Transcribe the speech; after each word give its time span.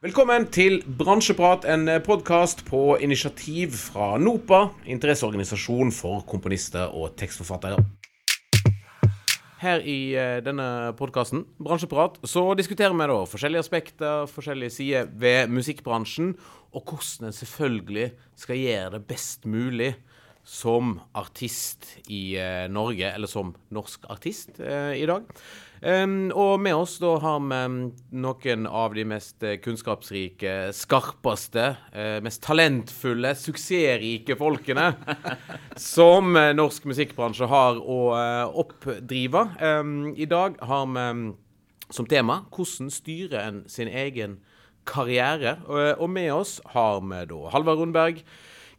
Velkommen 0.00 0.46
til 0.48 0.78
Bransjeprat, 0.96 1.66
en 1.68 1.84
podkast 2.00 2.62
på 2.64 2.94
initiativ 3.04 3.74
fra 3.76 4.14
NOPA, 4.16 4.70
interesseorganisasjon 4.88 5.92
for 5.92 6.22
komponister 6.24 6.94
og 6.96 7.18
tekstforfattere. 7.20 7.82
Her 9.60 9.84
i 9.84 10.14
eh, 10.16 10.38
denne 10.40 10.94
podkasten, 10.96 11.42
Bransjeprat, 11.60 12.16
så 12.24 12.46
diskuterer 12.56 12.96
vi 12.96 13.10
da 13.12 13.18
forskjellige 13.28 13.66
aspekter, 13.66 14.24
forskjellige 14.32 14.72
sider 14.78 15.12
ved 15.20 15.52
musikkbransjen, 15.52 16.32
og 16.72 16.80
hvordan 16.80 17.28
en 17.28 17.36
selvfølgelig 17.36 18.08
skal 18.40 18.62
gjøre 18.62 18.94
det 18.96 19.02
best 19.12 19.44
mulig 19.44 19.90
som 20.44 21.00
artist 21.12 21.86
i 22.08 22.36
eh, 22.38 22.66
Norge, 22.72 23.12
eller 23.12 23.30
som 23.30 23.52
norsk 23.68 24.06
artist 24.10 24.60
eh, 24.60 24.96
i 24.98 25.06
dag. 25.06 25.28
Og 25.80 26.60
med 26.60 26.76
oss 26.76 26.98
da 27.00 27.14
har 27.22 27.38
vi 27.40 27.58
noen 28.20 28.66
av 28.68 28.92
de 28.92 29.04
mest 29.08 29.44
eh, 29.46 29.56
kunnskapsrike, 29.64 30.74
skarpeste, 30.76 31.64
mest 32.20 32.42
talentfulle, 32.44 33.32
suksessrike 33.38 34.36
folkene 34.36 34.90
som 35.94 36.36
norsk 36.36 36.90
musikkbransje 36.90 37.48
har 37.48 37.80
å 37.80 38.00
oppdrive. 38.60 39.46
I 40.20 40.28
dag 40.28 40.60
har 40.68 40.92
vi 40.92 41.06
som 41.90 42.06
tema 42.06 42.42
hvordan 42.52 42.92
styrer 42.92 43.40
en 43.46 43.64
sin 43.70 43.88
egen 43.88 44.38
karriere. 44.88 45.58
Og, 45.66 46.04
og 46.04 46.12
med 46.12 46.32
oss 46.34 46.58
har 46.74 47.00
vi 47.00 47.24
da 47.32 47.42
Halvard 47.54 47.80
Rundberg. 47.80 48.24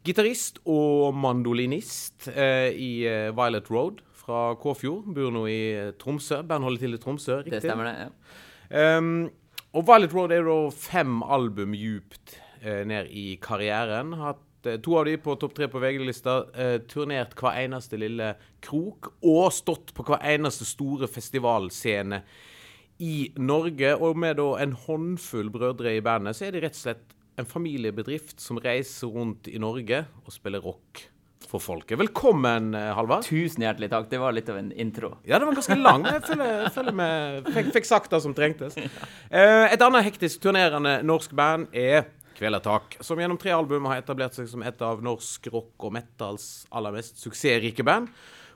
Gitarist 0.02 0.58
og 0.66 1.14
mandolinist 1.14 2.30
eh, 2.34 2.72
i 2.74 2.92
eh, 3.06 3.30
Violet 3.38 3.68
Road 3.70 4.02
fra 4.18 4.56
Kåfjord. 4.62 5.12
Bor 5.14 5.34
nå 5.34 5.44
i 5.50 5.60
eh, 5.76 5.92
Tromsø. 6.02 6.42
Band 6.48 6.66
holder 6.66 6.86
til 6.86 6.98
i 6.98 7.02
Tromsø, 7.02 7.42
riktig? 7.44 7.60
Det 7.60 7.68
stemmer, 7.68 7.92
det. 7.92 8.08
ja. 8.08 8.98
Um, 8.98 9.30
og 9.78 9.86
Violet 9.88 10.14
Road 10.16 10.34
er 10.36 10.48
da 10.48 10.56
fem 10.74 11.22
album 11.24 11.76
djupt 11.78 12.34
eh, 12.64 12.82
ned 12.88 13.12
i 13.14 13.38
karrieren. 13.44 14.16
Hatt 14.20 14.68
eh, 14.68 14.80
to 14.84 14.98
av 15.00 15.06
de 15.08 15.16
på 15.22 15.38
topp 15.40 15.54
tre 15.60 15.70
på 15.72 15.80
VG-lista. 15.84 16.38
Eh, 16.52 16.78
turnert 16.92 17.38
hver 17.40 17.62
eneste 17.62 18.00
lille 18.02 18.34
krok. 18.66 19.14
Og 19.22 19.52
stått 19.56 19.94
på 19.96 20.08
hver 20.10 20.26
eneste 20.34 20.68
store 20.68 21.08
festivalscene 21.12 22.24
i 23.06 23.16
Norge. 23.40 23.96
Og 24.02 24.20
med 24.20 24.42
da 24.42 24.50
en 24.66 24.76
håndfull 24.88 25.54
brødre 25.54 25.96
i 25.96 26.04
bandet, 26.04 26.36
så 26.36 26.50
er 26.50 26.58
de 26.58 26.66
rett 26.66 26.76
og 26.80 26.84
slett 26.84 27.18
en 27.42 27.50
familiebedrift 27.50 28.40
som 28.40 28.60
reiser 28.62 29.10
rundt 29.12 29.50
i 29.50 29.60
Norge 29.62 30.06
og 30.26 30.34
spiller 30.34 30.62
rock 30.64 31.08
for 31.52 31.60
folket. 31.60 31.98
Velkommen, 32.00 32.74
eh, 32.78 32.92
Halvard. 32.96 33.26
Tusen 33.26 33.66
hjertelig 33.66 33.90
takk. 33.92 34.10
Det 34.10 34.20
var 34.22 34.32
litt 34.32 34.50
av 34.50 34.60
en 34.62 34.72
intro. 34.72 35.18
Ja, 35.26 35.40
det 35.40 35.50
var 35.50 35.58
ganske 35.58 35.76
lang. 35.76 36.06
Jeg 36.06 36.24
føler, 36.24 36.52
jeg 36.64 36.74
føler 36.78 36.96
med, 36.96 37.50
fikk, 37.56 37.72
fikk 37.74 37.90
sagt 37.90 38.14
det 38.14 38.22
som 38.22 38.36
trengtes. 38.38 38.78
Eh, 39.32 39.72
et 39.72 39.82
annet 39.82 40.04
hektisk 40.04 40.42
turnerende 40.44 40.98
norsk 41.08 41.32
band 41.32 41.70
er 41.72 42.10
Kvelertak, 42.36 42.98
som 43.00 43.20
gjennom 43.20 43.38
tre 43.40 43.54
album 43.56 43.86
har 43.88 44.02
etablert 44.02 44.36
seg 44.36 44.50
som 44.52 44.64
et 44.66 44.82
av 44.84 45.00
norsk 45.04 45.48
rock 45.54 45.86
og 45.88 45.94
metals 45.96 46.66
aller 46.72 46.92
mest 46.96 47.22
suksessrike 47.22 47.86
band. 47.88 48.10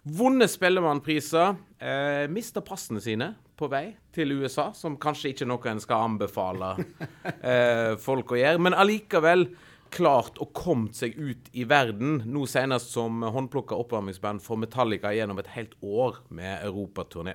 Vunnet 0.07 0.51
Spellemannpriser. 0.51 1.55
Eh, 1.79 2.29
Mista 2.29 2.61
passene 2.61 3.01
sine 3.01 3.31
på 3.57 3.65
vei 3.71 3.95
til 4.13 4.35
USA, 4.37 4.67
som 4.77 4.99
kanskje 5.01 5.31
ikke 5.31 5.47
noe 5.49 5.71
en 5.71 5.81
skal 5.81 6.03
anbefale 6.11 6.75
eh, 7.41 7.95
folk 7.97 8.35
å 8.35 8.37
gjøre. 8.37 8.61
Men 8.61 8.77
allikevel 8.77 9.47
klart 9.95 10.37
å 10.37 10.45
kommet 10.53 10.93
seg 10.99 11.17
ut 11.17 11.49
i 11.57 11.65
verden, 11.65 12.19
nå 12.29 12.45
senest 12.45 12.93
som 12.93 13.25
håndplukka 13.25 13.79
oppvarmingsband 13.81 14.45
for 14.45 14.61
Metallica 14.61 15.09
gjennom 15.15 15.41
et 15.41 15.49
helt 15.55 15.73
år 15.81 16.21
med 16.29 16.61
europaturné. 16.67 17.33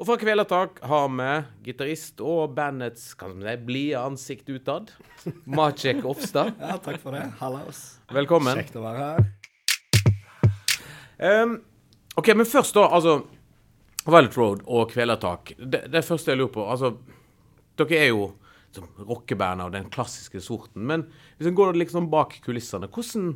Og 0.00 0.08
fra 0.08 0.16
Kvelertak 0.20 0.80
har 0.88 1.12
vi 1.12 1.30
gitarist 1.68 2.24
og 2.24 2.56
bandets 2.56 3.10
kan 3.20 3.36
si, 3.44 3.56
blide 3.68 4.00
ansikt 4.00 4.48
utad, 4.56 4.96
Maciek 5.44 6.00
Ofstad. 6.00 6.56
Ja, 6.64 6.80
takk 6.80 6.96
for 7.04 7.12
det. 7.12 7.26
Hallaus. 7.44 7.86
Velkommen. 8.08 8.56
Kjekt 8.64 8.80
å 8.80 8.88
være 8.88 9.08
her. 9.12 9.32
Um, 11.16 11.58
OK, 12.16 12.32
men 12.34 12.46
først, 12.48 12.74
da. 12.74 12.86
Altså 12.96 13.20
Violet 14.06 14.36
Road 14.38 14.62
og 14.66 14.90
Kvelertak. 14.92 15.52
Det, 15.58 15.86
det 15.92 16.04
første 16.06 16.32
jeg 16.32 16.40
lurer 16.40 16.54
på 16.54 16.66
Altså, 16.70 16.94
dere 17.76 17.98
er 17.98 18.12
jo 18.12 18.30
som 18.76 18.86
rockeband 19.08 19.64
av 19.64 19.72
den 19.72 19.90
klassiske 19.92 20.40
sorten. 20.44 20.86
Men 20.88 21.06
hvis 21.36 21.50
en 21.50 21.58
går 21.58 21.76
liksom 21.80 22.08
bak 22.12 22.38
kulissene, 22.44 22.88
hvordan, 22.92 23.34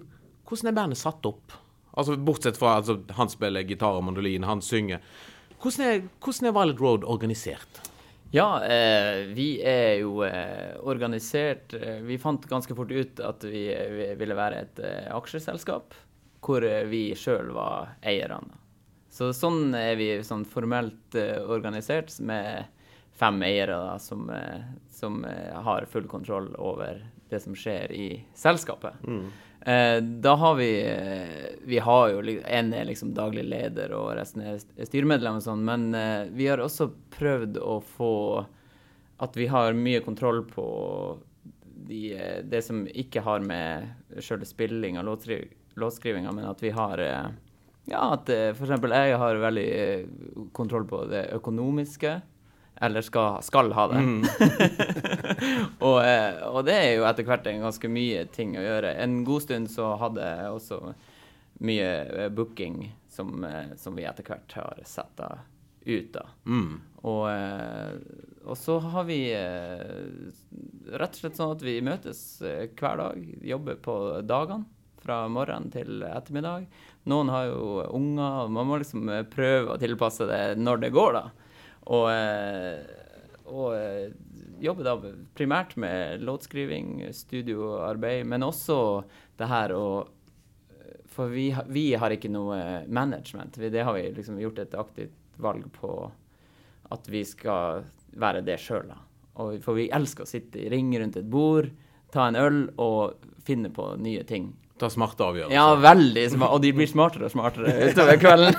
hvordan 0.48 0.70
er 0.70 0.76
bandet 0.76 1.00
satt 1.00 1.28
opp? 1.28 1.56
Altså 1.90 2.16
Bortsett 2.16 2.60
fra 2.60 2.76
altså, 2.78 3.00
han 3.16 3.32
spiller 3.32 3.66
gitar 3.66 3.98
og 3.98 4.04
mandolin, 4.06 4.46
han 4.46 4.62
synger. 4.64 5.00
Hvordan 5.60 5.86
er, 5.86 6.04
hvordan 6.24 6.48
er 6.48 6.56
Violet 6.56 6.80
Road 6.80 7.08
organisert? 7.08 7.82
Ja, 8.32 8.62
eh, 8.62 9.26
vi 9.34 9.48
er 9.66 9.98
jo 10.04 10.20
eh, 10.22 10.76
organisert 10.86 11.74
eh, 11.74 11.98
Vi 12.06 12.14
fant 12.22 12.44
ganske 12.46 12.76
fort 12.78 12.92
ut 12.94 13.18
at 13.26 13.42
vi, 13.42 13.64
vi 13.74 14.06
ville 14.20 14.36
være 14.38 14.60
et 14.62 14.78
eh, 14.86 15.08
aksjeselskap 15.16 15.96
hvor 16.46 16.64
eh, 16.64 16.86
vi 16.88 17.08
sjøl 17.18 17.50
var 17.56 17.96
eierne. 18.06 18.59
Så 19.20 19.32
sånn 19.36 19.74
er 19.76 19.98
vi 20.00 20.06
sånn 20.24 20.46
formelt 20.48 21.14
eh, 21.18 21.42
organisert 21.52 22.14
med 22.24 22.64
fem 23.20 23.42
eiere 23.44 23.74
da, 23.76 23.98
som, 24.00 24.22
eh, 24.32 24.62
som 24.88 25.18
eh, 25.28 25.50
har 25.60 25.84
full 25.92 26.06
kontroll 26.08 26.46
over 26.56 27.02
det 27.28 27.40
som 27.44 27.52
skjer 27.54 27.92
i 27.92 28.06
selskapet. 28.34 28.96
Eh, 29.60 29.98
da 30.24 30.32
har 30.40 30.54
vi 30.56 30.70
Vi 31.68 31.78
har 31.84 32.14
jo 32.14 32.22
en 32.48 32.72
er 32.72 32.88
liksom 32.88 33.12
daglig 33.14 33.44
leder, 33.44 33.92
og 33.92 34.14
resten 34.16 34.40
er 34.40 34.56
st- 34.56 34.88
styremedlem 34.88 35.36
og 35.36 35.44
sånn, 35.44 35.60
men 35.68 36.32
vi 36.32 36.46
har 36.48 36.58
også 36.64 36.88
prøvd 37.18 37.60
å 37.60 37.76
få 37.84 38.12
at 39.20 39.36
vi 39.36 39.50
har 39.52 39.76
mye 39.76 40.00
kontroll 40.00 40.40
på 40.48 40.64
de, 41.90 42.16
det 42.48 42.62
som 42.64 42.86
ikke 42.88 43.20
har 43.20 43.44
med 43.44 44.16
sjøl 44.24 44.46
spilling 44.48 44.96
og 44.98 45.20
låtskrivinga, 45.76 46.32
men 46.32 46.48
at 46.48 46.62
vi 46.64 46.70
har 46.72 47.04
Ja, 47.90 48.12
at 48.14 48.28
f.eks. 48.30 48.58
for 48.58 48.68
eksempel 48.68 48.94
jeg 48.94 49.16
har 49.20 49.40
veldig 49.42 49.68
eh, 49.76 50.04
kontroll 50.56 50.86
på 50.88 51.04
det 51.10 51.26
økonomiske. 51.36 52.20
Eller 52.80 53.04
skal, 53.04 53.42
skal 53.44 53.72
ha 53.76 53.86
det. 53.90 54.00
og, 55.86 55.98
eh, 56.00 56.38
og 56.48 56.62
det 56.64 56.76
er 56.78 56.94
jo 56.94 57.04
etter 57.04 57.26
hvert 57.28 57.48
en 57.50 57.66
ganske 57.66 57.90
mye 57.92 58.24
ting 58.32 58.54
å 58.56 58.64
gjøre. 58.64 58.94
En 59.04 59.18
god 59.26 59.44
stund 59.44 59.68
så 59.68 59.90
hadde 60.00 60.24
jeg 60.24 60.54
også 60.54 60.78
mye 61.60 61.90
eh, 61.90 62.30
booking 62.32 62.86
som, 63.12 63.44
eh, 63.44 63.74
som 63.76 63.98
vi 63.98 64.06
etter 64.08 64.24
hvert 64.24 64.56
har 64.56 64.80
sett 64.88 65.20
ut, 65.20 66.16
av. 66.16 66.32
Mm. 66.46 66.80
Og, 67.02 67.22
eh, 67.30 67.94
og 68.48 68.56
så 68.56 68.78
har 68.80 69.04
vi 69.08 69.20
eh, 69.36 69.84
rett 70.96 71.16
og 71.16 71.20
slett 71.20 71.36
sånn 71.36 71.54
at 71.56 71.64
vi 71.64 71.80
møtes 71.84 72.22
eh, 72.40 72.68
hver 72.72 73.00
dag, 73.00 73.24
jobber 73.44 73.80
på 73.84 73.96
dagene. 74.24 74.68
Fra 75.00 75.22
morgen 75.32 75.70
til 75.72 76.02
ettermiddag. 76.04 76.66
Noen 77.08 77.30
har 77.32 77.46
jo 77.48 77.84
unger, 77.96 78.44
og 78.44 78.50
man 78.52 78.68
må 78.68 78.80
liksom 78.80 79.08
eh, 79.08 79.24
prøve 79.28 79.74
å 79.74 79.80
tilpasse 79.80 80.26
det 80.28 80.42
når 80.60 80.82
det 80.84 80.92
går, 80.92 81.16
da. 81.16 81.22
Og, 81.90 82.06
eh, 82.12 83.46
og 83.48 84.60
jobbe 84.60 84.84
da 84.84 84.94
primært 85.34 85.76
med 85.80 86.20
låtskriving, 86.26 87.06
studioarbeid, 87.16 88.26
men 88.28 88.44
også 88.46 88.78
det 89.40 89.48
her 89.50 89.76
å 89.76 89.84
For 91.10 91.26
vi, 91.26 91.48
vi 91.66 91.88
har 91.98 92.12
ikke 92.14 92.30
noe 92.30 92.86
management. 92.86 93.56
Det 93.58 93.82
har 93.82 93.96
vi 93.96 94.12
liksom 94.14 94.36
gjort 94.38 94.60
et 94.62 94.76
aktivt 94.78 95.40
valg 95.42 95.64
på 95.74 95.90
at 96.94 97.08
vi 97.10 97.24
skal 97.26 97.82
være 98.14 98.44
det 98.46 98.60
sjøl, 98.62 98.86
da. 98.92 99.00
Og, 99.42 99.58
for 99.64 99.78
vi 99.78 99.88
elsker 99.90 100.22
å 100.22 100.30
sitte 100.30 100.60
i 100.62 100.68
ring 100.70 100.92
rundt 100.98 101.18
et 101.18 101.26
bord, 101.26 101.70
ta 102.14 102.28
en 102.28 102.38
øl 102.38 102.60
og 102.78 103.26
finne 103.46 103.72
på 103.74 103.88
nye 103.98 104.22
ting. 104.26 104.52
Ta 104.80 104.88
smarte 104.92 105.26
avgjørelser. 105.26 105.56
Ja, 105.56 105.66
veldig 105.76 106.24
smart. 106.32 106.54
Og 106.56 106.62
de 106.64 106.70
blir 106.76 106.88
smartere 106.88 107.28
og 107.28 107.34
smartere 107.34 107.90
utover 107.90 108.16
kvelden. 108.22 108.56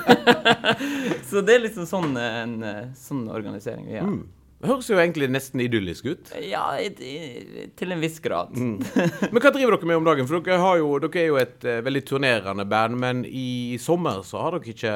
så 1.31 1.41
det 1.41 1.57
er 1.57 1.65
liksom 1.65 1.89
sånn, 1.89 2.13
en 2.21 2.53
sånn 2.97 3.25
organisering 3.33 3.89
vi 3.89 3.97
har. 3.97 4.05
Mm. 4.05 4.21
Det 4.61 4.69
høres 4.69 4.89
jo 4.91 4.97
egentlig 5.01 5.25
nesten 5.33 5.61
idyllisk 5.63 6.05
ut. 6.05 6.27
Ja, 6.45 6.75
i, 6.77 6.91
i, 7.01 7.63
til 7.77 7.95
en 7.95 8.01
viss 8.03 8.19
grad. 8.21 8.53
Men 8.53 9.39
hva 9.41 9.49
driver 9.49 9.73
dere 9.73 9.89
med 9.89 9.97
om 9.97 10.05
dagen? 10.05 10.27
For 10.29 10.37
dere, 10.37 10.59
har 10.61 10.77
jo, 10.77 10.91
dere 11.01 11.23
er 11.23 11.31
jo 11.31 11.39
et 11.41 11.65
uh, 11.65 11.79
veldig 11.87 12.03
turnerende 12.05 12.67
band, 12.69 12.99
men 13.01 13.23
i 13.25 13.79
sommer 13.81 14.21
så 14.27 14.43
har 14.43 14.59
dere 14.59 14.75
ikke 14.75 14.95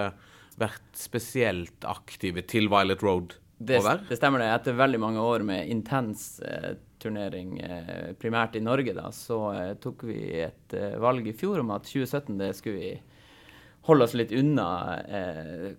vært 0.62 0.86
spesielt 1.00 1.88
aktive 1.90 2.46
til 2.48 2.70
Violet 2.72 3.02
Road 3.04 3.34
Det, 3.58 3.82
det 3.82 4.20
stemmer 4.20 4.44
det. 4.44 4.52
Etter 4.54 4.78
veldig 4.78 5.02
mange 5.02 5.26
år 5.34 5.44
med 5.48 5.72
intens 5.72 6.38
eh, 6.46 6.76
turnering, 7.06 7.60
eh, 7.60 8.14
primært 8.20 8.58
i 8.58 8.64
Norge, 8.64 8.96
da, 8.98 9.10
så 9.14 9.40
eh, 9.54 9.74
tok 9.82 10.06
vi 10.10 10.20
et 10.46 10.74
eh, 10.76 10.98
valg 11.02 11.28
i 11.30 11.36
fjor 11.38 11.62
om 11.62 11.76
at 11.76 11.88
2017 11.88 12.40
det 12.42 12.54
skulle 12.58 12.82
vi 12.82 12.96
holde 13.86 14.08
oss 14.08 14.16
litt 14.18 14.32
unna 14.34 14.66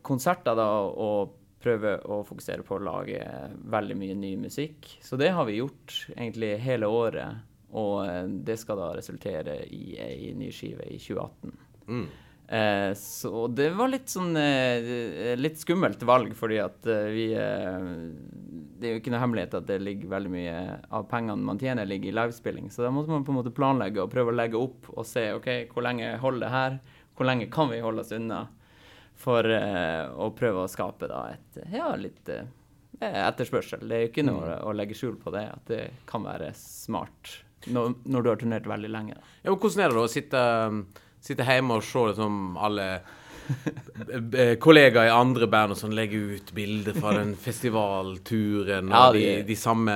konserter 0.06 0.54
da, 0.54 0.66
og 0.86 1.32
prøve 1.58 1.96
å 2.06 2.20
fokusere 2.22 2.62
på 2.62 2.76
å 2.76 2.84
lage 2.86 3.18
veldig 3.66 3.96
mye 3.98 4.14
ny 4.14 4.30
musikk. 4.38 4.86
Så 5.02 5.18
det 5.18 5.32
har 5.34 5.48
vi 5.48 5.56
gjort 5.58 5.96
egentlig 6.12 6.52
hele 6.62 6.86
året, 6.86 7.40
og 7.74 8.30
det 8.46 8.54
skal 8.62 8.78
da 8.78 8.92
resultere 8.94 9.56
i 9.66 9.96
ei 9.98 10.30
ny 10.38 10.52
skive 10.54 10.86
i 10.86 11.00
2018. 11.02 11.56
Mm. 11.90 12.06
Eh, 12.48 12.94
så 12.94 13.46
det 13.48 13.70
var 13.74 13.90
litt 13.90 14.10
sånn 14.12 14.36
eh, 14.38 15.32
litt 15.38 15.58
skummelt 15.58 16.02
valg, 16.06 16.30
fordi 16.38 16.60
at 16.62 16.86
eh, 16.86 17.08
vi 17.10 17.24
eh, 17.34 17.86
det 18.76 18.86
er 18.86 18.92
jo 18.94 19.00
ikke 19.00 19.14
noe 19.14 19.22
hemmelighet 19.22 19.56
at 19.58 19.66
det 19.66 19.78
ligger 19.82 20.12
veldig 20.12 20.30
mye 20.30 20.58
av 20.94 21.08
pengene 21.10 21.48
man 21.48 21.58
tjener, 21.58 21.88
ligger 21.88 22.12
i 22.12 22.14
livespilling. 22.14 22.68
Så 22.70 22.84
da 22.84 22.92
måtte 22.94 23.10
man 23.10 23.24
på 23.26 23.32
en 23.34 23.40
måte 23.40 23.54
planlegge 23.56 24.04
og 24.04 24.12
prøve 24.12 24.30
å 24.30 24.36
legge 24.36 24.60
opp 24.60 24.90
og 24.92 25.08
se 25.08 25.30
OK, 25.34 25.48
hvor 25.72 25.86
lenge 25.86 26.12
holder 26.22 26.44
det 26.44 26.52
her? 26.52 26.78
Hvor 27.16 27.30
lenge 27.30 27.48
kan 27.50 27.72
vi 27.72 27.80
holde 27.82 28.04
oss 28.04 28.12
unna? 28.12 28.44
For 29.16 29.48
uh, 29.48 30.12
å 30.20 30.28
prøve 30.36 30.66
å 30.66 30.68
skape 30.68 31.08
da 31.08 31.22
et 31.32 31.56
ja, 31.72 31.88
litt 31.96 32.28
etterspørsel. 33.00 33.86
Det 33.88 33.96
er 33.96 34.04
jo 34.04 34.10
ikke 34.10 34.26
noe 34.28 34.44
mm. 34.44 34.66
å 34.68 34.76
legge 34.76 34.98
skjul 34.98 35.16
på 35.22 35.32
det, 35.32 35.46
at 35.54 35.72
det 35.72 35.82
kan 36.04 36.28
være 36.28 36.52
smart 36.60 37.38
når, 37.72 37.96
når 38.04 38.22
du 38.22 38.30
har 38.30 38.40
turnert 38.40 38.68
veldig 38.68 38.92
lenge. 38.92 39.16
Ja, 39.42 39.50
men 39.50 39.58
Hvordan 39.62 39.82
er 39.82 39.92
det 39.92 39.98
da 39.98 40.04
å 40.04 40.12
sitte, 40.12 40.42
sitte 41.26 41.46
hjemme 41.46 41.78
og 41.78 41.84
se 41.86 42.08
liksom 42.10 42.56
alle 42.56 42.88
kollegaer 44.58 45.06
i 45.06 45.14
andre 45.14 45.46
band 45.50 45.74
og 45.74 45.78
sånn 45.78 45.94
legger 45.94 46.36
ut 46.36 46.52
bilder 46.56 46.96
fra 46.98 47.14
den 47.18 47.34
festivalturen 47.46 48.90
og 48.90 48.96
ja, 48.96 49.12
de, 49.14 49.24
de, 49.46 49.56
samme 49.58 49.94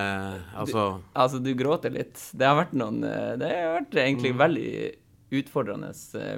Altså 0.55 0.87
du, 1.01 1.07
Altså, 1.13 1.41
du 1.43 1.53
gråter 1.59 1.95
litt. 1.95 2.21
Det 2.33 2.47
har 2.47 2.59
vært 2.61 2.77
noen 2.79 3.03
eh, 3.07 3.33
Det 3.41 3.51
har 3.51 3.79
vært 3.81 3.97
egentlig 4.05 4.35
mm. 4.35 4.43
veldig 4.45 4.73
utfordrende 5.41 5.93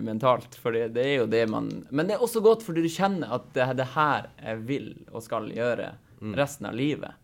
mentalt, 0.04 0.52
for 0.60 0.76
det 0.76 1.00
er 1.00 1.22
jo 1.22 1.28
det 1.32 1.46
man 1.48 1.70
Men 1.88 2.08
det 2.08 2.18
er 2.18 2.24
også 2.24 2.42
godt 2.44 2.64
fordi 2.66 2.84
du 2.84 2.92
kjenner 2.92 3.32
at 3.38 3.46
det 3.56 3.70
det 3.78 3.88
her 3.94 4.28
jeg 4.36 4.64
vil 4.68 4.88
og 5.10 5.24
skal 5.24 5.48
gjøre 5.52 5.94
mm. 6.20 6.34
resten 6.36 6.68
av 6.68 6.76
livet. 6.76 7.16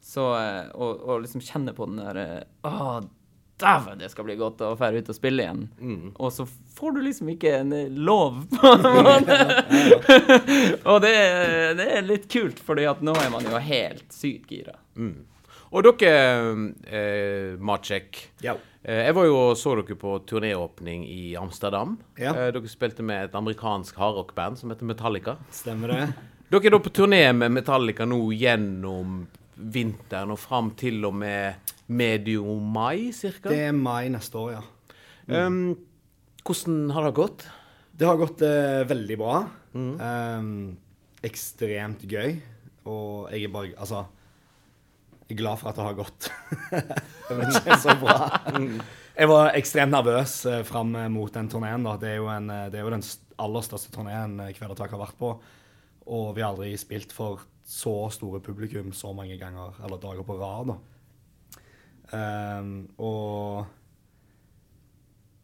Så 0.00 0.24
å 0.32 1.18
liksom 1.20 1.44
kjenne 1.44 1.74
på 1.76 1.84
den 1.90 2.00
der 2.00 2.46
Å, 2.64 3.02
Dæven, 3.60 3.98
det 4.00 4.10
skal 4.12 4.26
bli 4.26 4.36
godt 4.40 4.62
å 4.64 4.72
dra 4.78 4.90
ut 4.94 5.10
og 5.12 5.16
spille 5.16 5.44
igjen. 5.44 5.64
Mm. 5.80 6.12
Og 6.16 6.32
så 6.34 6.46
får 6.76 6.96
du 6.96 7.02
liksom 7.04 7.32
ikke 7.34 7.52
en 7.60 7.74
lov, 8.00 8.42
på 8.52 8.72
en 8.74 8.86
måte. 9.08 9.38
og 10.84 11.02
det, 11.04 11.14
det, 11.80 11.90
er 11.98 12.06
litt 12.08 12.30
kult, 12.32 12.62
fordi 12.64 12.88
at 12.90 13.04
nå 13.04 13.14
er 13.20 13.30
man 13.32 13.46
jo 13.46 13.60
helt 13.60 14.08
sykt 14.14 14.52
gira. 14.54 14.78
Mm. 14.96 15.18
Og 15.70 15.86
dere, 15.86 16.14
eh, 16.90 17.54
Matsjek. 17.62 18.24
Ja. 18.42 18.56
Eh, 18.82 19.04
jeg 19.06 19.14
var 19.14 19.28
jo 19.28 19.36
og 19.38 19.58
så 19.60 19.76
dere 19.78 19.96
på 19.98 20.16
turnéåpning 20.26 21.04
i 21.06 21.36
Amsterdam. 21.38 21.98
Ja. 22.18 22.32
Eh, 22.32 22.50
dere 22.56 22.70
spilte 22.70 23.04
med 23.06 23.28
et 23.28 23.36
amerikansk 23.38 23.98
hardrockband 24.00 24.58
som 24.58 24.72
heter 24.72 24.88
Metallica. 24.88 25.36
Stemmer 25.54 25.94
det. 25.94 26.08
Dere 26.50 26.66
er 26.66 26.74
da 26.74 26.80
på 26.82 26.90
turné 26.90 27.22
med 27.36 27.54
Metallica 27.54 28.08
nå 28.08 28.18
gjennom 28.34 29.20
vinteren 29.54 30.32
og 30.32 30.40
fram 30.40 30.72
til 30.78 31.04
og 31.04 31.14
med 31.20 31.70
medio 31.90 32.54
mai, 32.62 33.10
cirka? 33.16 33.50
Det 33.50 33.66
er 33.68 33.74
mai 33.76 34.10
neste 34.12 34.38
år, 34.38 34.52
ja. 34.58 34.62
Mm. 35.30 35.34
Um, 35.34 35.74
hvordan 36.46 36.78
har 36.94 37.08
det 37.08 37.16
gått? 37.18 37.44
Det 38.00 38.08
har 38.08 38.20
gått 38.20 38.44
uh, 38.46 38.86
veldig 38.88 39.18
bra. 39.20 39.42
Mm. 39.74 39.92
Um, 40.00 40.54
ekstremt 41.26 42.06
gøy. 42.08 42.38
Og 42.88 43.28
jeg 43.28 43.44
er 43.44 43.52
bare 43.52 43.74
Altså 43.76 43.98
Jeg 45.28 45.34
er 45.36 45.40
glad 45.42 45.60
for 45.60 45.70
at 45.70 45.76
det 45.76 45.84
har 45.84 45.98
gått. 45.98 46.30
det 47.28 47.36
vet 47.38 47.60
ikke 47.60 47.78
så 47.82 47.96
bra. 48.00 48.16
Jeg 49.20 49.28
var 49.28 49.50
ekstremt 49.58 49.92
nervøs 49.92 50.38
uh, 50.48 50.62
fram 50.64 50.94
mot 51.12 51.34
den 51.34 51.50
turneen. 51.52 51.84
Det, 52.00 52.16
uh, 52.18 52.38
det, 52.72 52.80
er 52.80 52.86
jo 52.86 52.94
den 52.94 53.04
aller 53.40 53.66
største 53.66 53.92
turneen 53.94 54.38
Kvelertak 54.56 54.94
har 54.94 55.02
vært 55.02 55.18
på. 55.20 55.34
Og 56.10 56.30
vi 56.34 56.42
har 56.42 56.54
aldri 56.54 56.72
spilt 56.80 57.12
for 57.14 57.44
så 57.70 57.94
store 58.10 58.40
publikum 58.42 58.94
så 58.96 59.12
mange 59.14 59.36
ganger, 59.38 59.76
eller 59.84 60.00
dager 60.02 60.26
på 60.26 60.38
rad. 60.40 60.72
da. 60.72 60.78
Um, 62.10 62.72
og 62.98 63.68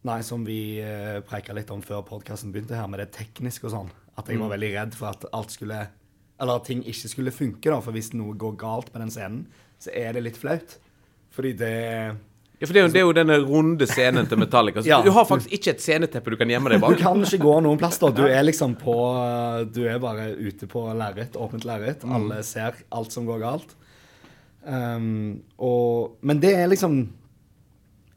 Nei, 0.07 0.21
som 0.23 0.43
vi 0.47 0.79
uh, 0.79 1.19
preika 1.27 1.55
litt 1.55 1.71
om 1.73 1.81
før 1.83 2.03
podkasten 2.07 2.53
begynte 2.53 2.77
her, 2.77 2.87
med 2.91 3.01
det 3.01 3.09
tekniske 3.15 3.67
og 3.67 3.73
sånn, 3.73 3.89
at 4.15 4.29
jeg 4.29 4.39
var 4.39 4.47
mm. 4.47 4.53
veldig 4.53 4.69
redd 4.75 4.95
for 4.95 5.11
at 5.11 5.25
alt 5.35 5.51
skulle 5.51 5.81
Eller 6.37 6.59
at 6.59 6.67
ting 6.69 6.83
ikke 6.85 7.11
skulle 7.11 7.33
funke, 7.33 7.67
da, 7.71 7.79
for 7.83 7.95
hvis 7.95 8.13
noe 8.15 8.35
går 8.39 8.55
galt 8.61 8.91
med 8.93 9.03
den 9.03 9.11
scenen, 9.11 9.41
så 9.81 9.91
er 9.95 10.13
det 10.15 10.23
litt 10.23 10.37
flaut. 10.39 10.77
Fordi 11.33 11.53
det 11.57 11.73
ja, 12.57 12.65
for 12.65 12.73
det 12.73 12.79
er, 12.81 12.85
jo, 12.85 12.91
det 12.93 12.99
er 12.99 13.03
jo 13.05 13.13
denne 13.13 13.35
runde 13.45 13.85
scenen 13.89 14.25
til 14.29 14.39
Metallica. 14.41 14.81
Så 14.81 14.89
ja. 14.93 15.01
Du 15.05 15.11
har 15.13 15.27
faktisk 15.29 15.51
ikke 15.53 15.75
et 15.75 15.83
sceneteppe 15.83 16.33
du 16.33 16.37
kan 16.39 16.49
gjemme 16.49 16.71
deg 16.73 16.81
bak. 16.81 16.95
Du 16.95 17.03
kan 17.03 17.19
ikke 17.21 17.41
gå 17.43 17.57
noen 17.61 17.77
plass, 17.77 17.99
da. 18.01 18.09
Du 18.09 18.23
er 18.25 18.45
liksom 18.45 18.73
på 18.81 18.95
Du 19.75 19.83
er 19.85 19.99
bare 20.01 20.31
ute 20.33 20.69
på 20.69 20.87
lerret, 20.97 21.37
åpent 21.37 21.67
lerret. 21.69 22.05
Mm. 22.05 22.15
Alle 22.17 22.39
ser 22.47 22.79
alt 22.89 23.13
som 23.13 23.27
går 23.29 23.43
galt. 23.43 23.75
Um, 24.67 25.43
og, 25.63 26.17
men 26.27 26.41
det 26.43 26.49
er 26.59 26.65
liksom 26.67 26.97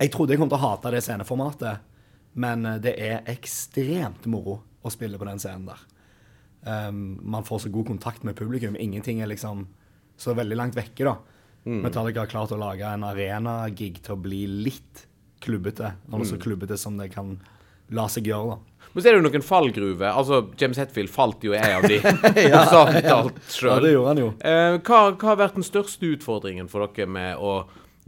Jeg 0.00 0.10
trodde 0.10 0.34
jeg 0.34 0.40
kom 0.40 0.48
til 0.50 0.58
å 0.58 0.64
hate 0.64 0.90
det 0.90 1.02
sceneformatet, 1.04 1.84
men 2.40 2.64
eh, 2.66 2.78
det 2.80 2.94
er 3.04 3.26
ekstremt 3.28 4.24
moro 4.32 4.56
å 4.80 4.90
spille 4.90 5.18
på 5.20 5.26
den 5.28 5.38
scenen 5.42 5.68
der. 5.68 5.82
Um, 6.64 7.18
man 7.20 7.44
får 7.44 7.66
så 7.66 7.72
god 7.74 7.90
kontakt 7.90 8.24
med 8.24 8.38
publikum. 8.38 8.78
Ingenting 8.80 9.20
er 9.20 9.28
liksom 9.28 9.66
så 10.16 10.32
veldig 10.38 10.56
langt 10.56 10.78
vekke, 10.78 11.04
da. 11.04 11.18
Mm. 11.66 11.82
Metallica 11.84 12.24
har 12.24 12.32
klart 12.32 12.54
å 12.56 12.60
lage 12.60 12.88
en 12.88 13.04
arena-gig 13.04 14.00
til 14.00 14.16
å 14.16 14.22
bli 14.24 14.40
litt 14.64 15.04
klubbete. 15.44 15.92
Altså 16.08 16.32
så 16.32 16.40
mm. 16.40 16.42
klubbete 16.46 16.80
som 16.80 16.96
det 16.96 17.10
kan 17.12 17.34
la 17.92 18.08
seg 18.08 18.32
gjøre, 18.32 18.56
da. 18.56 18.69
Men 18.92 19.02
så 19.02 19.08
er 19.08 19.14
det 19.14 19.20
jo 19.20 19.26
noen 19.28 19.44
fallgruver. 19.46 20.08
Altså, 20.10 20.40
James 20.58 20.78
Hetfield 20.80 21.12
falt 21.14 21.44
jo 21.46 21.54
i 21.54 21.60
ei 21.60 21.72
av 21.76 21.86
de. 21.86 22.00
ja, 22.50 22.62
ja. 22.66 23.18
ja, 23.22 23.76
det 23.80 23.92
gjorde 23.92 24.08
han 24.08 24.22
jo. 24.22 24.30
Eh, 24.38 24.78
hva, 24.78 25.02
hva, 25.12 25.28
har 25.30 25.42
vært 25.44 25.60
den 25.60 25.66
største 25.66 26.14
utfordringen 26.16 26.70
for 26.70 26.86
dere 26.86 27.10
med 27.10 27.38
å 27.38 27.60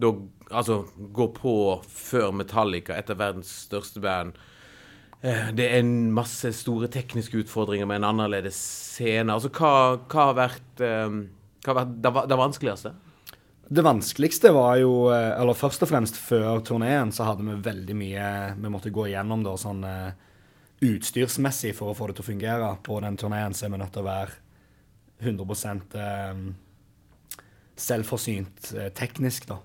da, 0.03 0.15
altså, 0.51 0.83
gå 1.15 1.29
på 1.37 1.55
før 1.87 2.33
Metallica, 2.35 2.97
et 2.99 3.13
av 3.13 3.21
verdens 3.23 3.53
største 3.69 4.03
band? 4.03 4.35
Eh, 5.23 5.53
det 5.55 5.69
er 5.69 5.85
en 5.85 6.11
masse 6.15 6.51
store 6.59 6.91
tekniske 6.91 7.45
utfordringer 7.45 7.87
med 7.87 8.01
en 8.03 8.11
annerledes 8.11 8.59
scene. 8.97 9.31
Altså, 9.31 9.53
hva, 9.55 10.03
hva 10.11 10.29
har 10.33 10.37
vært, 10.41 10.75
eh, 10.83 11.17
hva 11.63 11.75
har 11.75 11.81
vært 11.85 11.97
det, 12.03 12.15
det 12.33 12.43
vanskeligste? 12.43 12.95
Det 13.73 13.85
vanskeligste 13.85 14.51
var 14.53 14.77
jo 14.83 15.07
eh, 15.15 15.31
Eller 15.41 15.57
først 15.57 15.85
og 15.85 15.89
fremst 15.89 16.19
før 16.21 16.61
turneen 16.67 17.13
så 17.15 17.25
hadde 17.25 17.47
vi 17.47 17.55
veldig 17.65 17.95
mye 17.97 18.27
Vi 18.59 18.73
måtte 18.73 18.93
gå 18.93 19.07
igjennom 19.09 19.45
da 19.47 19.55
sånn 19.61 19.81
eh, 19.89 20.11
utstyrsmessig 20.83 21.75
for 21.79 21.93
å 21.93 21.97
få 21.97 22.09
det 22.09 22.19
til 22.19 22.27
å 22.27 22.31
fungere 22.31 22.71
på 22.85 22.99
den 23.05 23.19
turneen, 23.21 23.55
så 23.55 23.67
er 23.67 23.75
vi 23.75 23.81
nødt 23.83 23.95
til 23.95 24.03
å 24.03 24.09
være 24.09 24.41
100 25.23 26.03
eh, 26.03 26.43
selvforsynt 27.79 28.73
eh, 28.77 28.91
teknisk, 28.97 29.47
da. 29.51 29.61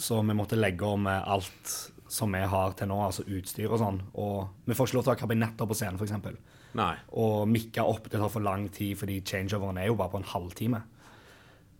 Så 0.00 0.20
vi 0.24 0.34
måtte 0.34 0.58
legge 0.58 0.86
om 0.88 1.06
eh, 1.06 1.28
alt 1.28 1.74
som 2.10 2.32
vi 2.34 2.40
har 2.42 2.72
til 2.74 2.90
nå, 2.90 2.98
altså 3.06 3.26
utstyr 3.30 3.70
og 3.70 3.78
sånn. 3.78 4.00
Og 4.18 4.64
vi 4.66 4.74
får 4.74 4.88
ikke 4.88 4.98
lov 4.98 5.04
til 5.04 5.12
å 5.12 5.14
ha 5.14 5.20
kabinetter 5.20 5.68
på 5.70 5.76
scenen, 5.78 6.00
f.eks. 6.00 6.40
Og 7.18 7.44
mikke 7.50 7.84
opp 7.86 8.08
det 8.10 8.18
tar 8.18 8.32
for 8.32 8.42
lang 8.42 8.66
tid, 8.74 8.96
fordi 8.98 9.20
changeoveren 9.26 9.78
er 9.78 9.90
jo 9.90 9.98
bare 9.98 10.12
på 10.14 10.18
en 10.18 10.32
halvtime. 10.32 10.82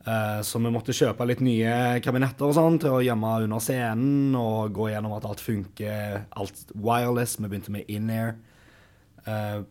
Uh, 0.00 0.40
så 0.46 0.56
vi 0.62 0.70
måtte 0.72 0.94
kjøpe 0.96 1.26
litt 1.28 1.42
nye 1.44 1.98
kabinetter 2.00 2.46
og 2.46 2.54
sånn 2.56 2.78
til 2.80 2.94
å 2.96 3.02
gjemme 3.04 3.34
under 3.44 3.60
scenen 3.60 4.36
og 4.38 4.72
gå 4.72 4.86
gjennom 4.94 5.12
at 5.18 5.26
alt 5.28 5.42
funker. 5.44 6.22
Alt 6.40 6.72
wireless. 6.72 7.36
Vi 7.36 7.50
begynte 7.50 7.74
med 7.74 7.90
in-air. 7.90 8.38
Uh, 9.26 9.66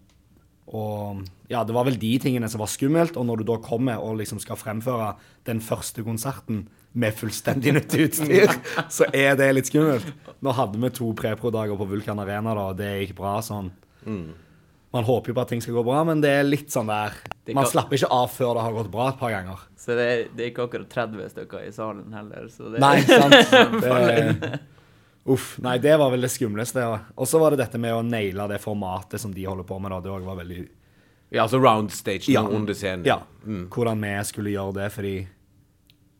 og 0.69 1.23
ja, 1.49 1.63
det 1.65 1.73
var 1.73 1.87
vel 1.87 1.97
de 1.97 2.11
tingene 2.21 2.49
som 2.51 2.61
var 2.61 2.69
skummelt. 2.69 3.17
Og 3.17 3.25
når 3.25 3.41
du 3.41 3.47
da 3.49 3.57
kommer 3.63 4.01
og 4.03 4.19
liksom 4.19 4.41
skal 4.41 4.59
fremføre 4.59 5.15
den 5.49 5.63
første 5.65 6.05
konserten 6.05 6.67
med 6.99 7.15
fullstendig 7.17 7.73
nytt 7.75 7.95
utstyr, 8.01 8.53
så 8.97 9.07
er 9.13 9.37
det 9.39 9.49
litt 9.55 9.69
skummelt. 9.69 10.05
Nå 10.45 10.53
hadde 10.57 10.81
vi 10.81 10.91
to 10.93 11.09
prepro-dager 11.17 11.77
på 11.79 11.89
Vulkan 11.89 12.21
Arena, 12.21 12.53
da, 12.57 12.69
og 12.71 12.77
det 12.79 12.93
gikk 13.03 13.17
bra 13.17 13.39
sånn. 13.45 13.71
Mm. 14.05 14.29
Man 14.93 15.05
håper 15.05 15.29
jo 15.29 15.35
på 15.37 15.43
at 15.43 15.51
ting 15.53 15.61
skal 15.61 15.75
gå 15.77 15.83
bra, 15.85 15.99
men 16.07 16.21
det 16.21 16.31
er 16.39 16.47
litt 16.47 16.71
sånn 16.73 16.87
der 16.89 17.13
Man 17.53 17.67
slapper 17.69 17.99
ikke 17.99 18.09
av 18.09 18.31
før 18.33 18.55
det 18.57 18.63
har 18.65 18.73
gått 18.73 18.89
bra 18.93 19.11
et 19.11 19.19
par 19.19 19.33
ganger. 19.35 19.61
Så 19.77 19.93
det 19.97 20.05
er, 20.05 20.23
det 20.33 20.45
er 20.45 20.49
ikke 20.49 20.65
akkurat 20.65 20.89
30 20.95 21.29
stykker 21.35 21.65
i 21.67 21.69
salen 21.73 22.15
heller, 22.15 22.47
så 22.53 22.73
det 22.73 22.81
Nei, 22.81 22.95
sant. 23.09 23.35
Det, 23.83 24.59
Uff. 25.29 25.57
Nei, 25.61 25.77
det 25.77 25.93
var 26.01 26.09
vel 26.09 26.25
det 26.25 26.31
skumleste. 26.33 26.83
Og 27.15 27.27
så 27.29 27.39
var 27.41 27.53
det 27.53 27.61
dette 27.61 27.77
med 27.81 27.93
å 27.93 28.05
naile 28.05 28.47
det 28.49 28.57
formatet 28.63 29.21
som 29.21 29.33
de 29.33 29.45
holder 29.45 29.67
på 29.67 29.77
med. 29.79 29.93
da. 29.93 29.99
Det 30.01 30.25
var 30.25 30.39
veldig 30.41 30.61
Ja, 31.29 31.43
altså 31.43 31.59
round 31.61 31.91
stage 31.93 32.31
ja. 32.33 32.41
under 32.41 32.73
scenen. 32.73 33.05
Ja. 33.05 33.19
Mm. 33.45 33.67
Hvordan 33.69 34.01
vi 34.01 34.13
skulle 34.25 34.55
gjøre 34.55 34.79
det. 34.79 34.87
Fordi 34.95 35.15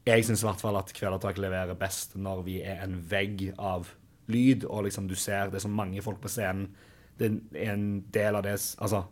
jeg 0.10 0.26
syns 0.26 0.44
i 0.44 0.48
hvert 0.48 0.62
fall 0.62 0.78
at 0.78 0.94
Kvelertak 0.94 1.42
leverer 1.42 1.78
best 1.78 2.16
når 2.22 2.44
vi 2.46 2.60
er 2.62 2.84
en 2.86 3.00
vegg 3.10 3.50
av 3.58 3.90
lyd, 4.30 4.66
og 4.70 4.86
liksom 4.86 5.08
du 5.10 5.16
ser 5.18 5.50
det 5.50 5.58
er 5.58 5.66
så 5.66 5.74
mange 5.74 6.04
folk 6.06 6.22
på 6.22 6.30
scenen. 6.30 6.70
Det 7.18 7.32
er 7.58 7.74
en 7.74 7.88
del 8.14 8.38
av 8.38 8.46
det 8.46 8.56
Altså 8.80 9.04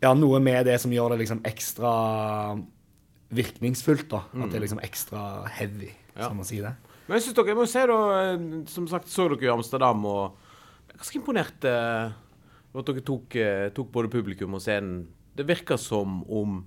Ja, 0.00 0.14
noe 0.16 0.40
med 0.40 0.64
det 0.66 0.78
som 0.80 0.92
gjør 0.92 1.12
det 1.12 1.20
liksom 1.26 1.42
ekstra 1.44 1.92
virkningsfullt, 3.30 4.08
da. 4.10 4.24
At 4.32 4.48
det 4.48 4.56
er 4.56 4.62
mm. 4.62 4.64
liksom 4.64 4.80
ekstra 4.82 5.24
heavy, 5.52 5.90
ja. 6.16 6.24
skal 6.24 6.38
man 6.40 6.48
si 6.48 6.62
det. 6.64 6.72
Men 7.10 7.18
jeg 7.18 7.24
synes 7.26 7.40
dere, 7.40 7.54
må 7.58 7.64
se, 7.66 7.80
da, 7.90 7.94
eh, 8.22 8.42
som 8.70 8.84
sagt, 8.86 9.08
så 9.10 9.24
dere 9.32 9.48
i 9.48 9.50
Amsterdam, 9.50 10.04
og 10.06 10.36
jeg 10.86 10.94
er 10.94 11.00
ganske 11.00 11.18
imponert 11.18 11.64
eh, 11.66 12.12
at 12.70 12.86
dere 12.86 13.02
tok, 13.02 13.34
eh, 13.34 13.70
tok, 13.74 13.88
både 13.90 14.10
publikum 14.12 14.54
og 14.54 14.62
scenen. 14.62 15.08
Det 15.34 15.42
virker 15.48 15.80
som 15.80 16.20
om 16.30 16.60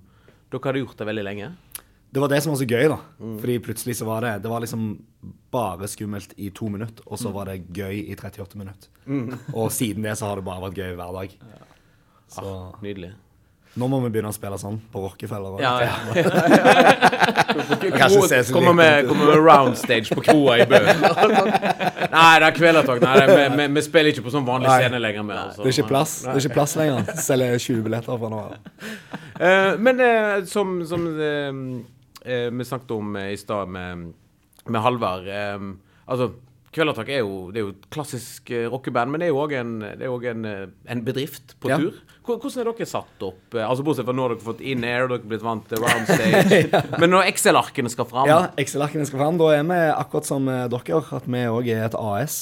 dere 0.52 0.60
hadde 0.66 0.82
gjort 0.82 1.00
det 1.00 1.08
veldig 1.08 1.24
lenge. 1.24 1.48
Det 2.12 2.20
var 2.20 2.28
det 2.28 2.42
som 2.44 2.52
var 2.52 2.60
så 2.60 2.68
gøy, 2.68 2.84
da. 2.92 3.00
Mm. 3.16 3.38
Fordi 3.40 3.56
plutselig 3.64 3.96
så 3.98 4.06
var 4.06 4.20
det 4.22 4.34
Det 4.44 4.52
var 4.52 4.60
liksom 4.62 4.84
bare 5.50 5.88
skummelt 5.88 6.36
i 6.36 6.50
to 6.52 6.68
minutter, 6.68 7.08
og 7.08 7.18
så 7.18 7.32
mm. 7.32 7.34
var 7.38 7.48
det 7.48 7.56
gøy 7.80 8.04
i 8.04 8.14
38 8.14 8.60
minutter. 8.60 8.92
Mm. 9.08 9.32
og 9.56 9.72
siden 9.72 10.04
det 10.04 10.18
så 10.20 10.28
har 10.28 10.36
det 10.42 10.44
bare 10.44 10.68
vært 10.68 10.82
gøy 10.84 10.92
hver 10.92 11.22
dag. 11.22 11.38
Ja. 11.40 11.64
Så. 12.36 12.44
Ah, 12.44 12.82
nydelig. 12.84 13.14
Nå 13.74 13.88
må 13.90 13.98
vi 14.04 14.10
begynne 14.14 14.30
å 14.30 14.34
spille 14.34 14.58
sånn 14.60 14.76
på 14.92 15.00
Rockefeller. 15.02 15.56
Ja, 15.64 15.72
Ja, 15.82 15.94
ja. 16.14 16.22
ja. 17.98 18.08
se 18.28 18.52
Kommer 18.54 18.72
med, 18.76 19.08
kommer 19.08 19.32
med 19.32 19.40
roundstage 19.42 20.14
på 20.14 20.22
kroa 20.28 20.58
i 20.62 20.66
Bø. 20.70 20.78
Nei, 22.14 22.34
det 22.38 22.46
er 22.48 22.54
Kvelertak. 22.54 23.02
Vi, 23.02 23.36
vi, 23.56 23.66
vi 23.74 23.82
spiller 23.84 24.12
ikke 24.12 24.24
på 24.26 24.34
sånn 24.34 24.46
vanlig 24.46 24.70
Nei. 24.70 24.78
scene 24.82 25.00
lenger. 25.02 25.26
Med, 25.26 25.40
altså. 25.40 25.64
Det 25.64 25.72
er 25.72 25.78
ikke 25.78 25.90
plass 25.90 26.14
Det 26.22 26.34
er 26.36 26.40
ikke 26.44 26.58
plass 26.60 26.76
lenger. 26.78 27.12
Selger 27.26 27.58
20 27.66 27.84
billetter 27.88 28.22
fra 28.22 28.32
nå 28.32 28.40
av. 28.44 28.56
Eh, 29.34 29.70
men 29.82 30.02
uh, 30.04 30.36
som, 30.46 30.76
som 30.86 31.06
uh, 31.18 31.52
eh, 32.22 32.48
vi 32.54 32.66
snakket 32.70 32.94
om 32.94 33.16
i 33.18 33.36
stad 33.40 33.74
med, 33.74 34.10
med 34.70 34.84
Halvard 34.84 35.26
eh, 35.26 35.70
Altså, 36.04 36.30
Kvelertak 36.74 37.08
er 37.10 37.22
jo, 37.22 37.48
det 37.54 37.60
er 37.60 37.66
jo 37.68 37.72
et 37.72 37.86
klassisk 37.94 38.50
rockeband, 38.70 39.12
men 39.12 39.22
det 39.22 39.28
er 39.28 39.32
jo 39.32 39.42
òg 39.44 39.52
en, 39.60 39.76
en, 39.86 40.46
en 40.90 41.02
bedrift 41.06 41.54
på 41.62 41.70
Ja. 41.70 41.78
tur. 41.78 41.94
Hvor- 42.24 42.38
Hvordan 42.40 42.60
er 42.62 42.70
dere 42.72 42.86
satt 42.88 43.22
opp? 43.26 43.54
Altså 43.60 43.84
Bortsett 43.84 44.06
fra 44.08 44.14
nå 44.16 44.22
har 44.24 44.32
dere 44.34 44.44
fått 44.46 44.60
in-air, 44.64 45.08
dere 45.10 45.18
har 45.20 45.28
blitt 45.28 45.42
vant 45.44 45.66
til 45.68 45.82
roundstage. 45.84 46.82
Men 47.02 47.10
når 47.12 47.26
Excel-arkene 47.32 47.90
skal 47.92 48.06
fram 48.08 48.30
Ja, 48.30 48.38
Excel-arkene 48.56 49.04
skal 49.08 49.20
fram. 49.20 49.36
Da 49.40 49.50
er 49.58 49.66
vi 49.68 49.80
akkurat 49.92 50.28
som 50.28 50.48
eh, 50.48 50.62
dere, 50.72 51.02
at 51.18 51.26
vi 51.28 51.42
òg 51.52 51.68
er 51.74 51.84
et 51.90 51.98
AS. 52.00 52.38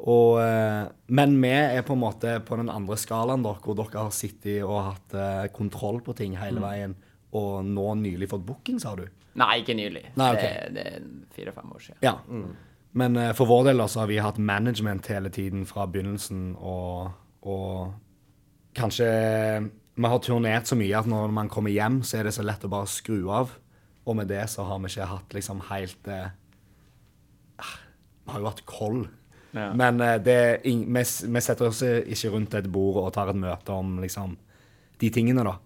Og, 0.00 0.38
eh, 0.40 0.88
men 1.12 1.34
vi 1.42 1.50
er 1.52 1.82
på 1.84 1.92
en 1.92 2.00
måte 2.00 2.38
på 2.48 2.56
den 2.56 2.70
andre 2.72 2.96
skalaen, 2.96 3.42
der, 3.44 3.58
hvor 3.60 3.76
dere 3.76 4.06
har 4.06 4.14
sittet 4.16 4.62
og 4.64 4.78
hatt 4.86 5.12
eh, 5.14 5.46
kontroll 5.52 5.98
på 6.06 6.14
ting 6.16 6.38
hele 6.40 6.62
veien, 6.62 6.94
og 7.36 7.60
nå 7.68 7.84
nylig 8.00 8.30
fått 8.32 8.46
booking, 8.48 8.78
sa 8.80 8.94
du? 8.96 9.04
Nei, 9.38 9.60
ikke 9.60 9.76
nylig. 9.76 10.06
Nei, 10.18 10.30
okay. 10.34 10.70
Det, 10.72 10.74
det 10.74 10.86
er 10.96 11.04
fire-fem 11.36 11.74
år 11.76 11.84
siden. 11.84 12.00
Ja. 12.02 12.14
Men 12.98 13.16
eh, 13.20 13.32
for 13.36 13.46
vår 13.52 13.68
del 13.70 13.84
så 13.92 14.02
har 14.02 14.08
vi 14.10 14.16
hatt 14.24 14.40
management 14.40 15.06
hele 15.12 15.30
tiden 15.36 15.66
fra 15.68 15.84
begynnelsen, 15.86 16.54
og, 16.56 17.12
og 17.44 17.92
kanskje 18.76 19.06
Vi 20.00 20.06
har 20.08 20.18
turnert 20.24 20.66
så 20.70 20.76
mye 20.78 20.96
at 20.96 21.08
når 21.10 21.32
man 21.34 21.48
kommer 21.52 21.70
hjem, 21.74 22.00
så 22.06 22.18
er 22.20 22.24
det 22.28 22.32
så 22.32 22.44
lett 22.46 22.62
å 22.64 22.70
bare 22.72 22.88
skru 22.88 23.26
av. 23.34 23.50
Og 24.08 24.16
med 24.16 24.30
det 24.30 24.46
så 24.48 24.64
har 24.64 24.78
vi 24.80 24.88
ikke 24.88 25.08
hatt 25.10 25.34
liksom 25.36 25.58
helt 25.68 26.08
eh, 26.08 26.30
ah, 27.60 27.74
Vi 28.24 28.32
har 28.32 28.40
jo 28.40 28.48
hatt 28.48 28.62
koll. 28.66 29.02
Ja. 29.52 29.72
Men 29.76 30.00
eh, 30.00 30.16
det 30.22 30.38
ing- 30.70 30.86
vi, 30.88 31.02
vi 31.04 31.42
setter 31.44 31.68
oss 31.68 31.82
ikke 31.82 32.30
rundt 32.32 32.54
et 32.54 32.70
bord 32.72 33.02
og 33.02 33.12
tar 33.16 33.28
et 33.32 33.36
møte 33.42 33.74
om 33.74 33.98
liksom 34.00 34.38
de 35.00 35.10
tingene, 35.12 35.44
da. 35.44 35.56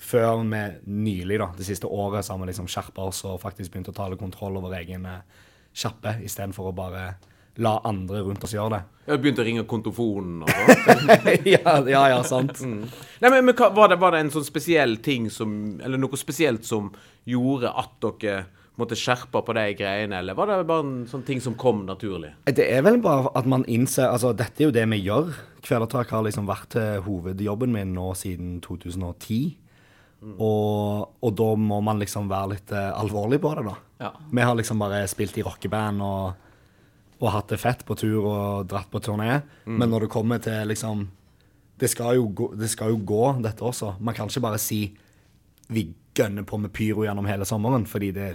Før 0.00 0.38
vi 0.48 0.60
nylig, 0.88 1.36
da, 1.40 1.50
det 1.56 1.66
siste 1.68 1.88
året, 1.88 2.24
så 2.24 2.32
har 2.34 2.40
vi 2.40 2.46
liksom 2.48 2.68
skjerpa 2.72 3.04
oss 3.10 3.18
og 3.28 3.40
faktisk 3.42 3.72
begynt 3.74 3.90
å 3.92 3.96
ta 3.96 4.06
litt 4.08 4.20
kontroll 4.22 4.56
over 4.56 4.72
egen 4.78 5.04
eh, 5.06 5.20
sjappe, 5.76 6.16
istedenfor 6.24 6.70
å 6.70 6.76
bare 6.76 7.02
la 7.60 7.74
andre 7.88 8.22
rundt 8.26 8.44
oss 8.46 8.54
gjøre 8.54 8.76
det. 8.76 8.80
Jeg 9.10 9.22
begynte 9.22 9.42
å 9.42 9.46
ringe 9.48 9.66
kontofonen 9.68 10.44
og 10.44 10.52
sånn. 10.52 11.10
ja, 11.54 11.74
ja, 11.88 12.04
ja, 12.12 12.20
sant. 12.26 12.62
Nei, 12.62 13.28
men, 13.28 13.42
men 13.48 13.56
hva, 13.58 13.70
var, 13.74 13.92
det, 13.92 13.98
var 14.00 14.14
det 14.14 14.24
en 14.24 14.32
sånn 14.34 14.46
spesiell 14.46 14.98
ting 15.04 15.26
som 15.32 15.80
Eller 15.82 15.98
noe 15.98 16.18
spesielt 16.20 16.66
som 16.68 16.92
gjorde 17.28 17.72
at 17.74 17.96
dere 18.04 18.40
måtte 18.80 18.96
skjerpe 18.96 19.42
på 19.44 19.54
de 19.56 19.64
greiene, 19.76 20.22
eller 20.22 20.36
var 20.38 20.48
det 20.48 20.62
bare 20.68 20.84
en 20.86 21.00
sånn 21.10 21.24
ting 21.26 21.42
som 21.44 21.56
kom 21.58 21.82
naturlig? 21.88 22.30
Det 22.48 22.64
er 22.64 22.84
vel 22.86 23.00
bare 23.02 23.32
at 23.36 23.48
man 23.50 23.66
innser 23.68 24.08
Altså, 24.08 24.32
dette 24.36 24.62
er 24.62 24.70
jo 24.70 24.76
det 24.76 24.86
vi 24.94 25.02
gjør. 25.02 25.34
Kvelertak 25.66 26.14
har 26.14 26.24
liksom 26.24 26.48
vært 26.48 26.78
eh, 26.80 27.00
hovedjobben 27.04 27.74
min 27.74 27.92
nå 27.96 28.12
siden 28.16 28.56
2010. 28.64 29.58
Og, 30.20 31.16
og 31.24 31.32
da 31.36 31.48
må 31.56 31.78
man 31.84 32.00
liksom 32.00 32.28
være 32.28 32.52
litt 32.52 32.72
uh, 32.76 32.90
alvorlig 33.00 33.38
på 33.40 33.54
det, 33.56 33.64
da. 33.64 33.76
Ja. 34.04 34.10
Vi 34.28 34.44
har 34.44 34.56
liksom 34.56 34.82
bare 34.82 35.06
spilt 35.08 35.38
i 35.40 35.44
rockeband 35.44 36.04
og, 36.04 36.49
og 37.20 37.32
hatt 37.34 37.52
det 37.52 37.60
fett 37.60 37.84
på 37.84 37.96
tur 38.00 38.24
og 38.24 38.68
dratt 38.70 38.88
på 38.92 39.00
turné. 39.04 39.42
Men 39.68 39.92
når 39.92 40.06
det 40.06 40.12
kommer 40.12 40.40
til 40.42 40.70
liksom 40.72 41.08
det 41.80 41.88
skal, 41.88 42.18
jo 42.18 42.26
gå, 42.36 42.50
det 42.60 42.68
skal 42.68 42.92
jo 42.92 42.98
gå, 43.08 43.24
dette 43.40 43.64
også. 43.64 43.94
Man 44.04 44.16
kan 44.16 44.28
ikke 44.28 44.42
bare 44.44 44.60
si 44.60 44.82
vi 45.72 45.86
gønner 46.16 46.44
på 46.44 46.58
med 46.60 46.72
pyro 46.76 47.06
gjennom 47.06 47.28
hele 47.30 47.46
sommeren, 47.48 47.86
fordi 47.88 48.10
det, 48.12 48.26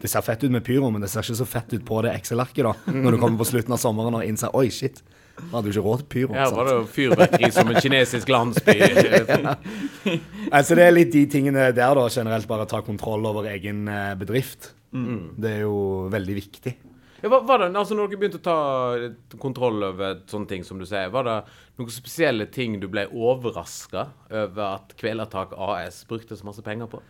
det 0.00 0.08
ser 0.08 0.24
fett 0.24 0.46
ut 0.46 0.54
med 0.54 0.64
pyro, 0.64 0.88
men 0.94 1.04
det 1.04 1.10
ser 1.12 1.26
ikke 1.26 1.36
så 1.42 1.48
fett 1.50 1.74
ut 1.74 1.84
på 1.84 2.00
det 2.06 2.14
Excel-arket 2.16 2.64
da, 2.64 2.72
når 2.94 3.16
du 3.16 3.20
kommer 3.20 3.42
på 3.42 3.48
slutten 3.50 3.76
av 3.76 3.82
sommeren 3.82 4.16
og 4.16 4.24
innser 4.24 4.54
oi, 4.56 4.70
shit, 4.72 5.02
da 5.36 5.58
hadde 5.58 5.68
jo 5.68 5.74
ikke 5.74 5.84
råd 5.84 6.02
til 6.04 6.08
pyro. 6.14 6.36
Her 6.38 6.48
sant? 6.48 6.56
var 6.56 6.70
det 6.70 6.76
jo 6.78 6.86
fyrverkeri 6.94 7.52
som 7.52 7.72
en 7.72 7.80
kinesisk 7.84 8.32
landsby. 8.32 8.78
Altså, 10.46 10.76
det 10.78 10.84
er 10.86 10.92
litt 10.94 11.08
de 11.10 11.24
tingene 11.28 11.64
der, 11.74 11.96
da, 11.98 12.04
generelt 12.12 12.46
bare 12.48 12.64
ta 12.70 12.78
kontroll 12.86 13.24
over 13.26 13.48
egen 13.50 13.88
bedrift. 14.16 14.70
bedrift. 14.94 15.32
Det 15.42 15.50
er 15.50 15.64
jo 15.66 16.06
veldig 16.12 16.36
viktig. 16.38 16.72
Ja, 17.22 17.28
var, 17.32 17.42
var 17.48 17.58
det, 17.62 17.70
altså 17.76 17.96
Når 17.96 18.10
dere 18.12 18.20
begynte 18.20 18.40
å 18.40 18.44
ta 18.44 19.36
kontroll 19.42 19.82
over 19.88 20.18
sånne 20.28 20.48
ting, 20.50 20.64
som 20.66 20.78
du 20.80 20.84
sier, 20.88 21.08
var 21.14 21.24
det 21.28 21.36
noen 21.78 21.92
spesielle 21.92 22.46
ting 22.52 22.78
du 22.82 22.88
ble 22.92 23.06
overraska 23.12 24.08
over 24.30 24.62
at 24.74 24.92
Kvelertak 25.00 25.54
AS 25.56 26.02
brukte 26.08 26.36
så 26.36 26.44
masse 26.48 26.64
penger 26.66 26.90
på? 26.92 27.00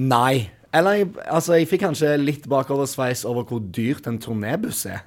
Nei. 0.00 0.48
Eller 0.72 1.02
jeg, 1.02 1.10
altså, 1.28 1.58
jeg 1.60 1.68
fikk 1.68 1.82
kanskje 1.84 2.14
litt 2.16 2.46
bakoversveis 2.48 3.26
over 3.28 3.44
hvor 3.44 3.60
dyrt 3.76 4.06
en 4.08 4.16
turnébuss 4.22 4.86
er. 4.88 5.02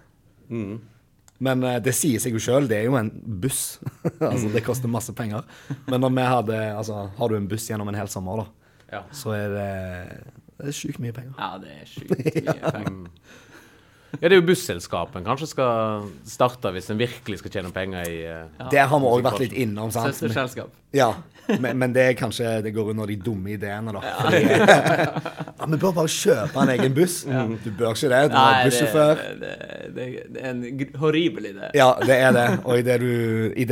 Men 0.50 1.64
eh, 1.68 1.80
det 1.84 1.92
sier 1.98 2.22
seg 2.22 2.36
jo 2.38 2.42
sjøl, 2.46 2.68
det 2.70 2.78
er 2.80 2.86
jo 2.88 2.96
en 3.00 3.10
buss. 3.42 3.80
altså, 4.22 4.52
det 4.54 4.62
koster 4.66 4.92
masse 4.92 5.14
penger. 5.18 5.42
Men 5.90 6.06
når 6.06 6.14
vi 6.16 6.28
hadde 6.36 6.60
Altså, 6.78 7.08
har 7.18 7.32
du 7.34 7.36
en 7.40 7.50
buss 7.50 7.66
gjennom 7.72 7.90
en 7.92 7.98
hel 7.98 8.12
sommer, 8.12 8.44
da, 8.46 8.76
Ja. 8.94 9.02
så 9.12 9.34
er 9.36 9.50
det, 9.56 9.72
det 10.62 10.70
er 10.70 10.78
sjukt 10.78 11.02
mye 11.04 11.16
penger. 11.18 11.34
Ja, 11.42 11.50
det 11.60 11.74
er 11.82 11.90
sjukt 11.90 12.14
mye 12.14 12.72
penger. 12.78 13.10
Ja, 14.20 14.30
det 14.30 14.36
er 14.36 14.40
jo 14.40 14.48
busselskap 14.48 15.16
en 15.20 15.26
kanskje 15.28 15.48
skal 15.52 16.10
starte 16.30 16.72
hvis 16.76 16.90
en 16.94 17.00
virkelig 17.00 17.42
skal 17.42 17.52
tjene 17.58 17.72
penger 17.76 18.10
i 18.10 18.20
eh, 18.24 18.44
Ja. 18.60 18.68
Det 18.72 18.84
har 18.92 19.02
vi 19.02 19.10
òg 19.12 19.24
vært 19.26 19.42
litt 19.44 19.56
innom, 19.66 19.92
sant. 19.94 20.16
Søsterselskap. 20.16 20.74
Ja, 20.96 21.10
men, 21.60 21.78
men 21.78 21.94
det 21.94 22.04
er 22.10 22.14
kanskje 22.18 22.62
Det 22.64 22.72
går 22.74 22.94
under 22.94 23.10
de 23.12 23.18
dumme 23.22 23.52
ideene, 23.54 23.94
da. 23.94 24.02
Ja. 24.02 24.30
ja, 25.60 25.68
vi 25.70 25.80
bør 25.82 25.96
bare 26.00 26.12
kjøpe 26.12 26.64
en 26.64 26.74
egen 26.76 26.96
buss. 26.96 27.18
Du 27.26 27.70
bør 27.76 27.94
ikke 27.94 28.12
det. 28.14 28.22
Du 28.32 28.38
Nei, 28.38 28.46
er 28.46 28.62
det, 28.62 28.70
bussjåfør. 28.70 29.24
det, 29.42 29.56
det, 29.98 30.08
det 30.36 30.44
er 30.46 30.54
en 30.54 31.00
horribel 31.02 31.50
idé. 31.52 31.72
Ja, 31.78 31.92
det 32.02 32.20
er 32.22 32.32
det. 32.36 32.46
Og 32.64 32.80
idet 32.80 33.00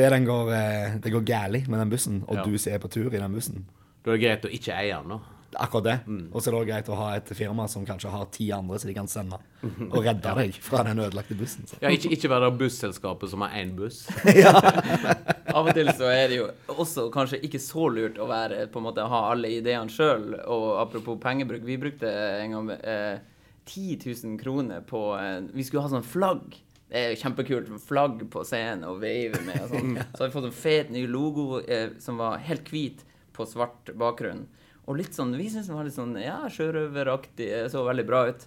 det 0.03 0.09
den 0.17 0.27
går, 0.27 0.51
eh, 0.57 0.97
det 1.03 1.13
går 1.15 1.25
gærlig 1.27 1.63
med 1.69 1.79
den 1.79 1.93
bussen, 1.93 2.23
og 2.27 2.35
Ja. 2.35 2.43
du 2.43 2.57
er 2.57 2.83
på 2.83 2.91
tur 2.91 3.13
i 3.13 3.17
den 3.19 3.33
bussen 3.33 3.65
Da 4.03 4.11
er 4.11 4.17
det 4.17 4.23
greit 4.25 4.45
å 4.45 4.51
ikke 4.51 4.75
eie 4.75 4.99
den, 4.99 5.15
da. 5.15 5.32
Akkurat 5.59 5.85
det. 5.85 5.97
Og 6.31 6.41
så 6.41 6.49
er 6.49 6.55
det 6.55 6.59
også 6.59 6.69
greit 6.69 6.91
å 6.91 6.99
ha 6.99 7.09
et 7.17 7.33
firma 7.37 7.67
som 7.71 7.85
kanskje 7.87 8.11
har 8.13 8.27
ti 8.33 8.49
andre 8.55 8.79
som 8.81 8.89
de 8.89 8.95
kan 8.97 9.09
sende 9.11 9.39
og 9.63 9.99
redde 10.03 10.33
deg 10.39 10.57
fra 10.63 10.83
den 10.87 10.99
ødelagte 11.03 11.37
bussen. 11.39 11.67
Så. 11.69 11.77
Ja, 11.83 11.91
ikke, 11.93 12.11
ikke 12.15 12.31
være 12.31 12.49
det 12.49 12.59
busselskapet 12.61 13.31
som 13.31 13.45
har 13.45 13.55
én 13.61 13.75
buss. 13.77 14.03
Av 15.53 15.67
og 15.67 15.75
til 15.75 15.89
så 15.93 16.09
er 16.09 16.31
det 16.31 16.39
jo 16.39 16.47
også 16.71 17.07
kanskje 17.13 17.39
ikke 17.45 17.61
så 17.61 17.85
lurt 17.93 18.17
å 18.21 18.27
være 18.29 18.65
på 18.71 18.81
en 18.81 18.87
måte 18.87 19.05
ha 19.09 19.21
alle 19.31 19.51
ideene 19.59 19.91
sjøl. 19.91 20.31
Og 20.49 20.67
apropos 20.81 21.19
pengebruk, 21.21 21.63
vi 21.67 21.79
brukte 21.81 22.09
en 22.09 22.55
gang 22.55 22.71
eh, 22.79 23.21
10 23.69 23.99
000 24.05 24.37
kroner 24.41 24.83
på 24.87 25.05
eh, 25.19 25.39
Vi 25.53 25.65
skulle 25.67 25.85
ha 25.85 25.91
sånn 25.91 26.05
flagg. 26.07 26.57
Det 26.89 26.99
er 26.99 27.13
jo 27.13 27.21
kjempekult 27.23 27.69
med 27.73 27.81
flagg 27.81 28.25
på 28.33 28.43
scenen 28.45 28.85
og 28.89 29.01
veive 29.03 29.41
med. 29.45 29.61
Og 29.65 29.75
sånn. 29.75 29.95
Så 30.13 30.23
har 30.23 30.29
vi 30.29 30.35
fått 30.35 30.49
en 30.49 30.57
fet 30.63 30.93
ny 30.93 31.05
logo 31.09 31.61
eh, 31.61 31.93
som 32.03 32.21
var 32.21 32.41
helt 32.47 32.73
hvit 32.73 33.05
på 33.33 33.47
svart 33.49 33.93
bakgrunn. 33.99 34.45
Og 34.83 34.97
litt 34.99 35.15
sånn, 35.15 35.31
vi 35.39 35.45
syntes 35.47 35.69
den 35.69 35.77
var 35.77 35.85
litt 35.87 35.95
sånn 35.95 36.17
ja, 36.19 36.41
sjørøveraktig, 36.51 37.45
eh, 37.47 37.67
så 37.71 37.85
veldig 37.87 38.03
bra 38.07 38.25
ut. 38.31 38.41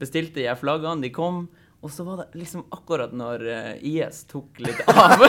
Bestilte 0.00 0.42
jeg 0.42 0.58
flaggene, 0.58 1.02
de 1.04 1.10
kom. 1.14 1.44
Og 1.84 1.92
så 1.92 2.02
var 2.02 2.22
det 2.22 2.40
liksom 2.40 2.64
akkurat 2.74 3.12
når 3.14 3.44
eh, 3.52 3.84
IS 3.86 4.24
tok 4.26 4.58
litt 4.64 4.80
av. 4.90 5.22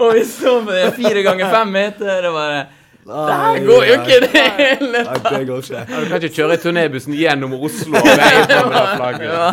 og 0.00 0.14
vi 0.14 0.22
så 0.24 0.54
med 0.62 0.74
det 0.78 0.94
fire 0.96 1.22
ganger 1.26 1.52
fem 1.52 1.74
meter 1.74 2.30
og 2.30 2.34
bare 2.38 2.62
Det 3.08 3.36
her 3.40 3.58
går 3.66 3.84
jo 3.88 3.94
ikke, 3.98 4.16
det 4.24 4.42
hele 4.58 5.02
tatt! 5.08 5.28
det 5.32 5.40
går 5.48 5.62
ikke. 5.64 5.82
Du 5.88 6.08
kan 6.10 6.22
ikke 6.26 6.30
kjøre 6.36 6.56
turnébussen 6.62 7.14
gjennom 7.16 7.54
Oslo 7.58 7.96
og 7.96 8.08
veie 8.08 8.42
fram 8.50 8.68
med 8.68 8.76
det 8.76 8.92
flagget. 8.98 9.32
Ja, 9.32 9.48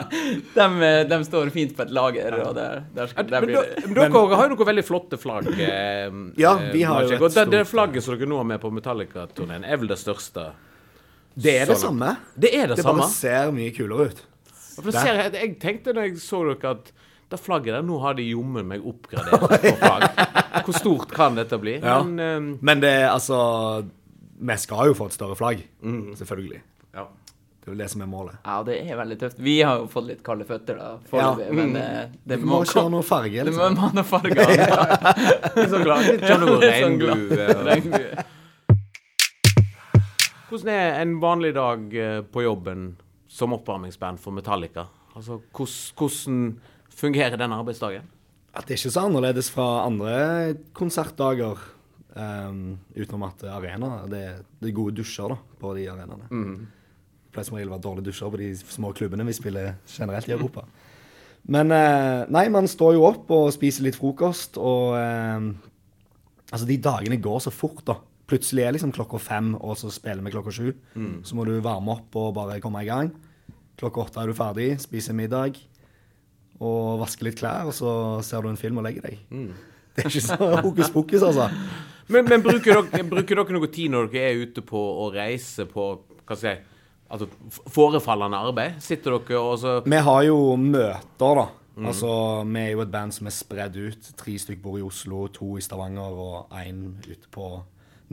de, 0.57 0.67
eh, 0.89 0.99
de 1.13 1.19
står 1.29 1.51
fint 1.55 1.71
på 1.77 1.85
et 1.85 1.93
lager, 1.95 2.37
og 2.43 2.51
der, 2.57 2.83
der, 2.97 3.11
skal, 3.13 3.29
der 3.31 3.45
Men, 3.45 3.49
blir 3.49 3.61
det 3.61 3.85
men 3.85 3.95
dere 3.95 4.39
har 4.41 4.49
jo 4.49 4.55
noen 4.55 4.69
veldig 4.71 4.85
flotte 4.87 5.21
flagg. 5.21 5.49
Eh, 5.55 6.19
Ja, 6.45 6.53
eh, 6.59 6.69
vi 6.75 6.83
har 6.83 7.05
jo 7.07 7.15
et 7.15 7.19
stort. 7.23 7.37
det, 7.39 7.45
det 7.55 7.63
flagget 7.71 8.03
som 8.05 8.17
dere 8.17 8.29
nå 8.33 8.41
har 8.43 8.49
med 8.51 8.61
på 8.63 8.71
Metallica-turneen, 8.75 9.63
er 9.63 9.79
vel 9.81 9.91
det 9.93 9.99
største? 10.03 10.49
Det 11.35 11.57
er 11.61 11.71
det 11.71 11.79
samme. 11.79 12.13
Det 12.35 12.51
er 12.55 12.69
det, 12.69 12.77
Det 12.79 12.83
samme? 12.85 13.03
bare 13.05 13.11
ser 13.15 13.51
mye 13.55 13.71
kulere 13.75 14.11
ut. 14.11 14.21
Ser, 14.91 15.13
jeg, 15.15 15.33
jeg 15.39 15.55
tenkte 15.63 15.93
da 15.95 16.03
jeg 16.07 16.19
så 16.19 16.43
dere 16.51 16.75
at 16.75 16.91
det 17.31 17.39
flagget 17.41 17.73
der, 17.73 17.81
nå 17.87 17.97
har 18.03 18.13
de 18.17 18.23
jommen 18.29 18.67
meg 18.69 18.83
oppgradert 18.85 19.41
på 19.41 19.75
flagg. 19.81 20.03
Hvor 20.65 20.75
stort 20.77 21.11
kan 21.15 21.35
dette 21.39 21.57
bli? 21.61 21.79
Ja. 21.81 21.99
Men 22.03 22.19
um, 22.19 22.57
Men 22.61 22.79
det 22.83 22.91
er 23.01 23.09
altså 23.11 23.39
Vi 24.39 24.57
skal 24.61 24.91
jo 24.91 24.93
få 24.97 25.07
et 25.09 25.13
større 25.17 25.35
flagg. 25.39 25.63
Selvfølgelig. 26.19 26.61
ja. 26.95 27.07
Det 27.65 27.71
er 27.71 27.73
jo 27.73 27.79
det 27.81 27.87
som 27.89 28.01
er 28.05 28.09
målet. 28.11 28.35
Ja, 28.45 28.59
det 28.61 28.75
er 28.85 28.97
veldig 28.99 29.15
tøft. 29.23 29.39
Vi 29.41 29.55
har 29.65 29.79
jo 29.81 29.87
fått 29.89 30.05
litt 30.05 30.19
kalde 30.21 30.45
føtter, 30.45 30.75
da, 30.77 30.89
foreløpig, 31.09 31.47
Ja. 31.47 31.53
men 31.57 31.71
det, 31.73 31.85
det 32.29 32.37
Vi 32.37 32.45
må 32.45 32.59
må 32.59 32.65
kjøre 32.69 32.83
komme. 32.83 32.91
noe 32.93 33.01
farge. 33.07 33.45
Liksom. 33.47 33.57
Det 33.57 33.57
må 33.57 33.69
Liksom. 33.69 33.81
ha 33.81 33.89
noe 33.95 34.05
farge. 34.05 34.45
ja. 34.59 34.67
ja. 35.55 35.65
så 35.71 35.79
glad. 35.81 36.05
Litt 36.05 36.27
sånn 36.29 36.45
regnbue. 37.65 38.25
Hvordan 40.49 40.69
er 40.75 40.99
en 41.01 41.15
vanlig 41.23 41.53
dag 41.57 41.95
eh, 41.97 42.19
på 42.21 42.43
jobben 42.45 42.85
som 43.27 43.53
oppvarmingsband 43.57 44.21
for 44.21 44.35
Metallica? 44.37 44.85
Altså, 45.17 45.39
hvordan 45.55 46.59
fungerer 46.95 47.37
den 47.39 47.53
arbeidsdagen? 47.55 48.07
At 48.55 48.67
det 48.67 48.75
er 48.75 48.79
ikke 48.79 48.95
så 48.95 49.05
annerledes 49.09 49.51
fra 49.51 49.67
andre 49.85 50.55
konsertdager. 50.77 51.59
Um, 52.15 52.77
utenom 52.95 53.25
at 53.27 53.41
arena 53.51 54.05
det, 54.07 54.21
det 54.61 54.69
er 54.69 54.75
gode 54.77 54.95
dusjer 54.95 55.33
da, 55.33 55.35
på 55.59 55.73
de 55.75 55.89
arenaene. 55.91 56.29
Det 56.31 57.33
pleier 57.35 57.47
som 57.49 57.57
regel 57.57 57.73
å 57.73 57.75
være 57.75 57.83
dårlige 57.83 58.07
dusjer 58.07 58.31
på 58.31 58.39
de 58.39 58.47
små 58.55 58.91
klubbene 58.95 59.25
vi 59.27 59.35
spiller 59.35 59.73
generelt 59.91 60.29
i 60.31 60.35
Europa. 60.37 60.63
Men 61.51 61.73
eh, 61.75 62.23
nei, 62.31 62.45
man 62.49 62.69
står 62.71 62.95
jo 62.95 63.03
opp 63.09 63.33
og 63.35 63.51
spiser 63.53 63.83
litt 63.85 63.99
frokost, 63.99 64.55
og 64.57 64.95
eh, 64.99 65.71
Altså, 66.53 66.67
de 66.69 66.75
dagene 66.77 67.17
går 67.19 67.39
så 67.41 67.51
fort, 67.51 67.81
da. 67.87 67.95
Plutselig 68.29 68.63
er 68.63 68.75
liksom 68.75 68.91
klokka 68.95 69.17
fem, 69.19 69.55
og 69.57 69.73
så 69.79 69.89
spiller 69.91 70.23
vi 70.23 70.31
klokka 70.31 70.53
sju. 70.53 70.67
Så 71.25 71.35
må 71.35 71.43
du 71.43 71.55
varme 71.59 71.95
opp 71.97 72.15
og 72.21 72.35
bare 72.37 72.59
komme 72.63 72.83
i 72.85 72.87
gang. 72.87 73.09
Klokka 73.81 74.03
åtte 74.05 74.21
er 74.21 74.29
du 74.29 74.37
ferdig, 74.37 74.67
spiser 74.79 75.17
middag 75.17 75.57
og 76.59 77.01
vasker 77.01 77.27
litt 77.27 77.39
klær, 77.39 77.69
og 77.69 77.75
så 77.75 77.91
ser 78.23 78.45
du 78.45 78.51
en 78.51 78.59
film 78.59 78.79
og 78.79 78.85
legger 78.87 79.09
deg. 79.09 79.19
Det 79.95 80.03
er 80.03 80.11
ikke 80.11 80.23
så 80.23 80.37
hokus 80.65 80.91
pokus, 80.91 81.23
altså. 81.23 81.49
Men, 82.07 82.27
men 82.29 82.43
bruker, 82.45 82.83
dere, 82.85 83.03
bruker 83.09 83.41
dere 83.41 83.57
noe 83.57 83.69
tid 83.73 83.91
når 83.93 84.09
dere 84.13 84.31
er 84.31 84.41
ute 84.45 84.61
på 84.65 84.77
å 84.77 85.09
reise 85.13 85.65
på 85.69 85.87
hva 86.25 86.37
skal 86.37 86.51
jeg 86.51 86.63
altså, 87.09 87.27
forefallende 87.73 88.41
arbeid? 88.49 88.79
Sitter 88.83 89.17
dere 89.17 89.41
og 89.41 89.59
så 89.61 89.77
Vi 89.85 90.01
har 90.07 90.25
jo 90.27 90.39
møter, 90.59 91.41
da. 91.41 91.47
Altså, 91.75 92.09
Vi 92.47 92.61
er 92.61 92.71
jo 92.71 92.83
et 92.85 92.91
band 92.93 93.15
som 93.15 93.27
er 93.27 93.35
spredd 93.35 93.75
ut. 93.75 94.11
Tre 94.17 94.37
stykker 94.39 94.63
bor 94.63 94.77
i 94.79 94.85
Oslo, 94.85 95.25
to 95.33 95.55
i 95.59 95.63
Stavanger 95.65 96.21
og 96.25 96.55
én 96.61 96.87
ute 97.03 97.31
på 97.31 97.49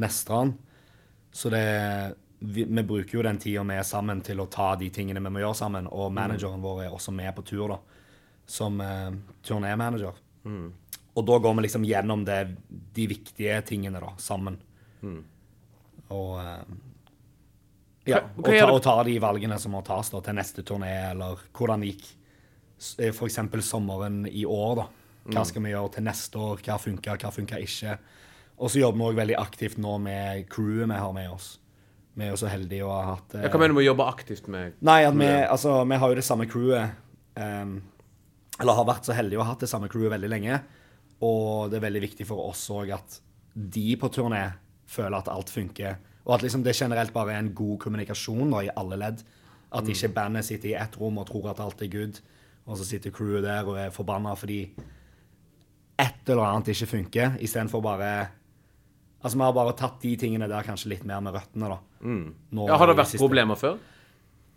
Nestrand. 0.02 0.56
Så 1.32 1.52
det 1.52 1.66
vi, 2.42 2.64
vi 2.64 2.82
bruker 2.82 3.18
jo 3.18 3.22
den 3.22 3.38
tida 3.38 3.62
vi 3.62 3.76
er 3.78 3.86
sammen, 3.86 4.20
til 4.24 4.40
å 4.42 4.48
ta 4.50 4.72
de 4.76 4.88
tingene 4.90 5.22
vi 5.22 5.30
må 5.30 5.42
gjøre 5.44 5.60
sammen. 5.62 5.86
Og 5.94 6.10
manageren 6.14 6.62
vår 6.64 6.86
er 6.86 6.94
også 6.96 7.14
med 7.14 7.30
på 7.36 7.44
tur, 7.46 7.76
da. 7.76 7.91
Som 8.52 8.80
eh, 8.84 9.10
turnémanager. 9.46 10.18
Og 11.12 11.26
da 11.28 11.36
går 11.44 11.54
vi 11.58 11.66
liksom 11.66 11.84
gjennom 11.88 12.24
det, 12.28 12.38
de 12.96 13.04
viktige 13.08 13.58
tingene, 13.68 14.00
da, 14.00 14.12
sammen. 14.20 14.58
Og 16.12 16.32
eh, 16.40 16.80
ja, 18.10 18.18
og, 18.36 18.48
ta, 18.48 18.66
og 18.72 18.80
ta 18.82 18.96
de 19.06 19.14
valgene 19.22 19.58
som 19.62 19.76
må 19.76 19.82
tas 19.86 20.10
da, 20.12 20.20
til 20.26 20.36
neste 20.36 20.64
turné, 20.66 20.90
eller 21.12 21.40
hvordan 21.54 21.84
gikk 21.86 22.08
eh, 22.98 23.12
eksempel 23.12 23.62
sommeren 23.64 24.24
i 24.28 24.44
år, 24.48 24.82
da. 24.82 24.88
Hva 25.32 25.44
skal 25.46 25.62
vi 25.62 25.70
gjøre 25.70 25.92
til 25.94 26.02
neste 26.08 26.40
år? 26.42 26.62
Hva 26.66 26.76
funka, 26.82 27.14
hva 27.22 27.30
funka 27.30 27.60
ikke? 27.62 27.92
Og 28.58 28.72
så 28.72 28.80
jobber 28.80 28.98
vi 28.98 29.04
òg 29.06 29.20
veldig 29.20 29.36
aktivt 29.38 29.78
nå 29.78 29.92
med 30.02 30.48
crewet 30.50 30.90
vi 30.90 30.98
har 30.98 31.12
med 31.14 31.28
oss. 31.30 31.52
Vi 32.18 32.26
er 32.26 32.32
jo 32.34 32.40
så 32.42 32.50
heldige 32.50 32.84
å 32.84 32.90
ha 32.92 33.14
hatt 33.14 33.36
eh, 33.38 33.46
Hva 33.46 33.60
mener 33.60 33.72
du 33.72 33.78
med 33.78 33.84
å 33.84 33.90
jobbe 33.92 34.06
aktivt 34.10 34.48
med 34.52 34.74
Nei, 34.84 34.98
vi, 35.16 35.28
altså, 35.46 35.78
vi 35.88 35.96
har 36.02 36.10
jo 36.12 36.18
det 36.18 36.24
samme 36.26 36.44
crewet. 36.50 36.98
ehm, 37.40 37.78
eller 38.60 38.76
har 38.78 38.88
vært 38.88 39.08
så 39.08 39.16
heldige 39.16 39.42
ha 39.42 39.52
hatt 39.52 39.64
det 39.64 39.70
samme 39.70 39.88
crewet 39.92 40.12
veldig 40.12 40.30
lenge. 40.30 40.58
Og 41.24 41.70
det 41.70 41.78
er 41.78 41.86
veldig 41.86 42.02
viktig 42.04 42.26
for 42.28 42.50
oss 42.50 42.64
òg 42.74 42.92
at 42.96 43.20
de 43.52 43.92
på 44.00 44.10
turné 44.12 44.42
føler 44.90 45.18
at 45.18 45.30
alt 45.32 45.52
funker. 45.52 45.96
Og 46.26 46.36
at 46.36 46.44
liksom 46.44 46.64
det 46.64 46.76
generelt 46.76 47.14
bare 47.14 47.34
er 47.34 47.42
en 47.42 47.54
god 47.56 47.78
kommunikasjon 47.82 48.52
da, 48.52 48.62
i 48.66 48.74
alle 48.76 48.98
ledd. 49.00 49.22
At 49.72 49.88
ikke 49.88 50.12
bandet 50.12 50.46
sitter 50.46 50.72
i 50.72 50.76
ett 50.78 50.98
rom 51.00 51.18
og 51.22 51.26
tror 51.30 51.48
at 51.52 51.62
alt 51.64 51.80
er 51.82 51.90
good, 51.92 52.18
og 52.68 52.76
så 52.78 52.84
sitter 52.86 53.14
crewet 53.14 53.46
der 53.46 53.66
og 53.66 53.78
er 53.80 53.94
forbanna 53.94 54.34
fordi 54.38 54.60
et 56.02 56.28
eller 56.28 56.44
annet 56.44 56.70
ikke 56.74 56.90
funker, 56.96 57.36
istedenfor 57.40 57.82
bare 57.84 58.12
Altså, 59.22 59.38
vi 59.38 59.44
har 59.46 59.52
bare 59.54 59.72
tatt 59.78 60.00
de 60.02 60.16
tingene 60.18 60.48
der 60.50 60.64
kanskje 60.66 60.88
litt 60.90 61.04
mer 61.06 61.20
med 61.22 61.36
røttene, 61.36 61.68
da. 61.70 61.76
Nå 62.02 62.64
ja, 62.66 62.74
Har 62.74 62.90
det 62.90 62.96
vært 62.98 63.12
problemer 63.20 63.54
før? 63.54 63.76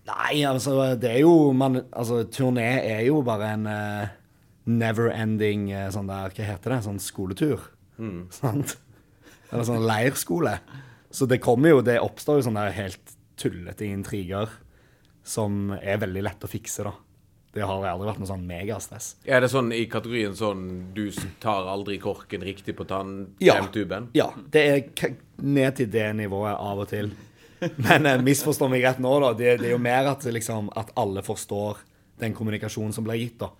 Nei, 0.06 0.44
altså, 0.46 0.96
det 1.02 1.10
er 1.16 1.22
jo 1.24 1.52
man, 1.58 1.80
Altså, 1.92 2.24
turné 2.30 2.68
er 2.84 3.02
jo 3.08 3.22
bare 3.26 3.54
en 3.56 3.66
uh, 3.66 4.08
never 4.70 5.10
ending 5.14 5.72
uh, 5.74 5.88
sånn 5.94 6.10
der 6.12 6.34
Hva 6.36 6.50
heter 6.52 6.76
det? 6.76 6.82
Sånn 6.86 7.02
skoletur. 7.02 7.64
Sant? 8.40 8.76
Eller 9.52 9.66
sånn 9.66 9.86
leirskole. 9.88 10.60
Så 11.16 11.26
det 11.30 11.40
kommer 11.44 11.74
jo 11.76 11.82
Det 11.86 11.98
oppstår 12.04 12.42
jo 12.42 12.48
sånne 12.50 12.68
helt 12.76 13.16
tullete 13.40 13.88
intriger 13.90 14.52
som 15.26 15.72
er 15.82 15.98
veldig 15.98 16.22
lett 16.22 16.44
å 16.46 16.48
fikse, 16.48 16.84
da. 16.86 16.92
Det 17.56 17.64
har 17.66 17.86
aldri 17.88 18.06
vært 18.10 18.20
noe 18.22 18.30
sånn 18.30 18.44
megastress. 18.46 19.14
Er 19.26 19.40
det 19.42 19.48
sånn 19.50 19.72
i 19.74 19.86
kategorien 19.90 20.36
sånn 20.38 20.66
du 20.94 21.08
tar 21.42 21.66
aldri 21.72 21.96
korken 22.04 22.44
riktig 22.46 22.76
på 22.78 22.84
Ja. 22.86 23.56
tannkremtuben? 23.56 24.10
Ja. 24.14 24.28
Det 24.52 24.62
er 24.70 25.16
ned 25.42 25.76
til 25.80 25.90
det 25.90 26.06
nivået 26.20 26.54
av 26.60 26.84
og 26.84 26.90
til. 26.92 27.10
Men 27.76 28.06
eh, 28.06 28.22
misforstå 28.22 28.68
meg 28.72 28.84
rett 28.84 29.00
nå, 29.04 29.12
da. 29.24 29.34
Det, 29.38 29.58
det 29.62 29.70
er 29.70 29.76
jo 29.76 29.82
mer 29.82 30.12
at, 30.12 30.26
liksom, 30.28 30.70
at 30.76 30.92
alle 31.00 31.24
forstår 31.26 31.78
den 32.20 32.34
kommunikasjonen 32.36 32.94
som 32.96 33.04
blir 33.08 33.20
gitt. 33.20 33.40
da. 33.40 33.52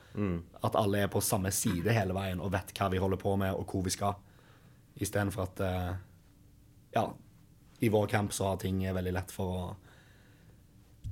At 0.64 0.76
alle 0.80 1.04
er 1.04 1.12
på 1.12 1.22
samme 1.24 1.52
side 1.52 1.92
hele 1.96 2.16
veien 2.16 2.40
og 2.44 2.52
vet 2.54 2.72
hva 2.78 2.90
vi 2.94 3.02
holder 3.04 3.20
på 3.20 3.36
med, 3.40 3.56
og 3.56 3.68
hvor 3.72 3.84
vi 3.86 3.94
skal. 3.94 4.16
Istedenfor 5.00 5.50
at 5.50 5.64
eh, 5.66 5.94
Ja, 6.96 7.10
i 7.84 7.90
vår 7.92 8.08
camp 8.08 8.32
så 8.34 8.54
har 8.54 8.62
ting 8.62 8.80
veldig 8.96 9.12
lett 9.14 9.32
for 9.36 9.58
å 9.60 9.66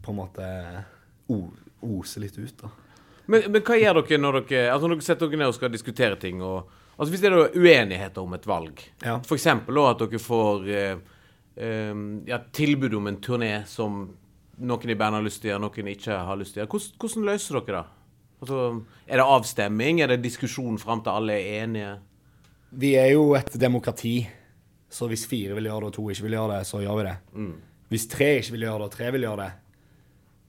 på 0.04 0.12
en 0.12 0.18
måte 0.20 0.46
ose 1.84 2.20
litt 2.20 2.38
ut, 2.38 2.56
da. 2.62 2.70
Men, 3.26 3.46
men 3.52 3.64
hva 3.64 3.78
gjør 3.80 4.02
dere 4.02 4.20
når 4.20 4.38
dere 4.50 4.72
Altså 4.74 4.88
når 4.90 4.98
dere 5.00 5.06
setter 5.06 5.30
dere 5.32 5.40
ned 5.40 5.52
og 5.52 5.56
skal 5.56 5.72
diskutere 5.72 6.18
ting 6.20 6.42
og 6.44 6.72
Altså 6.94 7.10
Hvis 7.14 7.22
det 7.24 7.30
er 7.32 7.56
uenigheter 7.58 8.22
om 8.22 8.36
et 8.36 8.44
valg, 8.46 8.82
Ja. 9.02 9.16
eksempel 9.18 9.80
at 9.82 10.04
dere 10.04 10.20
får 10.22 10.68
eh, 10.70 10.92
eh, 10.92 11.00
ja, 11.56 12.40
tilbud 12.52 12.94
om 12.98 13.08
en 13.12 13.20
turné 13.22 13.52
som 13.70 14.04
noen 14.64 14.90
i 14.90 14.96
bandet 14.98 15.20
har 15.20 15.26
lyst 15.26 15.42
til 15.42 15.50
å 15.50 15.54
gjøre, 15.54 15.64
noen 15.66 15.92
ikke 15.94 16.18
har 16.28 16.40
lyst 16.40 16.56
til 16.56 16.62
å 16.62 16.64
gjøre, 16.64 16.72
hvordan, 16.74 16.96
hvordan 17.02 17.28
løser 17.30 17.60
dere 17.60 17.76
det? 17.76 18.00
Altså, 18.44 18.62
er 19.08 19.22
det 19.22 19.28
avstemming? 19.36 20.02
Er 20.04 20.12
det 20.12 20.24
diskusjon 20.24 20.80
fram 20.82 21.04
til 21.04 21.14
alle 21.14 21.38
er 21.40 21.64
enige? 21.64 21.92
Vi 22.84 22.96
er 23.00 23.14
jo 23.14 23.34
et 23.38 23.54
demokrati, 23.60 24.18
så 24.90 25.08
hvis 25.10 25.28
fire 25.30 25.56
vil 25.58 25.70
gjøre 25.70 25.86
det, 25.86 25.92
og 25.92 25.96
to 25.96 26.08
ikke 26.12 26.26
vil 26.28 26.38
gjøre 26.40 26.58
det, 26.58 26.68
så 26.68 26.82
gjør 26.84 27.00
vi 27.00 27.06
det. 27.08 27.16
Hvis 27.94 28.08
tre 28.10 28.30
ikke 28.40 28.56
vil 28.56 28.66
gjøre 28.68 28.82
det, 28.82 28.88
og 28.90 28.98
tre 28.98 29.12
vil 29.14 29.28
gjøre 29.28 29.46
det, 29.46 29.73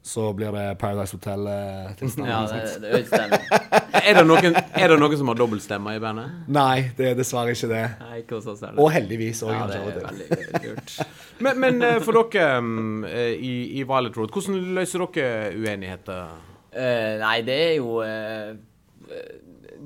så 0.04 0.32
blir 0.36 0.52
det 0.52 0.78
Paradise 0.78 1.16
Hotel-tilstand. 1.16 2.28
Ja, 2.28 2.42
det, 2.52 2.78
det 2.82 3.06
er. 3.16 3.84
Er 4.04 4.18
det 4.18 4.24
noen, 4.28 4.56
er 4.76 4.90
det 4.92 4.96
noen 5.00 5.16
som 5.16 5.30
har 5.30 5.38
dobbeltstemmer 5.38 5.96
i 5.96 6.00
bandet? 6.02 6.32
Nei, 6.52 6.90
det 6.98 7.06
er 7.08 7.14
dessverre 7.16 7.54
ikke 7.56 7.70
det. 7.70 7.84
Nei, 8.02 8.18
ikke 8.20 8.36
hos 8.36 8.50
oss 8.52 8.60
heller. 8.66 8.82
Og 8.84 8.90
heldigvis 8.92 9.40
òg, 9.46 9.54
Ja, 9.54 9.62
det 9.70 9.78
er 9.78 9.94
til. 9.94 10.04
veldig 10.04 10.60
kult. 10.66 10.92
Men, 11.44 11.56
men 11.58 11.80
eh, 11.82 11.96
for 12.04 12.14
dere 12.14 12.60
eh, 13.08 13.32
i, 13.32 13.54
i 13.80 13.86
Violet 13.88 14.18
Road, 14.20 14.34
hvordan 14.36 14.60
løser 14.76 15.06
dere 15.16 15.48
uenigheter? 15.56 16.36
Uh, 16.76 17.14
nei, 17.24 17.38
det 17.46 17.56
er 17.62 17.72
jo 17.78 17.96
uh, 18.04 18.52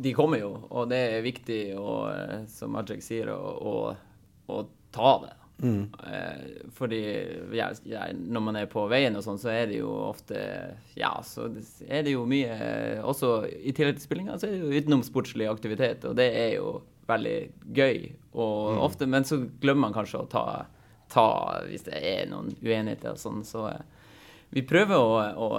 De 0.03 0.13
kommer 0.17 0.43
jo, 0.43 0.51
og 0.69 0.91
det 0.91 0.99
er 1.15 1.25
viktig, 1.25 1.63
og, 1.79 2.11
uh, 2.11 2.43
som 2.53 2.75
Magic 2.75 3.07
sier, 3.07 3.31
å 3.33 4.61
ta 4.93 5.15
det. 5.25 5.38
Eh, 6.07 6.69
fordi 6.77 7.01
ja, 7.57 7.73
ja, 7.89 8.05
når 8.15 8.45
man 8.45 8.59
er 8.61 8.69
på 8.71 8.85
veien 8.91 9.17
og 9.19 9.25
sånn, 9.27 9.41
så 9.43 9.51
er 9.51 9.67
det 9.71 9.81
jo 9.81 9.91
ofte 10.07 10.39
Ja, 10.95 11.17
så 11.27 11.49
er 11.89 12.07
det 12.07 12.15
jo 12.15 12.23
mye 12.31 12.55
eh, 12.55 13.01
Også 13.03 13.41
i 13.49 13.75
tillegg 13.75 13.99
til 13.99 14.07
spillinga, 14.07 14.39
så 14.39 14.47
er 14.47 14.55
det 14.55 14.63
jo 14.63 14.79
utenomsportslig 14.79 15.49
aktivitet, 15.51 16.07
og 16.07 16.15
det 16.19 16.29
er 16.31 16.53
jo 16.61 16.79
veldig 17.09 17.37
gøy. 17.75 18.03
Og 18.39 18.83
ofte, 18.85 19.09
men 19.11 19.25
så 19.27 19.41
glemmer 19.63 19.89
man 19.89 19.97
kanskje 19.97 20.21
å 20.23 20.29
ta, 20.31 20.45
ta 21.11 21.29
hvis 21.67 21.87
det 21.89 21.97
er 21.97 22.29
noen 22.31 22.53
uenigheter 22.61 23.17
og 23.17 23.23
sånn, 23.23 23.41
så 23.49 23.67
eh, 23.73 23.83
vi 24.55 24.63
prøver 24.65 24.97
å, 24.97 25.17
å, 25.19 25.49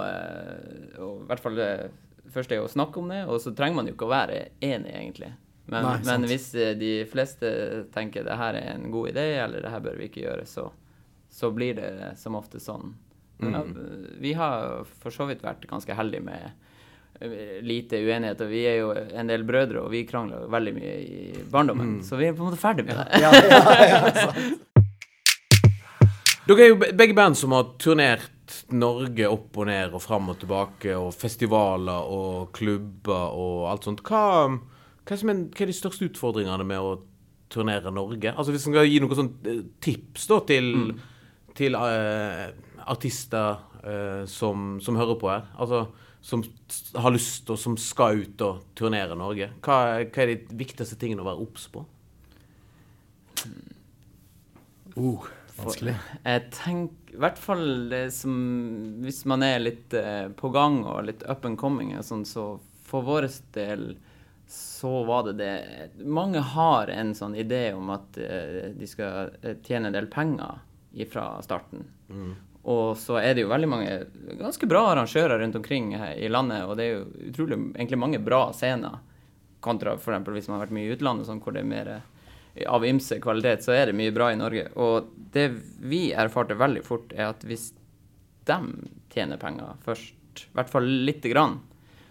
å 1.04 1.10
i 1.20 1.26
hvert 1.28 1.44
fall 1.44 1.60
eh, 1.62 1.90
Først 2.30 2.52
er 2.54 2.60
å 2.62 2.70
snakke 2.70 3.00
om 3.00 3.08
det, 3.10 3.24
og 3.26 3.40
så 3.42 3.50
trenger 3.58 3.74
man 3.74 3.88
jo 3.88 3.96
ikke 3.96 4.06
å 4.06 4.12
være 4.12 4.34
enig, 4.62 4.92
egentlig. 4.94 5.32
Men, 5.70 5.84
Nei, 5.86 5.98
men 6.08 6.24
hvis 6.26 6.48
eh, 6.58 6.72
de 6.78 6.92
fleste 7.06 7.50
tenker 7.94 8.24
det 8.26 8.36
her 8.40 8.56
er 8.58 8.72
en 8.74 8.88
god 8.90 9.12
idé, 9.12 9.26
eller 9.44 9.62
det 9.62 9.70
her 9.70 9.82
bør 9.84 9.98
vi 10.00 10.08
ikke 10.10 10.24
gjøre, 10.24 10.46
så, 10.50 10.64
så 11.30 11.52
blir 11.54 11.76
det 11.78 11.90
som 12.18 12.34
ofte 12.34 12.58
sånn. 12.62 12.88
Mm. 13.40 13.54
Ja, 13.54 13.60
vi 14.20 14.32
har 14.36 14.82
for 15.00 15.14
så 15.14 15.28
vidt 15.30 15.44
vært 15.46 15.62
ganske 15.70 15.94
heldige 15.96 16.24
med 16.26 16.48
eh, 17.22 17.60
lite 17.64 18.00
uenighet, 18.02 18.42
og 18.44 18.50
vi 18.50 18.64
er 18.68 18.80
jo 18.82 18.90
en 18.98 19.30
del 19.30 19.46
brødre, 19.48 19.84
og 19.86 19.94
vi 19.94 20.02
krangler 20.10 20.48
veldig 20.50 20.74
mye 20.80 20.96
i 21.06 21.22
barndommen, 21.54 21.94
Mm. 22.00 22.02
så 22.04 22.18
vi 22.18 22.26
er 22.28 22.34
på 22.34 22.42
en 22.44 22.50
måte 22.50 22.60
ferdig 22.60 22.84
med 22.90 22.98
det. 22.98 23.06
Ja, 23.22 23.30
ja. 23.94 24.50
Dere 26.50 26.64
er 26.64 26.70
jo 26.72 26.78
begge 26.82 27.14
band 27.14 27.36
som 27.38 27.52
har 27.54 27.68
turnert 27.78 28.56
Norge 28.74 29.28
opp 29.30 29.54
og 29.60 29.68
ned 29.68 29.92
og 29.94 30.02
fram 30.02 30.32
og 30.32 30.40
tilbake, 30.40 30.96
og 30.98 31.12
festivaler 31.14 32.08
og 32.10 32.48
klubber 32.56 33.36
og 33.38 33.68
alt 33.70 33.86
sånt. 33.86 34.00
Hva, 34.02 34.22
hva, 35.10 35.18
er, 35.34 35.66
de 35.66 35.74
største 35.74 36.06
utfordringene 36.06 36.66
med 36.66 36.78
å 36.78 36.92
turnere 37.50 37.90
Norge? 37.90 38.30
Altså 38.30 38.54
Hvis 38.54 38.68
en 38.68 38.76
skal 38.76 38.86
gi 38.86 39.00
noen 39.02 39.18
sånn 39.18 39.32
eh, 39.50 39.64
tips 39.82 40.28
da 40.30 40.38
til, 40.46 40.68
til 41.58 41.74
uh, 41.74 42.46
artister 42.90 43.58
uh, 43.82 44.22
som, 44.30 44.78
som 44.84 45.00
hører 45.00 45.18
på 45.18 45.32
her, 45.32 45.50
altså 45.58 45.88
som 46.20 46.44
har 47.00 47.14
lyst 47.14 47.48
og 47.50 47.56
som 47.58 47.74
skal 47.80 48.20
ut 48.20 48.42
og 48.44 48.62
turnere 48.76 49.16
Norge, 49.16 49.50
hva, 49.64 49.76
hva 50.04 50.22
er 50.22 50.34
de 50.34 50.58
viktigste 50.60 50.98
tingene 51.00 51.24
å 51.24 51.30
være 51.30 51.46
obs 51.46 51.66
på? 51.72 51.82
Uh, 54.94 55.26
vanskelig. 55.56 55.96
Jeg 56.26 56.44
tenker 56.54 57.16
i 57.16 57.18
hvert 57.18 57.40
fall 57.40 57.94
som 58.14 58.34
Hvis 59.02 59.24
man 59.26 59.42
er 59.42 59.56
litt 59.58 59.94
eh, 59.98 60.28
på 60.30 60.52
gang 60.54 60.84
og 60.86 61.08
litt 61.08 61.24
up 61.26 61.46
and 61.48 61.58
coming, 61.58 61.96
sånn, 62.06 62.22
så 62.28 62.52
for 62.86 63.02
vår 63.06 63.26
del 63.56 63.96
så 64.50 65.04
var 65.04 65.22
det 65.22 65.32
det 65.32 66.04
Mange 66.04 66.40
har 66.40 66.88
en 66.90 67.14
sånn 67.14 67.36
idé 67.38 67.70
om 67.76 67.90
at 67.94 68.18
eh, 68.18 68.72
de 68.74 68.86
skal 68.90 69.30
eh, 69.42 69.58
tjene 69.62 69.90
en 69.90 69.94
del 69.94 70.08
penger 70.10 70.58
fra 71.12 71.26
starten. 71.46 71.84
Og 72.62 72.98
så 72.98 73.20
er 73.20 73.34
det 73.34 73.44
jo 73.44 73.52
veldig 73.52 73.68
mange 73.70 73.92
ganske 74.40 74.66
bra 74.68 74.88
arrangører 74.90 75.38
rundt 75.38 75.56
omkring 75.56 75.94
her 75.96 76.18
i 76.18 76.28
landet, 76.28 76.66
og 76.66 76.74
det 76.76 76.84
er 76.84 76.96
jo 76.98 77.30
utrolig 77.30 77.56
egentlig 77.60 78.00
mange 78.02 78.20
bra 78.20 78.48
scener. 78.52 78.98
Kontra 79.64 79.94
eksempel 79.94 80.34
hvis 80.34 80.48
man 80.48 80.58
har 80.58 80.66
vært 80.66 80.76
mye 80.76 80.88
i 80.88 80.96
utlandet, 80.96 81.28
sånn 81.28 81.40
hvor 81.44 81.54
det 81.54 81.62
er 81.62 81.70
mer 81.70 81.92
eh, 81.94 82.66
av 82.66 82.84
ymse 82.84 83.20
kvalitet, 83.22 83.64
så 83.64 83.76
er 83.76 83.88
det 83.88 83.98
mye 84.02 84.12
bra 84.16 84.32
i 84.34 84.40
Norge. 84.40 84.66
Og 84.82 85.14
det 85.32 85.46
vi 85.78 86.08
erfarte 86.10 86.58
veldig 86.58 86.84
fort, 86.84 87.14
er 87.14 87.30
at 87.30 87.46
hvis 87.46 87.70
de 88.50 88.60
tjener 89.14 89.40
penger 89.40 89.78
først, 89.86 90.16
i 90.42 90.54
hvert 90.58 90.72
fall 90.72 90.90
lite 91.06 91.30
grann, 91.30 91.60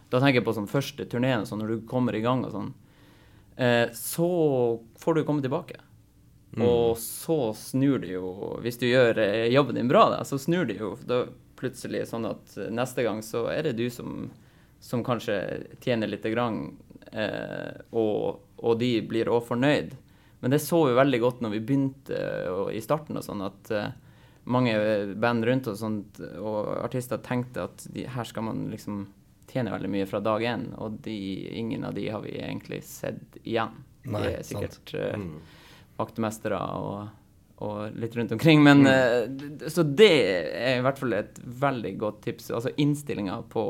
da 0.09 0.19
tenker 0.19 0.39
jeg 0.39 0.47
på 0.47 0.55
sånn 0.57 0.69
første 0.69 1.05
turneen, 1.09 1.45
sånn 1.45 1.61
når 1.61 1.73
du 1.73 1.85
kommer 1.89 2.17
i 2.17 2.23
gang 2.23 2.41
og 2.47 2.53
sånn, 2.55 2.73
eh, 3.61 3.87
så 3.95 4.29
får 5.01 5.19
du 5.19 5.23
komme 5.27 5.45
tilbake. 5.45 5.77
Og 6.57 6.97
så 6.97 7.53
snur 7.53 7.99
det 8.01 8.15
jo 8.15 8.57
Hvis 8.63 8.79
du 8.81 8.87
gjør 8.87 9.19
eh, 9.21 9.51
jobben 9.53 9.77
din 9.77 9.87
bra, 9.87 10.07
da, 10.09 10.23
så 10.25 10.39
snur 10.41 10.65
det 10.65 10.79
jo 10.79 10.95
da 11.05 11.27
plutselig 11.59 12.07
sånn 12.09 12.25
at 12.29 12.55
eh, 12.57 12.71
neste 12.73 13.05
gang 13.05 13.21
så 13.25 13.45
er 13.53 13.67
det 13.67 13.77
du 13.77 13.85
som, 13.93 14.29
som 14.81 15.03
kanskje 15.05 15.37
tjener 15.83 16.09
lite 16.09 16.31
grann, 16.33 16.77
eh, 17.11 17.83
og, 17.91 18.41
og 18.57 18.79
de 18.81 18.95
blir 19.05 19.29
òg 19.29 19.43
fornøyd. 19.49 19.93
Men 20.39 20.55
det 20.55 20.61
så 20.63 20.85
vi 20.87 20.95
veldig 20.97 21.19
godt 21.21 21.41
når 21.43 21.53
vi 21.57 21.63
begynte 21.67 22.19
og, 22.53 22.69
i 22.73 22.81
starten 22.83 23.19
og 23.19 23.25
sånn, 23.27 23.43
at 23.45 23.71
eh, 23.75 23.91
mange 24.49 24.73
band 25.19 25.45
rundt 25.45 25.67
og 25.69 25.77
sånt, 25.77 26.21
og 26.39 26.71
artister 26.79 27.19
tenkte 27.21 27.67
at 27.67 27.85
de, 27.93 28.07
her 28.09 28.25
skal 28.25 28.47
man 28.47 28.69
liksom 28.71 29.03
tjene 29.49 29.73
veldig 29.73 29.91
mye 29.91 30.07
fra 30.09 30.21
dag 30.23 30.43
én, 30.45 30.67
og 30.77 30.99
de, 31.05 31.19
ingen 31.59 31.85
av 31.87 31.95
de 31.97 32.07
har 32.09 32.21
vi 32.25 32.37
egentlig 32.39 32.83
sett 32.87 33.39
igjen. 33.43 33.77
Nei, 34.09 34.23
det 34.25 34.33
er 34.39 34.47
sikkert 34.47 34.93
eh, 34.97 35.23
vaktmestere 35.99 36.59
og, 36.79 37.09
og 37.65 37.99
litt 37.99 38.15
rundt 38.17 38.33
omkring. 38.35 38.63
Men 38.63 38.85
mm. 38.85 39.69
Så 39.69 39.83
det 39.83 40.11
er 40.55 40.79
i 40.79 40.83
hvert 40.85 40.99
fall 41.01 41.17
et 41.17 41.39
veldig 41.39 41.95
godt 42.01 42.21
tips. 42.27 42.51
Altså 42.55 42.73
innstillinga 42.79 43.41
på, 43.51 43.65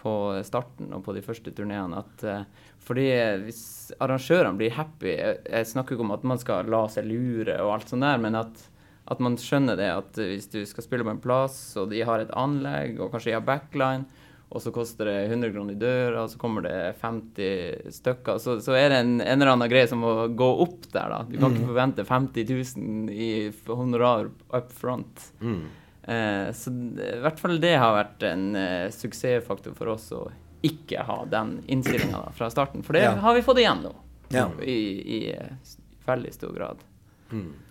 på 0.00 0.14
starten 0.46 0.94
og 0.96 1.04
på 1.06 1.16
de 1.16 1.24
første 1.24 1.52
turneene. 1.54 2.02
At 2.04 2.24
eh, 2.28 2.46
fordi 2.84 3.08
hvis 3.46 3.64
arrangørene 4.02 4.58
blir 4.60 4.74
happy 4.76 5.12
jeg 5.14 5.68
snakker 5.70 5.96
ikke 5.96 6.04
om 6.04 6.14
at 6.16 6.24
man 6.28 6.40
skal 6.40 6.68
la 6.68 6.84
seg 6.92 7.08
lure 7.08 7.56
og 7.62 7.76
alt 7.78 7.92
sånt 7.92 8.04
der, 8.04 8.20
men 8.20 8.36
at, 8.36 8.66
at 9.12 9.22
man 9.24 9.38
skjønner 9.40 9.78
det 9.80 9.88
at 9.92 10.20
hvis 10.20 10.50
du 10.52 10.60
skal 10.68 10.84
spille 10.84 11.06
på 11.06 11.14
en 11.14 11.22
plass, 11.24 11.58
og 11.80 11.92
de 11.92 12.02
har 12.04 12.20
et 12.20 12.34
anlegg, 12.36 12.98
og 13.00 13.14
kanskje 13.14 13.32
de 13.32 13.38
har 13.38 13.46
backline, 13.46 14.23
og 14.54 14.62
så 14.62 14.70
koster 14.72 15.08
det 15.10 15.16
100 15.32 15.50
kroner 15.52 15.74
i 15.74 15.80
døra, 15.80 16.22
og 16.22 16.30
så 16.30 16.38
kommer 16.38 16.62
det 16.62 16.74
50 17.02 17.90
stykker, 17.98 18.38
så, 18.38 18.54
så 18.62 18.76
er 18.78 18.92
det 18.92 19.00
en, 19.02 19.16
en 19.20 19.34
eller 19.42 19.50
annen 19.56 19.68
greie 19.72 19.88
som 19.90 19.98
må 20.04 20.12
gå 20.38 20.46
opp 20.62 20.86
der, 20.94 21.10
da. 21.10 21.18
Du 21.26 21.34
kan 21.42 21.50
ikke 21.56 21.66
forvente 21.72 22.04
50 22.06 22.52
000 22.78 23.10
i 23.10 23.30
honorar 23.66 24.30
up 24.54 24.70
front. 24.72 25.24
Eh, 25.42 26.48
så 26.54 26.70
i 26.70 27.20
hvert 27.24 27.40
fall 27.40 27.58
det 27.62 27.74
har 27.80 27.94
vært 27.96 28.22
en 28.28 28.46
eh, 28.60 28.86
suksessfaktor 28.94 29.74
for 29.78 29.94
oss 29.96 30.10
å 30.14 30.22
ikke 30.64 31.02
ha 31.04 31.18
den 31.28 31.58
innstillinga 31.68 32.22
fra 32.36 32.46
starten. 32.52 32.84
For 32.86 32.96
det 32.96 33.02
Ja. 33.08 33.14
har 33.20 33.34
vi 33.36 33.42
fått 33.44 33.58
igjen 33.60 33.82
nå, 33.84 33.94
Ja. 34.32 34.46
i, 34.62 34.78
i 35.18 35.20
eh, 35.34 35.74
veldig 36.06 36.32
stor 36.32 36.54
grad. 36.56 36.78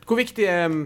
Hvor 0.06 0.18
viktig 0.20 0.46
er 0.50 0.68
mm, 0.68 0.84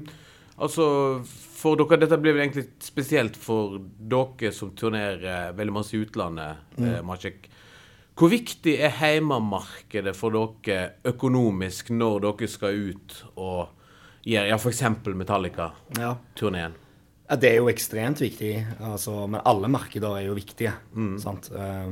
Altså, 0.57 0.85
for 1.27 1.77
dere 1.77 1.99
Dette 2.01 2.17
blir 2.17 2.33
vel 2.33 2.47
egentlig 2.47 2.65
spesielt 2.81 3.35
for 3.37 3.77
dere 4.09 4.49
som 4.55 4.71
turnerer 4.77 5.53
veldig 5.57 5.73
masse 5.75 5.93
i 5.93 6.01
utlandet, 6.01 6.63
eh, 6.81 7.01
Maciek. 7.05 7.45
Hvor 8.17 8.31
viktig 8.33 8.73
er 8.81 8.89
heimemarkedet 8.97 10.15
for 10.17 10.33
dere 10.33 10.95
økonomisk 11.05 11.91
når 11.93 12.23
dere 12.25 12.47
skal 12.49 12.73
ut 12.89 13.19
og 13.35 13.67
gjøre 14.25 14.49
ja, 14.49 14.57
f.eks. 14.57 14.81
Metallica-turneen? 15.13 16.73
Ja. 16.73 16.83
Ja, 17.29 17.35
det 17.35 17.49
er 17.51 17.57
jo 17.59 17.67
ekstremt 17.67 18.21
viktig, 18.23 18.53
altså, 18.79 19.27
men 19.27 19.41
alle 19.45 19.67
markeder 19.67 20.15
er 20.15 20.25
jo 20.29 20.33
viktige. 20.37 20.71
Sant? 21.19 21.49
Eh, 21.51 21.89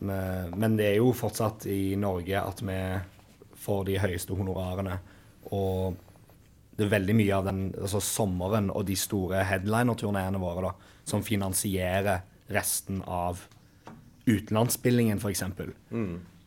men- 0.00 0.54
men 0.56 0.76
det 0.76 0.86
er 0.92 0.96
jo 1.00 1.12
fortsatt 1.12 1.66
i 1.66 1.96
Norge 1.96 2.38
at 2.40 2.60
vi 2.62 3.00
får 3.56 3.84
de 3.86 3.98
høyeste 3.98 4.36
honorarene. 4.38 4.98
Og 5.50 5.96
det 6.78 6.86
er 6.86 6.92
veldig 6.92 7.14
mye 7.18 7.34
av 7.34 7.46
den 7.48 7.62
altså 7.74 7.98
sommeren 8.04 8.68
og 8.70 8.84
de 8.86 8.94
store 8.98 9.42
headliner-turneene 9.48 10.38
våre 10.38 10.68
da, 10.68 10.74
som 11.08 11.24
finansierer 11.26 12.20
resten 12.54 13.00
av 13.02 13.40
utenlandsspillingen, 14.28 15.18
f.eks. 15.18 15.42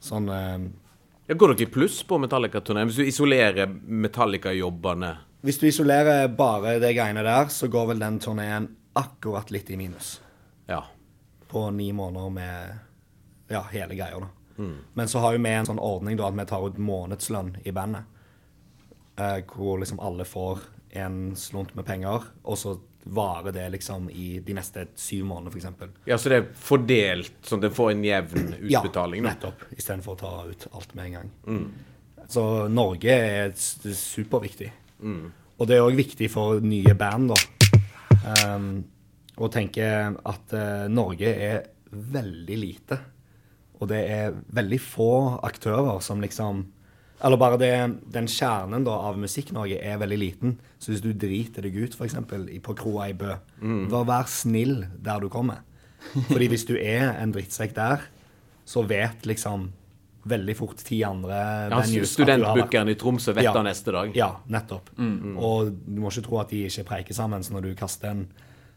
Sånn 0.01 0.29
eh, 0.31 0.69
Ja, 1.27 1.35
går 1.35 1.53
dere 1.53 1.67
i 1.67 1.71
pluss 1.73 1.99
på 2.07 2.17
Metallica-turneen 2.21 2.87
hvis 2.89 3.01
du 3.01 3.09
isolerer 3.09 3.67
Metallica-jobbene? 3.69 5.11
Hvis 5.43 5.59
du 5.59 5.67
isolerer 5.67 6.29
bare 6.37 6.77
det 6.79 6.93
greiene 6.95 7.25
der, 7.25 7.51
så 7.51 7.67
går 7.71 7.91
vel 7.91 8.03
den 8.03 8.21
turneen 8.23 8.69
akkurat 8.97 9.51
litt 9.51 9.69
i 9.73 9.79
minus. 9.79 10.19
Ja. 10.69 10.85
på 11.51 11.65
ni 11.75 11.89
måneder 11.91 12.29
med 12.29 12.77
ja, 13.51 13.65
hele 13.71 13.95
greia. 13.95 14.19
da. 14.19 14.27
Men 14.93 15.07
så 15.07 15.19
har 15.19 15.33
jo 15.35 15.41
vi 15.43 15.51
en 15.51 15.67
sånn 15.67 15.81
ordning 15.83 16.15
da, 16.15 16.29
at 16.29 16.37
vi 16.37 16.45
tar 16.47 16.63
ut 16.63 16.77
månedslønn 16.79 17.57
i 17.67 17.73
bandet. 17.75 18.07
Eh, 19.21 19.41
hvor 19.55 19.79
liksom 19.81 19.99
alle 19.99 20.25
får 20.25 20.63
en 21.01 21.35
slunt 21.39 21.75
med 21.77 21.85
penger, 21.87 22.25
og 22.43 22.57
så 22.57 22.75
varer 23.03 23.53
det 23.55 23.63
liksom 23.73 24.09
i 24.13 24.39
de 24.45 24.53
neste 24.53 24.85
syv 24.99 25.25
månedene, 25.29 25.57
f.eks. 25.57 26.03
ja, 26.05 26.17
så 26.21 26.29
det 26.29 26.37
er 26.37 26.49
fordelt, 26.53 27.33
sånn 27.47 27.61
at 27.61 27.69
det 27.69 27.73
får 27.73 27.93
en 27.93 28.03
jevn 28.05 28.51
utbetaling? 28.59 29.23
Ja, 29.23 29.31
nettopp. 29.31 29.63
Istedenfor 29.73 30.17
å 30.17 30.19
ta 30.19 30.33
ut 30.51 30.67
alt 30.69 30.93
med 30.97 31.07
en 31.07 31.15
gang. 31.17 31.31
Så 32.31 32.43
Norge 32.71 33.15
er 33.15 33.55
superviktig. 33.57 34.69
superviktig. 34.69 34.69
Og 35.61 35.69
det 35.69 35.77
er 35.77 35.85
òg 35.85 35.97
viktig 35.97 36.29
for 36.33 36.61
nye 36.65 36.93
band, 36.97 37.33
da. 37.33 37.81
Um, 38.55 38.69
å 39.41 39.49
tenke 39.53 39.85
at 40.09 40.53
uh, 40.53 40.85
Norge 40.89 41.29
er 41.29 41.67
veldig 41.91 42.57
lite. 42.57 42.97
Og 43.81 43.89
det 43.89 44.01
er 44.09 44.37
veldig 44.53 44.79
få 44.81 45.11
aktører 45.45 46.01
som 46.05 46.21
liksom 46.21 46.63
Eller 47.23 47.37
bare 47.37 47.57
det, 47.61 47.71
den 48.13 48.25
kjernen 48.31 48.83
da 48.87 48.95
av 49.09 49.17
Musikk-Norge 49.21 49.77
er 49.85 49.99
veldig 50.01 50.17
liten. 50.17 50.55
Så 50.81 50.89
hvis 50.91 51.03
du 51.03 51.11
driter 51.13 51.61
deg 51.67 51.75
ut, 51.77 51.93
f.eks. 51.93 52.15
på 52.65 52.73
kroa 52.79 53.09
i 53.11 53.13
Bø, 53.17 53.35
da 53.91 54.01
vær 54.09 54.25
snill 54.31 54.79
der 55.05 55.21
du 55.21 55.29
kommer. 55.29 55.61
Fordi 56.31 56.47
hvis 56.49 56.65
du 56.65 56.73
er 56.81 57.11
en 57.21 57.33
drittsekk 57.35 57.75
der, 57.77 58.07
så 58.65 58.81
vet 58.89 59.27
liksom 59.29 59.67
veldig 60.25 60.53
fort 60.57 60.81
ti 60.85 60.99
andre 61.05 61.37
Ja, 61.71 61.79
Studentbookeren 62.05 62.89
i 62.89 62.97
Tromsø 62.97 63.33
vet 63.37 63.45
Ja. 63.45 63.53
det 63.53 63.63
neste 63.69 63.93
dag. 63.93 64.11
Ja, 64.17 64.31
nettopp. 64.53 64.89
Og 65.37 65.71
du 65.85 66.01
må 66.01 66.09
ikke 66.09 66.25
tro 66.25 66.39
at 66.41 66.49
de 66.53 66.65
ikke 66.67 66.85
preiker 66.89 67.13
sammen 67.17 67.43
så 67.45 67.53
når 67.53 67.69
du 67.69 67.75
kaster 67.77 68.09
en 68.15 68.27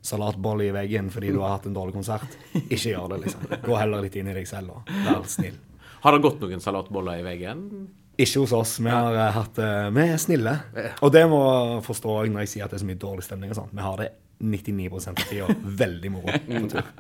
salatbolle 0.04 0.68
i 0.68 0.72
veggen 0.76 1.09
fordi 1.12 1.33
du 1.33 1.40
har 1.40 1.57
hatt 1.57 1.66
en 1.68 1.76
dårlig 1.76 1.96
konsert. 1.96 2.28
Ikke 2.68 2.92
gjør 2.92 3.09
det, 3.14 3.22
liksom. 3.24 3.48
Gå 3.64 3.76
heller 3.80 4.04
litt 4.04 4.16
inn 4.20 4.28
i 4.28 4.37
deg 4.37 4.48
selv 4.48 4.76
og 4.76 4.94
vær 5.04 5.24
snill. 5.33 5.57
Har 6.04 6.12
det 6.12 6.24
gått 6.26 6.40
noen 6.44 6.61
salatboller 6.61 7.20
i 7.22 7.24
veggen? 7.24 7.68
Ikke 8.16 8.44
hos 8.44 8.53
oss. 8.55 8.77
Vi 8.81 8.90
har 8.90 9.14
ja. 9.14 9.31
hatt 9.35 9.59
eh, 9.59 9.88
Vi 9.94 10.05
er 10.07 10.20
snille. 10.22 10.55
Og 11.03 11.12
det 11.14 11.24
må 11.31 11.40
jeg 11.44 11.83
forstå 11.88 12.20
når 12.31 12.44
jeg 12.44 12.53
sier 12.53 12.66
at 12.66 12.74
det 12.74 12.79
er 12.79 12.85
så 12.85 12.90
mye 12.92 13.03
dårlig 13.03 13.27
stemning 13.27 13.50
og 13.50 13.59
sånt. 13.59 13.74
Vi 13.74 13.83
har 13.83 13.98
det 14.03 14.11
99% 14.44 15.11
av 15.11 15.29
tida 15.29 15.46
veldig 15.83 16.12
moro 16.14 16.38
på 16.46 16.62
tur. 16.70 16.85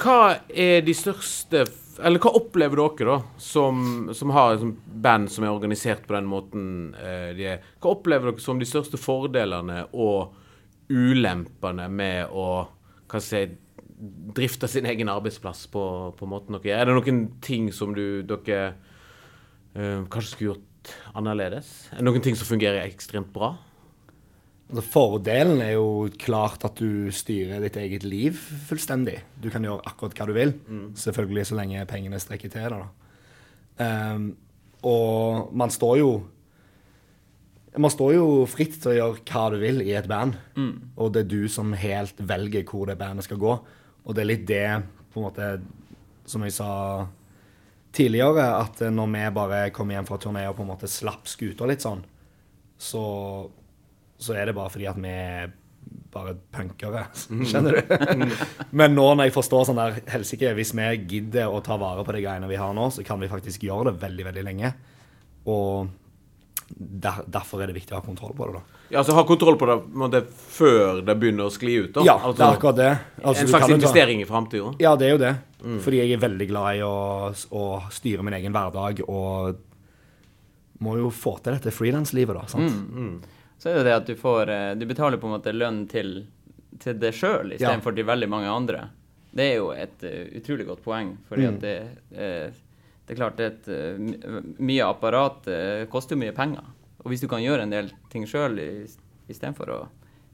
Hva 0.00 0.20
er 0.48 0.80
de 0.80 0.94
største 0.96 1.66
Eller 2.00 2.22
hva 2.22 2.30
opplever 2.38 2.80
dere, 2.80 3.04
da, 3.10 3.16
som, 3.36 4.08
som 4.16 4.30
har 4.32 4.54
et 4.54 4.62
band 5.04 5.28
som 5.28 5.44
er 5.44 5.52
organisert 5.52 6.06
på 6.08 6.14
den 6.16 6.28
måten 6.30 6.94
eh, 6.96 7.32
de 7.36 7.48
er? 7.54 7.66
Hva 7.80 7.92
opplever 7.98 8.30
dere 8.30 8.40
som 8.40 8.60
de 8.60 8.68
største 8.68 8.96
fordelene 9.00 9.82
og 9.92 10.32
ulempene 10.90 11.88
med 11.92 12.32
å 12.32 12.46
hva 13.10 13.18
skal 13.18 13.42
jeg 13.42 13.50
si, 13.50 13.58
drifte 14.36 14.68
sin 14.70 14.88
egen 14.88 15.10
arbeidsplass 15.12 15.66
på, 15.72 15.84
på 16.16 16.28
måten 16.30 16.56
dere? 16.56 16.80
Er 16.80 16.88
det 16.88 16.96
noen 16.96 17.24
ting 17.44 17.68
som 17.74 17.94
du, 17.96 18.22
dere 18.26 18.74
uh, 19.76 20.06
kanskje 20.10 20.30
skulle 20.32 20.52
gjort 20.54 20.94
annerledes? 21.18 21.72
Er 21.92 22.00
det 22.00 22.08
noen 22.08 22.24
ting 22.24 22.38
som 22.38 22.48
fungerer 22.48 22.86
ekstremt 22.86 23.32
bra? 23.34 23.54
Altså, 24.70 24.84
fordelen 24.86 25.60
er 25.64 25.74
jo 25.74 26.06
klart 26.20 26.62
at 26.66 26.78
du 26.78 27.10
styrer 27.14 27.62
ditt 27.64 27.76
eget 27.80 28.04
liv 28.06 28.38
fullstendig. 28.68 29.18
Du 29.42 29.50
kan 29.50 29.64
gjøre 29.66 29.82
akkurat 29.88 30.14
hva 30.14 30.28
du 30.30 30.36
vil, 30.36 30.52
selvfølgelig 30.94 31.48
så 31.48 31.58
lenge 31.58 31.88
pengene 31.90 32.20
strekker 32.22 32.52
til 32.52 32.76
da. 32.76 32.84
Um, 33.80 34.30
og 34.86 35.50
man 35.56 35.72
står 35.72 35.98
jo 36.00 36.10
Man 37.70 37.92
står 37.92 38.14
jo 38.16 38.24
fritt 38.50 38.80
til 38.82 38.90
å 38.90 38.94
gjøre 38.96 39.20
hva 39.30 39.42
du 39.52 39.56
vil 39.62 39.76
i 39.84 39.92
et 39.94 40.08
band, 40.10 40.34
og 40.98 41.12
det 41.14 41.20
er 41.22 41.28
du 41.30 41.48
som 41.48 41.70
helt 41.78 42.18
velger 42.18 42.64
hvor 42.66 42.88
det 42.90 42.98
bandet 42.98 43.28
skal 43.28 43.38
gå. 43.38 43.52
Og 44.10 44.16
det 44.16 44.24
er 44.24 44.30
litt 44.32 44.44
det, 44.50 44.66
på 45.14 45.22
en 45.22 45.28
måte, 45.28 45.48
som 46.28 46.42
jeg 46.42 46.56
sa 46.56 46.72
tidligere, 47.94 48.44
at 48.58 48.82
når 48.90 49.14
vi 49.14 49.22
bare 49.38 49.62
kom 49.74 49.90
hjem 49.94 50.06
fra 50.06 50.18
turné 50.22 50.44
og 50.50 50.58
på 50.58 50.66
en 50.66 50.72
måte 50.72 50.90
slapp 50.90 51.30
skuta 51.30 51.66
litt 51.70 51.86
sånn, 51.86 52.02
så 52.80 53.06
så 54.20 54.36
er 54.36 54.50
det 54.50 54.56
bare 54.56 54.72
fordi 54.72 54.88
at 54.90 54.98
vi 55.00 55.14
bare 56.12 56.34
punkere. 56.52 57.06
Skjønner 57.48 57.78
du? 57.78 58.34
Men 58.76 58.94
nå 58.96 59.06
når 59.14 59.28
jeg 59.28 59.36
forstår 59.36 59.68
sånn 59.68 59.80
der 59.80 60.00
Helsike, 60.12 60.52
hvis 60.58 60.74
vi 60.76 60.88
gidder 61.14 61.48
å 61.50 61.62
ta 61.64 61.78
vare 61.80 62.04
på 62.06 62.14
de 62.16 62.22
greiene 62.24 62.50
vi 62.50 62.58
har 62.60 62.74
nå, 62.76 62.90
så 62.92 63.04
kan 63.06 63.22
vi 63.22 63.30
faktisk 63.30 63.64
gjøre 63.66 63.90
det 63.90 64.02
veldig, 64.02 64.26
veldig 64.28 64.44
lenge. 64.44 64.72
Og 65.48 65.88
der, 66.76 67.22
derfor 67.26 67.62
er 67.64 67.70
det 67.70 67.74
viktig 67.76 67.92
å 67.96 67.98
ha 68.00 68.04
kontroll 68.06 68.32
på 68.38 68.46
det, 68.48 68.60
da. 68.60 68.80
Ja, 68.90 68.98
altså 69.02 69.14
ha 69.18 69.24
kontroll 69.26 69.56
på 69.58 69.66
det 69.68 69.76
på 69.84 70.00
måte, 70.04 70.20
før 70.54 71.00
det 71.06 71.14
begynner 71.20 71.46
å 71.48 71.52
skli 71.54 71.74
ut, 71.84 71.92
da. 71.96 72.04
Ja, 72.06 72.14
altså, 72.18 72.38
det 72.38 72.46
er 72.46 72.56
akkurat 72.58 72.78
det. 72.78 72.90
Altså, 73.22 73.42
en 73.42 73.50
slags 73.52 73.64
kan 73.66 73.70
jo 73.70 73.74
ta- 73.74 73.80
investering 73.80 74.22
i 74.22 74.28
framtida. 74.28 74.72
Ja, 74.82 74.94
det 74.98 75.08
er 75.08 75.12
jo 75.16 75.20
det. 75.22 75.32
Fordi 75.84 75.98
jeg 76.00 76.14
er 76.16 76.22
veldig 76.22 76.46
glad 76.48 76.78
i 76.78 76.84
å, 76.86 76.94
å 77.60 77.64
styre 77.92 78.24
min 78.24 78.36
egen 78.38 78.54
hverdag 78.54 79.02
og 79.06 79.58
må 80.80 80.94
jo 80.96 81.10
få 81.12 81.34
til 81.44 81.52
dette 81.58 81.72
frilanslivet, 81.74 82.38
da. 82.38 82.46
sant? 82.48 83.26
Så 83.60 83.68
er 83.68 83.80
det 83.80 83.84
det 83.90 83.96
at 83.98 84.06
du 84.08 84.14
får 84.16 84.48
eh, 84.48 84.70
Du 84.80 84.86
betaler 84.88 85.20
på 85.20 85.28
en 85.28 85.34
måte 85.34 85.52
lønn 85.52 85.82
til, 85.90 86.22
til 86.80 86.96
deg 86.96 87.12
sjøl 87.12 87.52
istedenfor 87.58 87.92
til 87.98 88.06
veldig 88.08 88.28
mange 88.32 88.48
andre. 88.48 88.86
Det 89.36 89.44
er 89.50 89.58
jo 89.60 89.68
et 89.76 90.00
eh, 90.08 90.30
utrolig 90.40 90.64
godt 90.70 90.80
poeng, 90.86 91.10
fordi 91.28 91.44
at 91.50 91.58
det, 91.60 91.74
eh, 92.16 92.56
det 93.10 93.16
er 93.16 93.18
klart 93.18 93.40
et, 93.42 93.68
eh, 93.68 93.96
mye 94.62 94.84
apparat 94.86 95.48
eh, 95.50 95.86
koster 95.90 96.14
mye 96.14 96.30
penger. 96.30 96.62
Og 97.02 97.10
hvis 97.10 97.24
du 97.24 97.26
kan 97.26 97.42
gjøre 97.42 97.64
en 97.66 97.72
del 97.72 97.88
ting 98.12 98.22
sjøl 98.22 98.54
istedenfor 98.62 99.72
å 99.74 99.78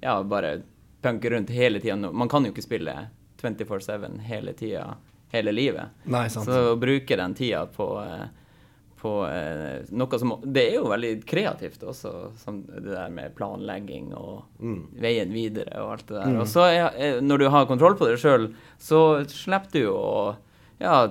ja, 0.03 0.19
bare 0.29 0.59
punke 1.01 1.31
rundt 1.33 1.55
hele 1.57 1.81
tida 1.81 1.97
Man 1.97 2.29
kan 2.29 2.45
jo 2.45 2.53
ikke 2.53 2.67
spille 2.67 2.99
24-7 3.41 4.21
hele 4.29 4.53
tida, 4.53 4.91
hele 5.33 5.57
livet. 5.57 6.05
Nei, 6.05 6.27
sant. 6.29 6.45
Så 6.45 6.75
å 6.75 6.77
bruke 6.77 7.17
den 7.17 7.39
tida 7.39 7.65
på, 7.65 7.89
eh, 8.05 8.29
på 9.01 9.17
noe 9.97 10.21
som 10.21 10.37
Det 10.45 10.69
er 10.69 10.77
jo 10.77 10.93
veldig 10.93 11.17
kreativt 11.25 11.81
også, 11.81 12.17
som 12.37 12.61
det 12.69 12.91
der 12.93 13.09
med 13.09 13.33
planlegging 13.41 14.13
og 14.21 14.45
veien 15.01 15.33
videre 15.33 15.81
og 15.81 15.95
alt 15.97 16.11
det 16.13 16.21
der. 16.21 16.41
Og 16.45 16.51
så 16.53 16.69
er, 16.69 17.23
når 17.25 17.39
du 17.39 17.49
har 17.57 17.71
kontroll 17.73 17.97
på 17.97 18.13
det 18.13 18.21
sjøl, 18.21 18.51
så 18.77 19.07
slipper 19.33 19.73
du 19.73 19.87
jo 19.87 19.97
å 19.97 20.19
ja, 20.79 21.09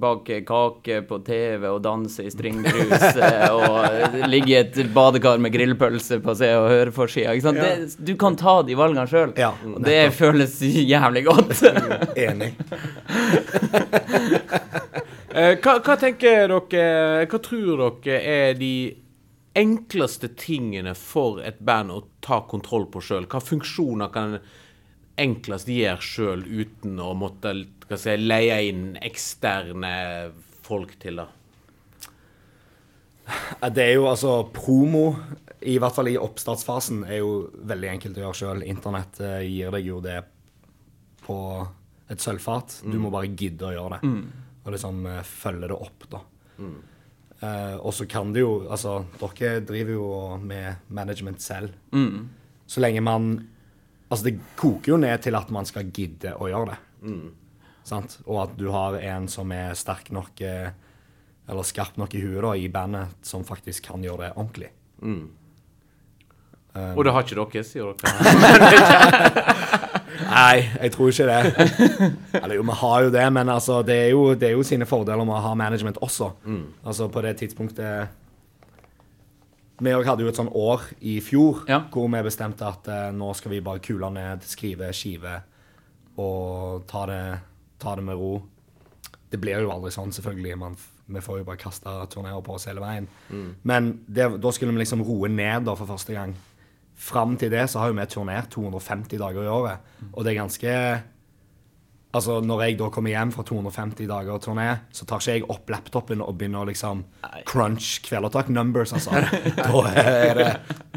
bake 0.00 0.40
kake 0.48 1.02
på 1.08 1.18
TV 1.26 1.66
og 1.68 1.82
danse 1.84 2.24
i 2.24 2.30
stringtruse 2.32 3.28
og 3.56 4.16
ligge 4.32 4.54
i 4.54 4.58
et 4.62 4.78
badekar 4.94 5.42
med 5.42 5.52
grillpølse 5.52 6.20
på 6.24 6.34
Se 6.38 6.48
og 6.56 6.70
Hør-forsida. 6.72 7.34
ikke 7.36 7.52
Du 8.00 8.14
kan 8.20 8.38
ta 8.40 8.60
de 8.64 8.76
valgene 8.78 9.04
sjøl, 9.10 9.34
Ja, 9.36 9.52
og 9.68 9.84
det 9.84 10.14
føles 10.16 10.56
jævlig 10.62 11.26
godt. 11.28 11.62
Enig. 12.26 12.54
Eh, 15.32 15.54
hva, 15.64 15.78
hva 15.80 15.94
tenker 15.96 16.50
dere 16.52 17.24
Hva 17.24 17.38
tror 17.40 17.78
dere 18.04 18.18
er 18.20 18.50
de 18.58 18.92
enkleste 19.56 20.28
tingene 20.36 20.92
for 20.92 21.40
et 21.40 21.56
band 21.64 21.88
å 21.88 22.02
ta 22.20 22.42
kontroll 22.50 22.84
på 22.92 23.00
sjøl? 23.00 23.24
Hva 23.32 23.40
funksjoner 23.40 24.12
kan 24.12 24.36
en 24.36 24.42
enklest 25.20 25.68
gjør 25.68 26.02
sjøl 26.02 26.42
uten 26.46 26.98
å 27.02 27.12
måtte 27.18 27.54
hva 27.88 27.98
si, 28.00 28.14
leie 28.16 28.58
inn 28.70 28.96
eksterne 29.02 29.92
folk 30.64 30.94
til 31.02 31.20
det? 31.20 31.28
Det 33.72 33.84
er 33.84 33.92
jo 33.94 34.08
altså 34.10 34.32
promo, 34.52 35.04
i 35.62 35.76
hvert 35.80 35.94
fall 35.94 36.10
i 36.10 36.18
oppstartsfasen, 36.18 37.04
er 37.06 37.20
jo 37.20 37.34
veldig 37.70 37.90
enkelt 37.92 38.18
å 38.18 38.24
gjøre 38.24 38.38
sjøl. 38.40 38.64
Internett 38.66 39.20
eh, 39.22 39.44
gir 39.46 39.70
deg 39.74 39.86
jo 39.86 40.00
det 40.04 40.18
på 41.22 41.36
et 42.10 42.20
sølvfat. 42.20 42.80
Du 42.82 42.98
må 42.98 43.12
bare 43.14 43.30
gidde 43.30 43.68
å 43.68 43.74
gjøre 43.76 43.98
det. 44.00 44.10
Og 44.64 44.74
liksom 44.74 45.06
eh, 45.06 45.22
følge 45.26 45.70
det 45.70 45.78
opp, 45.78 46.08
da. 46.10 46.22
Eh, 47.42 47.76
og 47.78 47.94
så 47.94 48.06
kan 48.06 48.30
det 48.34 48.42
jo 48.44 48.50
Altså, 48.70 49.00
dere 49.18 49.62
driver 49.66 49.92
jo 49.96 50.10
med 50.42 50.90
management 50.94 51.42
selv. 51.42 51.72
Så 52.66 52.82
lenge 52.82 53.00
man 53.04 53.32
Altså, 54.12 54.26
det 54.28 54.34
koker 54.60 54.92
jo 54.92 54.98
ned 55.00 55.22
til 55.24 55.34
at 55.38 55.48
man 55.54 55.64
skal 55.68 55.88
gidde 55.88 56.34
å 56.36 56.50
gjøre 56.52 56.74
det. 56.74 56.80
Sant? 57.88 58.18
Og 58.28 58.42
at 58.44 58.52
du 58.60 58.66
har 58.74 58.98
en 59.00 59.24
som 59.32 59.50
er 59.56 59.72
sterk 59.78 60.12
nok 60.14 60.42
eh, 60.44 60.68
eller 61.50 61.66
skarp 61.66 61.96
nok 61.98 62.12
i 62.14 62.20
huet 62.22 62.42
da, 62.44 62.52
i 62.54 62.68
bandet, 62.72 63.16
som 63.26 63.42
faktisk 63.48 63.88
kan 63.88 64.04
gjøre 64.04 64.28
det 64.28 64.34
ordentlig. 64.36 64.68
Og 66.96 67.02
det 67.04 67.12
har 67.12 67.24
ikke 67.26 67.36
dere, 67.40 67.64
sier 67.68 67.90
dere. 67.92 68.12
Nei, 70.32 70.62
jeg 70.78 70.92
tror 70.94 71.10
ikke 71.10 71.26
det. 71.28 71.40
Eller 72.38 72.54
jo, 72.56 72.62
vi 72.68 72.76
har 72.80 73.02
jo 73.04 73.10
det, 73.12 73.24
men 73.36 73.50
altså, 73.52 73.82
det, 73.84 73.96
er 74.06 74.10
jo, 74.14 74.22
det 74.38 74.48
er 74.48 74.54
jo 74.56 74.64
sine 74.64 74.86
fordeler 74.88 75.24
med 75.28 75.36
å 75.36 75.42
ha 75.44 75.52
management 75.58 75.98
også. 76.04 76.30
Altså, 76.84 77.08
på 77.12 77.24
det 77.26 77.34
tidspunktet 77.42 78.14
Vi 79.80 79.90
hadde 79.92 80.22
jo 80.22 80.28
et 80.28 80.36
sånn 80.38 80.50
år 80.52 80.82
i 81.00 81.16
fjor 81.24 81.64
Ja. 81.68 81.80
hvor 81.90 82.08
vi 82.12 82.22
bestemte 82.22 82.66
at 82.68 82.88
eh, 82.88 83.10
nå 83.12 83.32
skal 83.34 83.50
vi 83.54 83.60
bare 83.64 83.80
kule 83.80 84.10
ned, 84.12 84.42
skrive 84.46 84.92
skive 84.92 85.42
og 86.18 86.84
ta 86.90 87.06
det, 87.08 87.22
ta 87.80 87.94
det 87.96 88.04
med 88.04 88.16
ro. 88.20 88.42
Det 89.32 89.40
blir 89.40 89.62
jo 89.64 89.70
aldri 89.72 89.90
sånn, 89.94 90.12
selvfølgelig. 90.12 90.58
Man, 90.60 90.76
vi 91.08 91.20
får 91.24 91.38
jo 91.40 91.44
bare 91.48 91.56
kaste 91.60 91.94
turneer 92.12 92.42
på 92.44 92.54
oss 92.58 92.66
hele 92.68 92.82
veien. 92.84 93.08
Men 93.64 93.92
det, 94.06 94.28
da 94.42 94.52
skulle 94.52 94.72
vi 94.76 94.82
liksom 94.84 95.02
roe 95.08 95.28
ned 95.32 95.64
da 95.64 95.74
for 95.78 95.88
første 95.88 96.12
gang. 96.12 96.34
Fram 97.02 97.38
til 97.40 97.50
det 97.50 97.64
så 97.72 97.80
har 97.80 97.88
jo 97.90 97.96
vi 97.96 98.04
turnert 98.12 98.50
250 98.52 99.18
dager 99.18 99.42
i 99.42 99.50
året, 99.50 99.80
og 100.12 100.22
det 100.22 100.34
er 100.34 100.42
ganske 100.42 100.74
Altså, 102.12 102.40
Når 102.44 102.62
jeg 102.66 102.76
da 102.76 102.90
kommer 102.92 103.14
hjem 103.14 103.30
fra 103.32 103.42
250 103.48 104.08
dager 104.10 104.40
turné, 104.44 104.68
så 104.92 105.06
tar 105.08 105.22
ikke 105.22 105.36
jeg 105.38 105.46
opp 105.48 105.70
laptopen 105.72 106.20
og 106.20 106.34
begynner 106.36 106.60
å 106.60 106.68
liksom 106.68 107.04
crunch 107.48 108.02
kvelertak 108.04 108.50
numbers, 108.52 108.92
altså. 108.92 109.16
da 109.56 109.82
er 109.96 110.36
det 110.36 110.50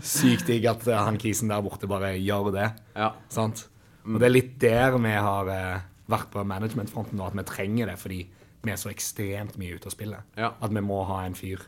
sykt 0.03 0.49
digg 0.51 0.67
at 0.67 0.83
eh, 0.91 0.99
han 1.07 1.19
kisen 1.21 1.53
der 1.53 1.63
borte 1.63 1.87
bare 1.87 2.17
gjør 2.19 2.51
det. 2.55 2.67
Ja. 2.97 3.13
Sant? 3.31 3.67
Og 4.05 4.19
det 4.19 4.27
er 4.27 4.35
litt 4.35 4.57
der 4.61 4.97
vi 4.99 5.13
har 5.15 5.53
eh, 5.53 5.85
vært 6.11 6.33
på 6.33 6.43
managementfronten 6.45 7.17
nå, 7.17 7.29
at 7.31 7.39
vi 7.39 7.47
trenger 7.47 7.93
det 7.93 7.97
fordi 8.01 8.19
vi 8.65 8.73
er 8.73 8.81
så 8.81 8.91
ekstremt 8.91 9.55
mye 9.61 9.77
ute 9.77 9.87
og 9.87 9.95
spiller. 9.95 10.27
Ja. 10.35 10.51
At 10.59 10.73
vi 10.73 10.83
må 10.83 10.99
ha 11.07 11.23
en 11.23 11.37
fyr 11.37 11.63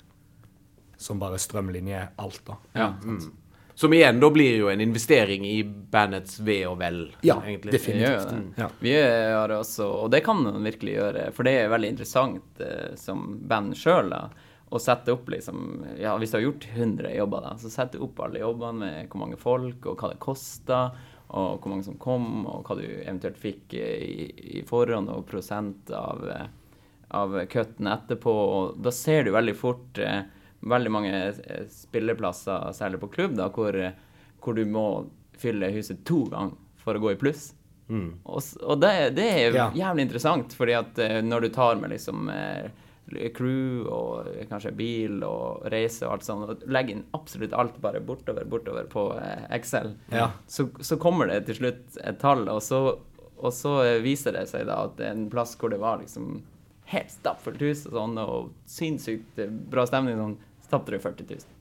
som 0.97 1.21
bare 1.21 1.39
strømlinjer 1.39 2.15
alt, 2.19 2.41
da. 2.47 2.57
Ja. 2.75 2.91
Mm. 3.05 3.29
Som 3.77 3.93
igjen 3.93 4.17
da 4.19 4.29
blir 4.33 4.55
jo 4.57 4.69
en 4.73 4.81
investering 4.81 5.43
i 5.45 5.59
bandets 5.63 6.39
ve 6.41 6.63
og 6.65 6.79
vel, 6.81 7.03
Ja, 7.21 7.35
egentlig. 7.45 7.75
Vi 7.75 7.77
definitivt. 7.77 8.09
gjør 8.09 8.31
det. 8.31 8.61
Ja. 8.63 8.69
Vi 8.81 8.93
har 9.37 9.53
også, 9.53 9.85
og 10.03 10.09
det 10.15 10.23
kan 10.25 10.39
man 10.41 10.63
virkelig 10.65 10.95
gjøre, 10.95 11.25
for 11.37 11.45
det 11.45 11.53
er 11.59 11.69
veldig 11.69 11.91
interessant 11.93 12.61
eh, 12.65 12.95
som 12.97 13.35
band 13.47 13.75
sjøl 13.77 14.09
å 14.17 14.79
sette 14.81 15.13
opp 15.13 15.29
liksom 15.29 15.85
Ja, 16.01 16.15
hvis 16.19 16.33
du 16.33 16.39
har 16.39 16.47
gjort 16.47 16.65
100 16.73 17.11
jobber, 17.19 17.45
da, 17.45 17.51
så 17.61 17.69
sette 17.71 18.01
opp 18.01 18.17
alle 18.25 18.41
jobbene 18.41 18.79
med 18.81 19.11
hvor 19.11 19.21
mange 19.21 19.37
folk, 19.39 19.85
og 19.85 20.01
hva 20.01 20.09
det 20.11 20.19
kosta, 20.25 20.79
og 21.27 21.59
hvor 21.61 21.69
mange 21.75 21.85
som 21.85 21.99
kom, 22.01 22.47
og 22.49 22.65
hva 22.67 22.79
du 22.79 22.83
eventuelt 22.87 23.37
fikk 23.37 23.77
eh, 23.77 24.01
i, 24.01 24.27
i 24.57 24.63
forhånd, 24.65 25.11
og 25.13 25.27
prosent 25.29 25.93
av, 25.93 26.25
eh, 26.33 26.49
av 27.13 27.37
cutten 27.53 27.87
etterpå. 27.93 28.33
Og 28.57 28.81
da 28.81 28.91
ser 28.95 29.23
du 29.27 29.31
veldig 29.37 29.55
fort 29.59 30.01
eh, 30.01 30.23
veldig 30.69 30.91
mange 30.93 31.13
eh, 31.43 31.65
spilleplasser, 31.71 32.71
særlig 32.77 32.99
på 33.03 33.09
klubb, 33.13 33.35
da, 33.39 33.49
hvor, 33.53 33.77
hvor 34.43 34.57
du 34.57 34.65
må 34.69 34.85
fylle 35.37 35.69
huset 35.75 36.03
to 36.07 36.23
ganger 36.31 36.55
for 36.81 36.97
å 36.97 37.03
gå 37.03 37.11
i 37.15 37.19
pluss. 37.21 37.53
Og, 37.87 38.41
og 38.67 38.81
det, 38.83 38.91
det 39.15 39.25
er 39.31 39.55
Ja. 39.55 39.69
jævlig 39.71 40.07
interessant, 40.09 40.51
fordi 40.57 40.73
at 40.75 40.97
eh, 40.99 41.21
når 41.23 41.45
du 41.45 41.49
tar 41.55 41.77
med 41.79 41.93
liksom 41.93 42.27
eh, 42.33 42.67
crew 43.37 43.85
og 43.87 44.27
kanskje 44.49 44.73
bil 44.75 45.21
og 45.23 45.63
reise 45.71 46.03
og 46.03 46.17
alt 46.17 46.25
sånt, 46.27 46.49
og 46.51 46.65
legger 46.67 46.97
inn 46.97 47.05
absolutt 47.15 47.53
alt 47.55 47.77
bare 47.83 48.01
bortover, 48.03 48.43
bortover 48.51 48.89
på 48.91 49.05
Excel, 49.55 49.93
Ja. 50.11 50.31
så, 50.51 50.67
så 50.83 50.97
kommer 50.99 51.27
det 51.31 51.45
til 51.47 51.55
slutt 51.61 51.95
et 52.03 52.19
tall, 52.19 52.43
og 52.51 52.59
så, 52.65 52.81
og 53.37 53.53
så 53.55 53.77
viser 54.03 54.35
det 54.35 54.47
seg 54.51 54.67
da 54.67 54.81
at 54.89 54.97
det 54.99 55.07
er 55.07 55.15
en 55.15 55.29
plass 55.31 55.55
hvor 55.55 55.71
det 55.71 55.79
var 55.79 56.01
liksom 56.03 56.41
helt 56.91 57.11
stappfullt 57.11 57.63
hus 57.63 57.85
og 57.87 57.95
sånn, 57.95 58.19
og 58.19 58.51
sinnssykt 58.71 59.39
bra 59.71 59.87
stemning, 59.87 60.19
sånn, 60.19 60.35
stappet 60.67 60.97
du 60.97 60.99
40 61.03 61.29
000. 61.31 61.53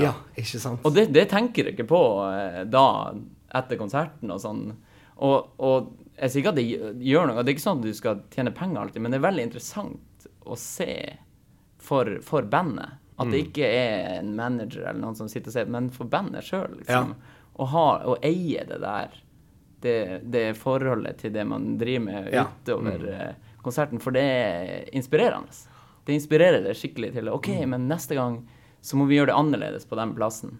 Ja, 0.00 0.14
ikke 0.34 0.60
sant? 0.60 0.82
Og 0.84 0.94
det, 0.94 1.08
det 1.14 1.28
tenker 1.30 1.66
du 1.66 1.74
ikke 1.74 1.86
på 1.86 2.00
eh, 2.26 2.62
da, 2.66 2.86
etter 3.54 3.78
konserten 3.78 4.32
og 4.34 4.40
sånn. 4.42 4.64
Og, 5.22 5.52
og 5.62 5.92
jeg 6.18 6.30
sier 6.30 6.42
ikke 6.42 6.54
at 6.54 6.58
det 6.58 7.04
gjør 7.06 7.30
noe, 7.30 7.42
det 7.42 7.52
er 7.52 7.56
ikke 7.56 7.66
sånn 7.66 7.82
at 7.82 7.86
du 7.86 7.94
skal 7.94 8.24
tjene 8.34 8.54
penger 8.54 8.82
alltid, 8.82 9.04
men 9.04 9.14
det 9.14 9.20
er 9.20 9.28
veldig 9.28 9.46
interessant 9.48 10.28
å 10.44 10.58
se 10.58 10.96
for, 11.82 12.10
for 12.26 12.46
bandet. 12.50 13.00
At 13.14 13.30
det 13.30 13.44
ikke 13.44 13.66
er 13.70 14.16
en 14.16 14.32
manager 14.34 14.88
eller 14.88 14.98
noen 14.98 15.14
som 15.14 15.28
sitter 15.30 15.52
og 15.52 15.54
ser, 15.54 15.68
men 15.70 15.86
for 15.94 16.10
bandet 16.10 16.46
sjøl, 16.48 16.80
liksom. 16.80 17.12
Å, 17.54 17.66
ha, 17.70 17.84
å 18.10 18.16
eie 18.26 18.64
det 18.66 18.80
der. 18.82 19.20
Det, 19.84 19.98
det 20.32 20.46
forholdet 20.58 21.20
til 21.20 21.30
det 21.34 21.44
man 21.46 21.76
driver 21.78 22.06
med 22.08 22.32
Ja. 22.34 22.46
utover 22.48 23.04
mm. 23.04 23.44
konserten, 23.62 24.00
for 24.02 24.16
det 24.16 24.24
er 24.24 24.88
inspirerende. 24.96 25.54
Det 26.04 26.16
inspirerer 26.18 26.62
det 26.66 26.76
skikkelig 26.76 27.14
til 27.14 27.30
OK, 27.32 27.48
men 27.70 27.88
neste 27.88 28.16
gang 28.18 28.42
så 28.84 28.98
må 29.00 29.06
vi 29.08 29.16
gjøre 29.16 29.32
det 29.32 29.38
annerledes 29.40 29.86
på 29.88 29.96
den 29.96 30.12
plassen. 30.16 30.58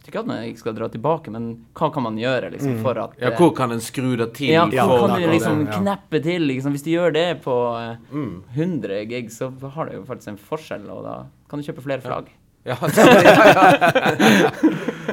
Jeg 0.00 0.06
tror 0.06 0.10
ikke 0.14 0.20
at 0.24 0.28
man 0.30 0.44
ikke 0.48 0.60
skal 0.62 0.74
dra 0.78 0.86
tilbake, 0.88 1.30
men 1.34 1.48
hva 1.76 1.90
kan 1.92 2.02
man 2.06 2.16
gjøre 2.18 2.48
liksom, 2.54 2.78
for 2.80 2.96
at 3.02 3.18
Ja, 3.20 3.28
eh, 3.28 3.36
hvor 3.36 3.50
kan 3.54 3.70
en 3.74 3.82
skru 3.84 4.14
det 4.16 4.30
til? 4.38 4.48
ja, 4.54 4.64
hvor 4.88 5.04
kan 5.06 5.20
du 5.20 5.26
liksom 5.28 5.66
kneppe 5.68 6.22
til? 6.24 6.46
Liksom? 6.48 6.72
Hvis 6.72 6.86
du 6.86 6.90
gjør 6.94 7.12
det 7.12 7.26
på 7.44 7.56
eh, 7.76 7.96
Mm. 8.10 8.42
100 8.56 9.04
gig, 9.10 9.28
så 9.30 9.50
har 9.76 9.86
det 9.90 9.98
jo 9.98 10.04
faktisk 10.08 10.28
en 10.32 10.38
forskjell, 10.40 10.88
og 10.88 11.04
da 11.04 11.16
kan 11.50 11.60
du 11.60 11.68
kjøpe 11.68 11.84
flere 11.84 12.00
flagg. 12.00 12.30
Ja, 12.60 12.76
ja, 12.76 13.22
ja. 13.48 13.70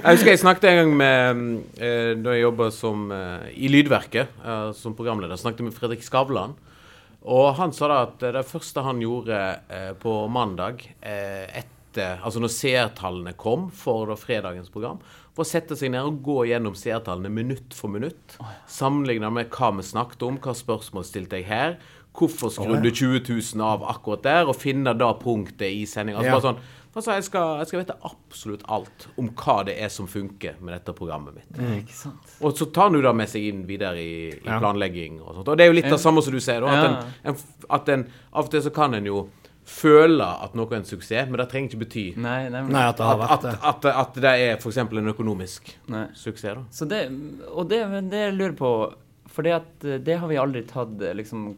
Jeg 0.03 0.17
husker 0.17 0.31
jeg 0.33 0.39
snakket 0.41 0.65
en 0.67 0.77
gang 0.81 0.89
med 0.99 1.37
eh, 1.79 2.09
Da 2.19 2.33
jeg 2.35 2.41
jobba 2.43 2.67
eh, 2.67 3.45
i 3.55 3.69
Lydverket, 3.71 4.33
eh, 4.43 4.71
som 4.75 4.95
programleder, 4.97 5.39
snakket 5.39 5.63
med 5.63 5.75
Fredrik 5.75 6.03
Skavlan. 6.03 6.57
Og 7.27 7.49
han 7.59 7.73
sa 7.75 7.89
da 7.91 7.97
at 8.05 8.21
det 8.37 8.45
første 8.47 8.83
han 8.85 9.01
gjorde 9.03 9.39
eh, 9.73 9.89
på 9.99 10.13
mandag 10.31 10.85
eh, 11.01 11.47
etter 11.59 11.73
Altså 11.97 12.37
når 12.37 12.51
seertallene 12.53 13.31
kom 13.41 13.71
for 13.73 14.05
da 14.11 14.13
fredagens 14.19 14.69
program, 14.69 14.99
var 15.33 15.41
å 15.41 15.49
sette 15.49 15.73
seg 15.79 15.89
ned 15.89 16.05
og 16.05 16.19
gå 16.21 16.35
gjennom 16.45 16.75
seertallene 16.77 17.31
minutt 17.33 17.73
for 17.73 17.89
minutt. 17.89 18.35
Sammenligna 18.69 19.31
med 19.33 19.49
hva 19.55 19.71
vi 19.79 19.85
snakket 19.87 20.21
om, 20.27 20.37
hva 20.43 20.53
spørsmål 20.53 21.07
stilte 21.07 21.39
jeg 21.39 21.47
her. 21.49 21.79
Hvorfor 22.17 22.53
skrudde 22.53 22.91
20 22.93 23.23
000 23.25 23.65
av 23.65 23.87
akkurat 23.89 24.21
der? 24.27 24.45
Og 24.51 24.59
finne 24.61 24.93
da 24.93 25.09
punktet 25.17 25.73
i 25.73 25.87
sendinga. 25.89 26.21
Altså 26.21 26.29
Ja. 26.29 26.37
bare 26.37 26.47
sånn 26.51 26.61
Altså, 26.97 27.13
jeg, 27.13 27.25
skal, 27.27 27.59
jeg 27.61 27.69
skal 27.69 27.81
vite 27.83 27.95
absolutt 28.09 28.63
alt 28.73 29.07
om 29.21 29.27
hva 29.37 29.57
det 29.67 29.75
er 29.85 29.89
som 29.93 30.07
funker 30.09 30.55
med 30.65 30.73
dette 30.73 30.95
programmet 30.97 31.35
mitt. 31.37 31.59
Ikke 31.83 31.93
sant? 31.93 32.31
Og 32.41 32.55
så 32.57 32.65
tar 32.73 32.89
han 32.89 32.97
jo 32.97 33.03
da 33.05 33.11
med 33.13 33.29
seg 33.29 33.45
inn 33.51 33.59
videre 33.69 34.01
i, 34.01 34.31
i 34.33 34.39
Ja. 34.47 34.57
planlegging 34.61 35.19
og 35.21 35.35
sånt. 35.35 35.51
Og 35.53 35.57
det 35.59 35.67
er 35.67 35.69
jo 35.71 35.75
litt 35.77 35.91
det 35.93 35.99
samme 36.01 36.23
som 36.25 36.33
du 36.33 36.39
sier, 36.41 36.65
da. 36.65 36.73
At, 36.73 36.87
Ja. 36.87 36.87
en, 37.29 37.35
en, 37.35 37.67
at 37.77 37.91
en, 37.93 38.07
av 38.33 38.47
og 38.47 38.51
til 38.55 38.65
så 38.65 38.73
kan 38.73 38.97
en 38.97 39.05
jo 39.11 39.27
føle 39.67 40.23
at 40.47 40.53
noe 40.55 40.69
er 40.71 40.79
en 40.79 40.85
suksess, 40.87 41.27
men 41.29 41.37
det 41.41 41.49
trenger 41.51 41.69
ikke 41.73 41.81
bety 41.83 42.03
Nei, 42.23 42.47
nei, 42.49 42.61
Nei, 42.71 42.83
at 42.87 42.97
det 43.01 43.03
har 43.05 43.19
at, 43.19 43.21
vært 43.21 43.33
at, 43.35 43.43
det. 43.43 43.55
at, 43.61 43.87
at 44.01 44.19
det 44.23 44.31
er 44.47 44.53
f.eks. 44.61 44.77
en 44.79 45.11
økonomisk 45.11 45.73
nei. 45.91 46.05
suksess, 46.15 46.55
da. 46.55 46.63
Så 46.71 46.87
det, 46.87 47.01
og 47.51 47.67
det, 47.69 47.81
men 47.91 48.07
det 48.09 48.21
jeg 48.29 48.37
lurer 48.39 48.55
på 48.57 48.71
For 49.35 49.43
det, 49.45 49.53
at, 49.59 49.73
eh, 49.85 49.99
det 50.01 50.15
har 50.21 50.31
vi 50.31 50.37
aldri 50.39 50.63
tatt 50.65 50.95
eh, 51.03 51.13
liksom, 51.19 51.49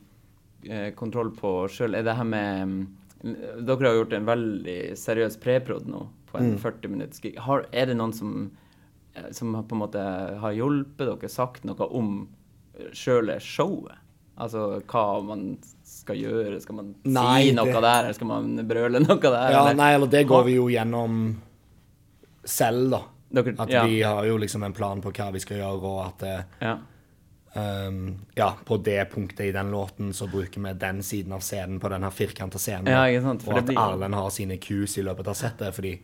eh, 0.67 0.89
kontroll 0.97 1.29
på 1.37 1.53
sjøl. 1.71 1.93
Er 1.95 2.03
det 2.03 2.15
her 2.17 2.25
med 2.27 2.65
mm, 2.67 2.79
Dere 3.21 3.87
har 3.89 3.97
gjort 3.99 4.13
en 4.15 4.25
veldig 4.29 4.77
seriøs 4.97 5.37
preprod 5.43 5.87
nå, 5.91 6.05
på 6.31 6.37
en 6.39 6.53
40 6.61 6.87
minutts 6.93 7.19
gig. 7.23 7.33
Har, 7.43 7.65
er 7.75 7.89
det 7.91 7.97
noen 7.99 8.13
som, 8.15 8.51
eh, 9.15 9.31
som 9.35 9.51
på 9.59 9.75
en 9.75 9.81
måte 9.81 10.03
har 10.39 10.53
hjulpet 10.55 11.05
dere, 11.09 11.29
sagt 11.29 11.65
noe 11.67 11.87
om 11.89 12.27
sjøle 12.95 13.39
showet? 13.43 13.97
Altså 14.39 14.77
hva 14.87 15.03
man 15.27 15.57
skal 15.83 16.15
gjøre? 16.15 16.61
Skal 16.63 16.75
man 16.77 16.93
Nei, 17.03 17.49
si 17.49 17.51
noe 17.57 17.65
det- 17.67 17.81
der, 17.83 18.03
eller 18.05 18.13
skal 18.15 18.27
man 18.29 18.53
brøle 18.69 18.99
noe 19.07 19.19
der? 19.19 19.51
Ja, 19.51 19.63
eller? 19.65 19.73
nei, 19.75 19.89
eller 19.97 20.07
det 20.07 20.21
går 20.29 20.45
vi 20.47 20.53
jo 20.55 20.69
gjennom 20.71 21.17
selv, 22.45 22.89
da. 22.93 23.01
Dere, 23.29 23.53
At 23.59 23.69
ja, 23.69 23.83
vi 23.85 23.99
har 24.01 24.23
jo 24.25 24.37
liksom 24.41 24.63
en 24.63 24.73
plan 24.73 25.01
på 25.03 25.11
hva 25.13 25.27
vi 25.35 25.41
skal 25.43 25.59
gjøre, 25.59 25.81
og 25.85 25.99
at 26.07 26.23
det, 26.23 26.37
ja. 26.63 26.77
Ehm, 27.55 28.19
ja, 28.35 28.51
på 28.65 28.77
det 28.83 29.05
punktet 29.13 29.47
i 29.47 29.51
den 29.55 29.71
låten 29.71 30.13
så 30.13 30.27
bruker 30.27 30.61
vi 30.61 30.73
den 30.73 31.01
siden 31.03 31.33
av 31.33 31.41
scenen 31.41 31.79
på 31.79 31.89
den 31.89 32.03
her 32.03 32.11
firkanta 32.11 32.59
scenen. 32.59 32.87
Ja, 32.91 33.05
og 33.21 33.57
at 33.57 33.65
blir- 33.65 33.77
Erlend 33.79 34.15
har 34.15 34.29
sine 34.29 34.57
cues 34.57 34.97
i 34.97 35.03
løpet 35.03 35.27
av 35.27 35.33
settet, 35.35 35.73
fordi 35.73 35.99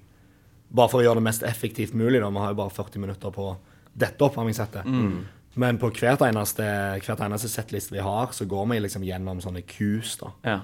Bare 0.75 0.89
for 0.89 0.99
å 0.99 1.03
gjøre 1.05 1.15
det 1.21 1.23
mest 1.23 1.43
effektivt 1.43 1.93
mulig, 1.93 2.19
da. 2.19 2.29
Vi 2.29 2.37
har 2.41 2.49
jo 2.49 2.55
bare 2.55 2.73
40 2.73 2.99
minutter 2.99 3.31
på 3.31 3.55
dette 3.95 4.17
oppvarmingssettet. 4.25 4.83
Mm. 4.83 5.25
Men 5.55 5.77
på 5.77 5.91
hvert 5.93 6.19
eneste, 6.25 6.65
hvert 7.05 7.21
eneste 7.21 7.47
settliste 7.47 7.93
vi 7.93 7.99
har, 7.99 8.33
så 8.33 8.47
går 8.49 8.65
vi 8.71 8.79
liksom 8.79 9.03
gjennom 9.03 9.39
sånne 9.39 9.61
cues, 9.61 10.17
da. 10.17 10.31
ja. 10.43 10.59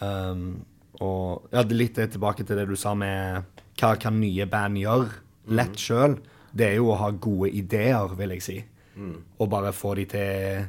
Um, 0.00 0.64
og 1.00 1.48
ja, 1.52 1.62
litt 1.62 1.94
tilbake 1.96 2.44
til 2.44 2.56
det 2.56 2.66
du 2.68 2.76
sa 2.76 2.94
med 2.94 3.44
hva 3.76 3.94
kan 4.00 4.16
nye 4.20 4.46
band 4.48 4.76
gjøre 4.80 5.10
lett 5.56 5.76
sjøl. 5.80 6.18
Det 6.56 6.70
er 6.70 6.78
jo 6.78 6.90
å 6.92 6.98
ha 7.00 7.10
gode 7.12 7.50
ideer, 7.52 8.14
vil 8.16 8.32
jeg 8.36 8.44
si. 8.44 8.56
Og 8.96 9.48
bare 9.52 9.72
få 9.76 9.94
de 9.98 10.04
til 10.08 10.66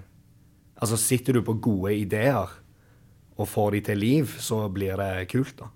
Altså, 0.78 0.98
sitter 1.02 1.34
du 1.34 1.42
på 1.42 1.56
gode 1.58 1.96
ideer 1.98 2.52
og 3.38 3.48
får 3.50 3.72
de 3.72 3.80
til 3.82 3.98
liv, 3.98 4.34
så 4.42 4.68
blir 4.70 4.98
det 4.98 5.28
kult, 5.32 5.56
da. 5.58 5.70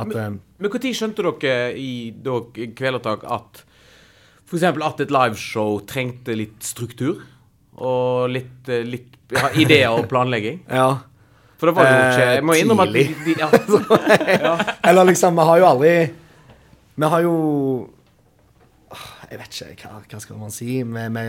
At 0.00 0.12
um, 0.14 0.38
Men 0.58 0.68
når 0.68 0.94
skjønte 0.96 1.24
dere 1.24 1.72
i 1.76 2.12
Kvelertak 2.76 3.24
at 3.24 3.62
f.eks. 4.44 4.64
at 4.64 5.00
et 5.04 5.12
liveshow 5.14 5.78
trengte 5.88 6.36
litt 6.36 6.64
struktur? 6.64 7.22
Og 7.80 8.28
litt, 8.32 8.68
eh, 8.68 8.84
litt 8.84 9.16
ja, 9.32 9.48
ideer 9.56 9.94
og 9.94 10.08
planlegging? 10.10 10.64
Ja. 10.80 10.98
For 11.60 11.68
det 11.68 11.76
var 11.76 11.88
jo 11.88 11.96
ikke 11.96 12.24
Eh, 12.24 12.34
Jeg 12.38 12.44
må 12.48 12.54
innrømme 12.56 12.84
at 12.88 12.94
de, 12.94 13.02
de, 13.26 13.34
ja, 13.36 14.54
Eller 14.88 15.10
liksom, 15.10 15.36
vi 15.36 15.44
har 15.50 15.60
jo 15.60 15.66
aldri 15.68 15.92
Vi 16.96 17.10
har 17.14 17.24
jo 17.26 17.34
Jeg 19.30 19.38
vet 19.38 19.58
ikke, 19.76 19.88
hva, 19.88 20.00
hva 20.10 20.20
skal 20.22 20.40
man 20.40 20.54
si? 20.54 20.80
Vi, 20.82 21.04
vi, 21.16 21.26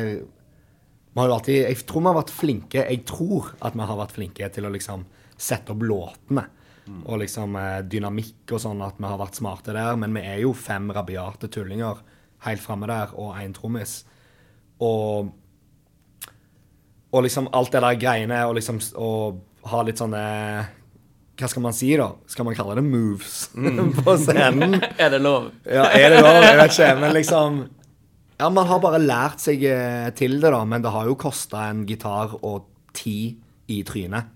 vi 1.11 1.21
har 1.21 1.27
jo 1.29 1.35
alltid 1.35 1.59
Jeg 1.59 1.81
tror 1.85 2.01
vi 2.01 2.09
har 2.09 2.17
vært 2.17 2.33
flinke 2.33 2.85
Jeg 2.87 3.03
tror 3.09 3.51
at 3.59 3.75
vi 3.77 3.85
har 3.85 3.99
vært 3.99 4.15
flinke 4.15 4.49
til 4.55 4.65
å 4.65 4.73
liksom 4.73 5.05
sette 5.41 5.73
opp 5.73 5.81
låtene. 5.81 6.43
Og 7.05 7.17
liksom 7.21 7.55
eh, 7.57 7.79
dynamikk 7.89 8.51
og 8.53 8.59
sånn, 8.61 8.81
at 8.85 8.97
vi 9.01 9.07
har 9.09 9.17
vært 9.17 9.37
smarte 9.39 9.73
der. 9.73 9.95
Men 9.97 10.13
vi 10.13 10.21
er 10.27 10.41
jo 10.43 10.51
fem 10.53 10.89
rabiate 10.93 11.49
tullinger 11.49 12.01
helt 12.45 12.61
framme 12.61 12.89
der, 12.89 13.13
og 13.17 13.37
én 13.41 13.53
trommis. 13.57 14.03
Og 14.81 15.31
og 17.11 17.25
liksom 17.25 17.49
alt 17.51 17.73
det 17.73 17.81
der 17.83 17.97
greiene, 17.99 18.37
og 18.47 18.55
liksom 18.55 18.77
å 18.95 19.09
ha 19.67 19.81
litt 19.83 19.99
sånne 19.99 20.21
Hva 21.41 21.49
skal 21.49 21.63
man 21.65 21.73
si, 21.75 21.89
da? 21.97 22.11
Skal 22.29 22.45
man 22.47 22.55
kalle 22.55 22.77
det 22.77 22.85
moves 22.85 23.49
på 24.05 24.15
scenen? 24.21 24.77
Er 25.01 25.09
det 25.11 25.19
lov? 25.23 25.49
Ja, 25.65 25.87
er 25.89 26.13
det 26.13 26.21
lov? 26.21 26.37
Jeg 26.45 26.57
vet 26.59 26.75
ikke. 26.75 26.89
Men 27.01 27.15
liksom 27.17 27.61
Ja, 28.41 28.49
man 28.49 28.65
har 28.67 28.79
bare 28.81 28.97
lært 29.01 29.39
seg 29.43 29.61
eh, 29.69 30.09
til 30.17 30.39
det, 30.41 30.49
da. 30.51 30.63
Men 30.65 30.81
det 30.81 30.89
har 30.93 31.05
jo 31.09 31.13
kosta 31.21 31.67
en 31.69 31.83
gitar 31.89 32.33
og 32.41 32.65
ti 32.97 33.35
i 33.71 33.81
trynet. 33.87 34.31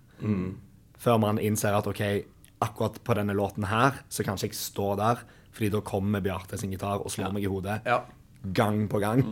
Før 1.01 1.17
man 1.21 1.39
innser 1.41 1.73
at 1.77 1.87
OK, 1.89 2.01
akkurat 2.65 2.99
på 3.05 3.15
denne 3.17 3.33
låten 3.37 3.65
her, 3.69 3.97
så 4.09 4.23
kanskje 4.25 4.47
jeg 4.51 4.57
står 4.57 4.93
der, 5.01 5.23
fordi 5.55 5.71
da 5.73 5.81
kommer 5.85 6.21
Bjarte 6.23 6.57
sin 6.61 6.71
gitar 6.73 7.01
og 7.01 7.11
slår 7.13 7.33
meg 7.35 7.43
i 7.47 7.51
hodet. 7.51 7.81
ja. 7.89 8.03
Gang 8.53 8.83
på 8.85 8.99
gang. 9.01 9.23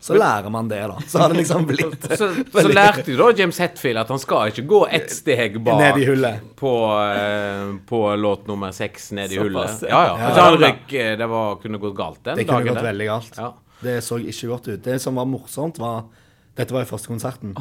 Så 0.00 0.14
lærer 0.16 0.48
man 0.48 0.70
det, 0.70 0.78
da. 0.88 0.94
Så 1.04 1.18
har 1.20 1.28
det 1.28 1.36
liksom 1.42 1.66
blitt 1.68 2.06
Så, 2.20 2.30
så 2.64 2.70
lærte 2.72 3.12
jo 3.12 3.18
da 3.18 3.26
James 3.36 3.58
Hetfield 3.60 4.00
at 4.00 4.08
han 4.08 4.20
skal 4.22 4.48
ikke 4.54 4.64
gå 4.70 4.78
ett 4.88 5.12
steg 5.12 5.58
bak 5.66 5.76
Ned 5.82 5.98
i 6.00 6.06
hullet. 6.08 6.46
på, 6.56 6.70
eh, 7.12 7.74
på 7.88 8.00
låt 8.16 8.46
nummer 8.48 8.72
seks 8.72 9.10
ned 9.12 9.32
i 9.36 9.40
hullet. 9.42 9.84
ja. 9.84 9.90
Ja, 9.90 10.00
ja. 10.06 10.14
Ja, 10.16 10.30
Altså, 10.30 10.46
han 10.46 10.56
røyk 10.62 10.94
eh, 10.96 11.10
Det 11.20 11.28
var, 11.28 11.58
kunne 11.60 11.80
gått 11.82 11.96
galt 11.98 12.22
den 12.24 12.40
Det 12.40 12.46
kunne 12.48 12.62
dagen. 12.62 12.72
gått 12.72 12.80
der. 12.80 12.88
veldig 12.88 13.10
galt. 13.10 13.36
Ja. 13.36 13.50
Det 13.82 13.98
så 14.04 14.18
ikke 14.20 14.52
godt 14.52 14.68
ut. 14.70 14.84
Det 14.84 15.00
som 15.02 15.18
var 15.18 15.28
morsomt, 15.28 15.80
var 15.82 16.06
Dette 16.54 16.70
var 16.74 16.84
jo 16.84 16.92
første 16.92 17.10
konserten. 17.10 17.54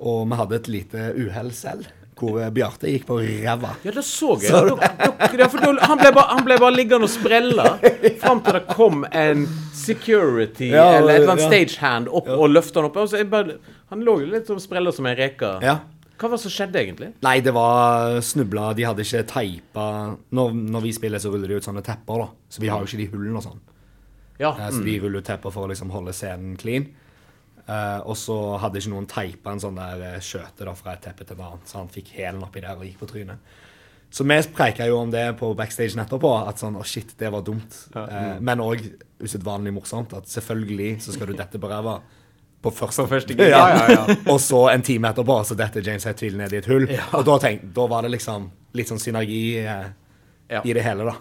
Og 0.00 0.26
vi 0.28 0.38
hadde 0.40 0.56
et 0.56 0.68
lite 0.72 1.06
uhell 1.20 1.50
selv, 1.52 1.88
hvor 2.16 2.38
Bjarte 2.52 2.88
gikk 2.88 3.04
på 3.08 3.18
ræva. 3.20 3.74
Ja, 3.84 3.92
det 3.92 4.04
så 4.08 4.38
jeg. 4.40 4.48
Så 4.48 4.62
det. 4.70 5.40
ja, 5.40 5.48
for 5.52 5.60
han, 5.60 6.00
ble 6.00 6.12
bare, 6.16 6.28
han 6.30 6.46
ble 6.46 6.56
bare 6.60 6.72
liggende 6.72 7.08
og 7.08 7.12
sprelle 7.12 7.66
fram 8.22 8.40
til 8.44 8.56
det 8.56 8.62
kom 8.70 9.04
en 9.10 9.44
security 9.76 10.70
Ja, 10.72 10.96
eller 10.96 11.12
et 11.12 11.20
eller 11.20 11.34
annet 11.34 11.44
ja. 11.44 11.50
stagehand 11.52 12.08
opp 12.08 12.32
og 12.32 12.48
løfta 12.54 12.80
han 12.80 12.88
opp. 12.88 12.96
Og 13.04 13.12
så 13.12 13.20
jeg 13.20 13.28
bare, 13.32 13.58
han 13.92 14.04
lå 14.06 14.16
jo 14.24 14.32
litt 14.32 14.48
som 14.48 14.60
sprella 14.62 14.94
som 14.96 15.08
en 15.12 15.18
reke. 15.18 15.52
Ja. 15.64 15.76
Hva 16.16 16.30
var 16.30 16.38
det 16.38 16.46
som 16.46 16.52
skjedde, 16.54 16.80
egentlig? 16.80 17.10
Nei, 17.24 17.36
det 17.44 17.52
var 17.52 18.16
snubla. 18.24 18.70
De 18.76 18.86
hadde 18.88 19.04
ikke 19.04 19.26
teipa 19.28 19.88
når, 20.32 20.54
når 20.72 20.86
vi 20.86 20.92
spiller, 20.96 21.20
så 21.20 21.32
ruller 21.32 21.52
de 21.52 21.60
ut 21.60 21.68
sånne 21.68 21.84
tepper, 21.84 22.24
da. 22.24 22.28
Så 22.48 22.64
vi 22.64 22.72
har 22.72 22.80
jo 22.80 22.88
ikke 22.88 23.02
de 23.02 23.08
hullene 23.12 23.42
og 23.42 23.44
sånn. 23.44 23.60
Ja. 24.38 24.52
Eh, 24.58 24.70
Så 24.70 24.84
de 24.84 24.98
ruller 25.00 25.22
ut 25.22 25.26
tepper 25.28 25.52
for 25.54 25.66
å 25.66 25.70
liksom 25.72 25.90
holde 25.94 26.12
scenen 26.16 26.56
clean. 26.60 26.88
Uh, 27.66 27.98
og 28.06 28.14
så 28.14 28.34
hadde 28.62 28.78
ikke 28.78 28.92
noen 28.92 29.08
teipa 29.10 29.50
en 29.50 29.58
sånn 29.58 29.74
der 29.74 30.02
eh, 30.06 30.18
skjøte 30.22 30.68
fra 30.78 30.92
et 30.92 31.00
teppe 31.02 31.24
til 31.26 31.34
et 31.34 31.40
annet, 31.42 31.64
så 31.66 31.80
han 31.80 31.88
fikk 31.90 32.12
hælen 32.14 32.44
oppi 32.46 32.60
der 32.62 32.76
og 32.78 32.84
gikk 32.86 33.00
på 33.00 33.08
trynet. 33.10 33.40
Så 34.14 34.22
vi 34.22 34.36
preika 34.54 34.86
jo 34.86 35.00
om 35.00 35.10
det 35.10 35.24
på 35.40 35.48
backstage 35.58 35.98
etterpå, 35.98 36.30
at 36.46 36.62
sånn, 36.62 36.76
å 36.78 36.84
shit, 36.86 37.16
det 37.18 37.32
var 37.34 37.42
dumt. 37.42 37.74
Uh, 37.96 38.36
men 38.38 38.62
òg 38.62 38.84
usedvanlig 39.18 39.72
morsomt, 39.74 40.14
at 40.14 40.30
selvfølgelig 40.30 41.00
så 41.02 41.16
skal 41.16 41.32
du 41.32 41.34
dette 41.40 41.58
på 41.58 41.72
ræva. 41.72 41.96
På 42.62 42.70
første, 42.70 43.02
På 43.02 43.10
første 43.16 43.34
gang 43.38 43.50
ja. 43.50 43.58
Ja, 43.58 43.82
ja, 43.90 43.98
ja. 44.06 44.16
og 44.32 44.38
så 44.40 44.62
en 44.70 44.86
time 44.86 45.10
etterpå 45.10 45.40
så 45.50 45.58
detter 45.58 45.82
James 45.84 46.06
Hetfield 46.06 46.38
ned 46.38 46.54
i 46.54 46.60
et 46.62 46.70
hull. 46.70 46.86
Og 47.18 47.26
da, 47.26 47.36
tenk, 47.42 47.66
da 47.74 47.88
var 47.90 48.06
det 48.06 48.14
liksom 48.14 48.46
litt 48.78 48.92
sånn 48.94 49.02
synergi 49.02 49.42
uh, 49.66 49.90
Ja. 50.54 50.62
i 50.62 50.70
det 50.78 50.86
hele, 50.86 51.10
da. 51.10 51.18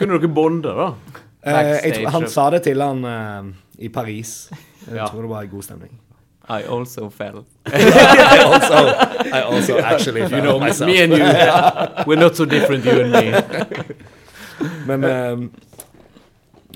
Kunne 0.00 0.16
dere 0.16 0.32
bonde, 0.32 0.72
da? 0.72 0.88
Eh, 1.44 1.72
jeg 1.84 1.94
tror, 1.98 2.10
han 2.14 2.26
sa 2.32 2.46
det 2.54 2.62
til 2.64 2.80
han 2.80 3.04
uh, 3.04 3.52
i 3.78 3.88
Paris. 3.88 4.48
Jeg 4.86 4.96
Ja. 4.96 5.06
tror 5.08 5.22
det 5.22 5.30
var 5.30 5.44
god 5.52 5.62
stemning. 5.64 6.00
I 6.48 6.62
also 6.68 7.08
fell. 7.10 7.44
I 7.72 8.40
also, 8.44 8.80
I 9.32 9.40
also 9.40 9.78
actually 9.92 10.20
you 10.22 10.40
know 10.42 10.58
myself. 10.60 10.88
Me 10.90 10.98
and 11.02 11.12
you. 11.12 11.24
We're 12.06 12.20
not 12.20 12.36
so 12.36 12.44
different, 12.44 12.84
you 12.84 13.00
and 13.00 13.12
me. 13.12 13.32
Men, 14.86 15.04
uh, 15.04 15.48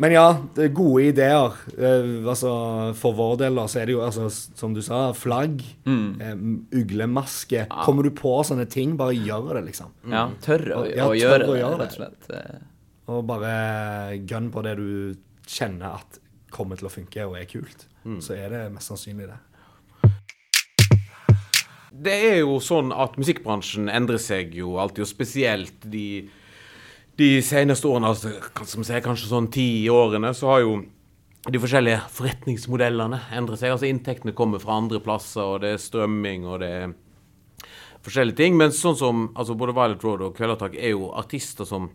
men 0.00 0.12
ja, 0.14 0.24
det 0.54 0.64
er 0.68 0.72
gode 0.74 1.04
ideer. 1.10 1.54
Uh, 1.74 2.22
altså, 2.30 2.50
for 2.94 3.12
vår 3.18 3.36
del 3.40 3.56
da, 3.58 3.64
så 3.68 3.80
er 3.82 3.88
det 3.90 3.96
jo, 3.96 4.02
altså, 4.06 4.28
som 4.30 4.74
du 4.74 4.80
sa, 4.84 5.08
flagg, 5.12 5.60
eh, 5.86 6.34
uglemaske. 6.78 7.64
Kommer 7.84 8.06
du 8.06 8.12
på 8.14 8.36
sånne 8.46 8.68
ting, 8.70 8.92
bare 8.98 9.16
gjør 9.18 9.56
det, 9.58 9.64
liksom. 9.72 9.90
Ja, 10.10 10.28
tørre 10.44 10.76
å, 10.78 10.84
Ja, 10.86 11.08
å 11.10 11.16
gjøre 11.18 11.48
å 11.48 11.54
det, 11.54 11.62
rett 11.64 11.72
og 11.74 11.82
det. 11.82 11.90
slett. 11.96 12.30
Og 13.08 13.24
bare 13.28 14.18
gønn 14.28 14.50
på 14.52 14.62
det 14.66 14.74
du 14.78 14.88
kjenner 15.48 16.00
at 16.00 16.18
kommer 16.52 16.78
til 16.78 16.88
å 16.88 16.92
funke 16.92 17.24
og 17.28 17.38
er 17.40 17.48
kult. 17.48 17.86
Så 18.24 18.36
er 18.36 18.52
det 18.52 18.64
mest 18.72 18.88
sannsynlig 18.88 19.28
det. 19.28 19.38
Det 21.98 22.14
er 22.28 22.36
jo 22.40 22.58
sånn 22.62 22.92
at 22.94 23.16
musikkbransjen 23.18 23.88
endrer 23.90 24.20
seg 24.22 24.54
jo 24.56 24.76
alltid, 24.80 25.02
og 25.04 25.10
spesielt 25.10 25.88
de 25.88 26.28
de 27.18 27.40
seneste 27.42 27.88
årene, 27.90 28.12
altså, 28.12 28.30
sier 28.86 29.02
kanskje 29.02 29.26
sånn 29.26 29.48
ti 29.50 29.88
årene, 29.90 30.30
så 30.38 30.52
har 30.52 30.60
jo 30.62 30.76
de 31.48 31.58
forskjellige 31.58 32.04
forretningsmodellene 32.14 33.18
endret 33.34 33.58
seg. 33.58 33.72
Altså 33.74 33.88
Inntektene 33.88 34.34
kommer 34.38 34.62
fra 34.62 34.76
andre 34.78 35.00
plasser, 35.02 35.42
og 35.42 35.64
det 35.64 35.72
er 35.74 35.82
strømming, 35.82 36.46
og 36.46 36.60
det 36.62 36.68
er 36.76 36.92
forskjellige 38.06 38.38
ting. 38.38 38.58
Men 38.60 38.74
sånn 38.74 38.98
som 38.98 39.24
altså 39.34 39.56
både 39.58 39.74
Violet 39.74 40.06
Road 40.06 40.22
og 40.28 40.36
Kveldertak 40.38 40.76
er 40.78 40.94
jo 40.94 41.10
artister 41.18 41.66
som 41.66 41.90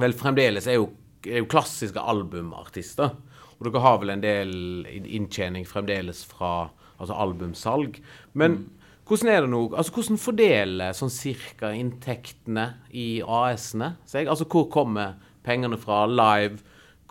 vel 0.00 0.14
fremdeles 0.16 0.66
er 0.70 0.78
jo, 0.78 0.88
er 1.26 1.42
jo 1.42 1.50
klassiske 1.50 2.00
albumartister. 2.00 3.14
Og 3.54 3.68
dere 3.68 3.82
har 3.84 4.00
vel 4.02 4.14
en 4.14 4.24
del 4.24 4.54
inntjening 4.90 5.66
fremdeles 5.68 6.24
fra 6.26 6.70
altså 6.98 7.16
albumsalg. 7.18 8.00
Men 8.38 8.64
hvordan 9.08 9.30
er 9.30 9.44
det 9.44 9.50
nå? 9.52 9.62
Altså 9.76 9.94
hvordan 9.94 10.20
fordeler 10.20 10.96
sånn 10.96 11.12
cirka 11.12 11.74
inntektene 11.76 12.70
i 12.96 13.20
AS-ene 13.20 13.94
seg? 14.08 14.30
Altså 14.32 14.46
hvor 14.50 14.70
kommer 14.72 15.18
pengene 15.44 15.78
fra 15.80 16.04
live 16.08 16.62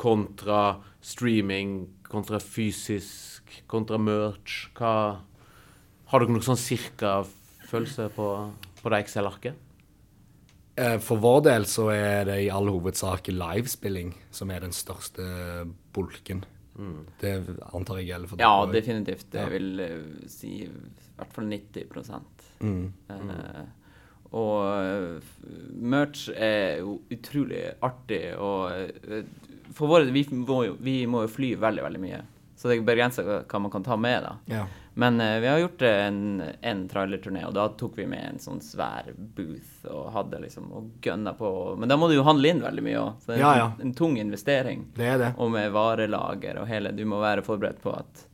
kontra 0.01 0.79
streaming, 1.05 1.86
kontra 2.09 2.41
fysisk, 2.41 3.61
kontra 3.69 3.99
merch? 4.01 4.67
Hva 4.77 5.21
Har 6.13 6.21
dere 6.21 6.34
noe 6.36 6.45
sånn 6.45 6.59
cirka 6.59 7.23
følelse 7.69 8.09
på, 8.13 8.27
på 8.81 8.91
det 8.93 8.99
Excel-arket? 9.05 9.62
Eh, 10.76 10.97
For 10.99 11.17
vår 11.21 11.41
del 11.45 11.65
så 11.69 11.89
er 11.93 12.26
det 12.26 12.39
i 12.45 12.49
all 12.53 12.69
hovedsak 12.71 13.28
livespilling 13.30 14.13
som 14.34 14.49
er 14.51 14.59
den 14.65 14.74
største 14.74 15.67
bulken. 15.93 16.43
Det 17.21 17.34
antar 17.78 17.99
jeg 18.01 18.07
gjelder 18.09 18.28
for 18.32 18.41
Ja, 18.41 18.47
dere 18.49 18.65
også. 18.65 18.74
definitivt. 18.74 19.28
Jeg 19.38 19.51
vil 19.53 19.80
eh, 19.80 20.28
si 20.28 20.53
i 20.65 20.69
hvert 21.17 21.34
fall 21.36 21.45
90 21.45 22.21
Mm. 22.63 22.93
Eh, 23.11 23.63
og 24.34 24.59
eh, 24.82 25.21
merch 25.84 26.30
er 26.34 26.80
jo 26.80 27.01
utrolig 27.11 27.74
artig, 27.84 28.21
og 28.39 28.71
for 29.76 29.88
våre 29.91 30.09
vi 30.15 30.24
må, 30.32 30.61
jo, 30.65 30.78
vi 30.80 31.05
må 31.05 31.26
jo 31.26 31.32
fly 31.34 31.51
veldig, 31.59 31.84
veldig 31.84 32.01
mye. 32.01 32.21
Så 32.55 32.69
det 32.71 32.78
er 32.80 32.86
begrensa 32.88 33.26
hva 33.28 33.59
man 33.61 33.71
kan 33.74 33.84
ta 33.84 33.97
med, 33.99 34.24
da. 34.24 34.34
Ja. 34.47 34.65
Men 34.94 35.22
uh, 35.22 35.39
vi 35.41 35.48
har 35.50 35.62
gjort 35.64 35.82
en, 35.82 36.44
en 36.62 36.84
trailerturné, 36.89 37.46
og 37.48 37.56
da 37.58 37.68
tok 37.80 37.98
vi 37.98 38.06
med 38.10 38.28
en 38.28 38.41
sånn 38.41 38.62
svær 38.62 39.10
booth 39.18 39.88
og 39.89 40.12
hadde 40.14 40.41
liksom 40.44 40.68
og 40.72 40.91
gønna 41.02 41.34
på. 41.39 41.50
Men 41.80 41.89
da 41.89 41.98
må 41.98 42.12
du 42.12 42.18
jo 42.18 42.28
handle 42.28 42.52
inn 42.54 42.62
veldig 42.62 42.84
mye 42.86 43.00
òg, 43.02 43.24
så 43.24 43.32
det 43.32 43.39
er 43.39 43.41
Ja, 43.41 43.56
ja. 43.58 43.72
En, 43.80 43.88
en 43.89 43.96
tung 43.98 44.20
investering. 44.22 44.86
Det 44.98 45.08
er 45.16 45.18
det. 45.22 45.32
Og 45.41 45.50
med 45.56 45.72
varelager 45.74 46.62
og 46.62 46.70
hele 46.70 46.94
Du 46.94 47.04
må 47.10 47.22
være 47.24 47.46
forberedt 47.46 47.82
på 47.82 47.96
at 47.98 48.28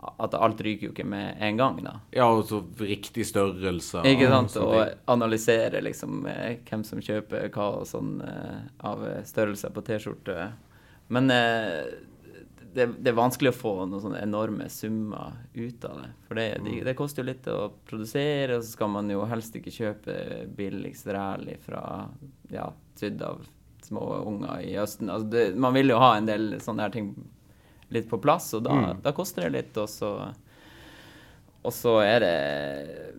at 0.00 0.34
alt 0.34 0.60
ryker 0.64 0.86
jo 0.86 0.92
ikke 0.94 1.04
med 1.04 1.36
en 1.44 1.58
gang, 1.58 1.82
da. 1.84 1.90
Ja, 2.16 2.24
og 2.32 2.46
så 2.48 2.62
riktig 2.80 3.26
størrelse. 3.28 4.00
Ikke 4.08 4.30
sant? 4.32 4.56
Og, 4.56 4.72
Og 4.78 5.10
analysere 5.12 5.82
liksom 5.84 6.24
eh, 6.30 6.54
hvem 6.64 6.84
som 6.88 7.02
kjøper 7.04 7.50
hva 7.52 7.66
og 7.82 7.86
sånn 7.88 8.14
eh, 8.24 8.62
av 8.88 9.04
eh, 9.04 9.18
størrelser 9.28 9.74
på 9.76 9.84
T-skjorte. 9.84 10.46
Men 11.12 11.28
eh, 11.34 11.92
det, 12.74 12.86
det 13.02 13.10
er 13.10 13.16
vanskelig 13.18 13.52
å 13.52 13.56
få 13.56 13.72
noen 13.84 14.02
sånne 14.02 14.20
enorme 14.22 14.68
summer 14.70 15.38
ut 15.54 15.84
av 15.88 16.02
det. 16.02 16.10
For 16.28 16.38
det, 16.38 16.46
de, 16.64 16.76
det 16.86 16.94
koster 16.98 17.22
jo 17.22 17.30
litt 17.30 17.48
å 17.50 17.58
produsere, 17.88 18.58
og 18.58 18.64
så 18.64 18.76
skal 18.76 18.92
man 18.94 19.10
jo 19.10 19.24
helst 19.30 19.56
ikke 19.58 19.74
kjøpe 19.74 20.16
billigst 20.56 21.10
ræl 21.10 21.48
fra 21.64 21.82
ja, 22.52 22.68
sydd 23.00 23.22
av 23.26 23.42
små 23.86 24.04
unger 24.26 24.62
i 24.66 24.76
Østen. 24.78 25.10
Altså 25.10 25.32
det, 25.32 25.44
man 25.58 25.74
vil 25.74 25.90
jo 25.94 25.98
ha 26.02 26.14
en 26.16 26.28
del 26.28 26.54
sånne 26.62 26.86
her 26.86 26.94
ting 26.94 27.10
litt 27.90 28.06
på 28.10 28.20
plass, 28.22 28.52
og 28.54 28.62
da, 28.68 28.94
da 29.02 29.14
koster 29.16 29.48
det 29.48 29.56
litt, 29.56 29.80
og 29.82 29.90
så 29.90 30.12
og 31.62 31.72
så 31.76 31.98
er 32.00 32.22
det 32.24 32.34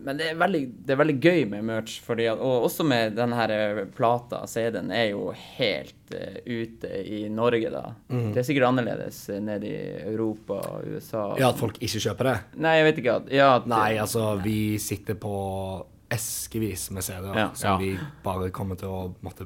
Men 0.02 0.18
det 0.18 0.32
er 0.32 0.38
veldig, 0.40 0.62
det 0.82 0.94
er 0.96 0.98
veldig 0.98 1.16
gøy 1.22 1.44
med 1.52 1.66
merch, 1.68 2.00
fordi 2.02 2.26
og 2.32 2.64
også 2.66 2.82
med 2.90 3.14
denne 3.14 3.44
eh, 3.54 3.82
plata, 3.94 4.40
CD-en, 4.50 4.90
er 4.90 5.12
jo 5.12 5.28
helt 5.60 6.16
uh, 6.16 6.40
ute 6.50 6.90
i 7.06 7.20
Norge, 7.30 7.70
da. 7.70 7.84
Mm. 8.10 8.32
Det 8.34 8.42
er 8.42 8.48
sikkert 8.48 8.66
annerledes 8.72 9.20
eh, 9.30 9.38
nede 9.46 9.70
i 9.70 9.84
Europa 10.10 10.58
og 10.72 10.90
USA. 10.90 11.28
Ja, 11.38 11.52
at 11.54 11.62
folk 11.62 11.78
ikke 11.78 12.02
kjøper 12.02 12.32
det? 12.32 12.36
Nei, 12.66 12.74
jeg 12.80 12.88
vet 12.90 13.04
ikke 13.04 13.16
at 13.22 13.30
Ja, 13.32 13.52
at, 13.60 13.70
Nei, 13.70 13.92
altså, 14.02 14.26
vi 14.42 14.58
sitter 14.82 15.20
på 15.22 15.36
eskevis 16.12 16.90
med 16.92 17.06
CD-er 17.06 17.38
Ja. 17.38 17.50
som 17.54 17.70
Ja. 17.70 17.78
vi 17.78 17.94
bare 18.26 18.50
kommer 18.50 18.76
til 18.82 18.90
å 18.90 19.14
måtte 19.24 19.46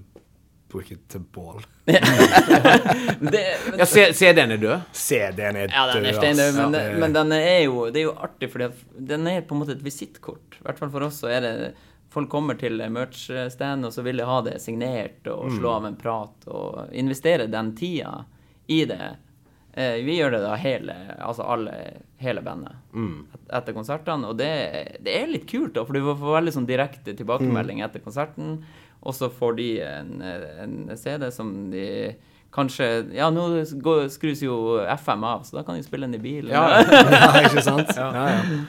bruke 0.72 0.98
til 1.08 1.24
bål. 1.34 1.64
det, 1.86 3.42
Ja, 3.78 3.86
CD-en 3.86 4.52
er 4.52 4.58
død. 4.62 4.80
CD-en 4.92 5.56
er 5.56 5.68
Ja, 5.72 5.86
den 5.94 6.06
er 6.06 6.12
død, 6.12 6.20
steindød, 6.20 6.54
men, 6.56 6.74
Ja, 6.74 6.80
det- 6.80 7.00
men 7.00 7.14
den 7.14 7.32
er 7.32 7.60
jo, 7.64 7.90
det 7.90 8.02
er 8.02 8.08
jo 8.10 8.16
artig, 8.18 8.52
fordi 8.52 8.72
den 9.14 9.28
er 9.28 9.42
på 9.42 9.56
en 9.56 9.62
måte 9.62 9.76
et 9.78 9.84
visittkort. 9.84 10.60
I 10.60 10.64
hvert 10.66 10.80
fall 10.80 10.90
for 10.90 11.02
oss 11.10 11.22
så 11.22 11.32
er 11.32 11.42
det 11.42 11.74
Folk 12.16 12.30
kommer 12.32 12.56
til 12.56 12.80
merch-stand, 12.80 13.84
og 13.84 13.92
så 13.92 14.02
vil 14.02 14.16
de 14.16 14.24
ha 14.24 14.38
det 14.42 14.62
signert 14.64 15.28
og 15.28 15.52
slå 15.52 15.74
av 15.76 15.86
en 15.90 15.98
prat 16.00 16.46
og 16.48 16.94
investere 16.96 17.50
den 17.52 17.74
tida 17.76 18.24
i 18.72 18.86
det. 18.88 19.18
Eh, 19.74 19.98
vi 20.06 20.16
gjør 20.16 20.32
det 20.32 20.40
da 20.46 20.54
hele, 20.56 20.96
altså 21.20 21.44
alle, 21.44 21.74
hele 22.24 22.40
bandet 22.46 22.72
mm. 22.96 23.26
etter 23.52 23.76
konsertene, 23.76 24.30
og 24.32 24.38
det, 24.40 24.48
det 25.04 25.12
er 25.12 25.28
litt 25.28 25.44
kult, 25.52 25.74
da, 25.76 25.84
for 25.84 25.92
du 25.92 26.08
får 26.08 26.38
veldig 26.38 26.54
sånn 26.56 26.70
direkte 26.70 27.12
tilbakemelding 27.20 27.84
etter 27.84 28.00
konserten, 28.06 28.62
og 29.06 29.16
så 29.16 29.30
får 29.30 29.60
de 29.60 29.68
en, 29.86 30.16
en 30.66 30.80
CD 30.98 31.30
som 31.34 31.52
de 31.74 31.86
Kanskje 32.56 32.86
Ja, 33.12 33.28
nå 33.34 33.50
går, 33.84 34.06
skrus 34.14 34.40
jo 34.46 34.80
FM 34.96 35.26
av, 35.28 35.44
så 35.44 35.58
da 35.58 35.66
kan 35.68 35.76
de 35.76 35.84
spille 35.84 36.08
den 36.08 36.16
i 36.16 36.24
bilen. 36.24 36.54
Ja, 36.54 36.80
ja, 37.12 37.32
ikke 37.44 37.64
sant? 37.66 37.92
Ja, 37.98 38.10
ja. 38.16 38.60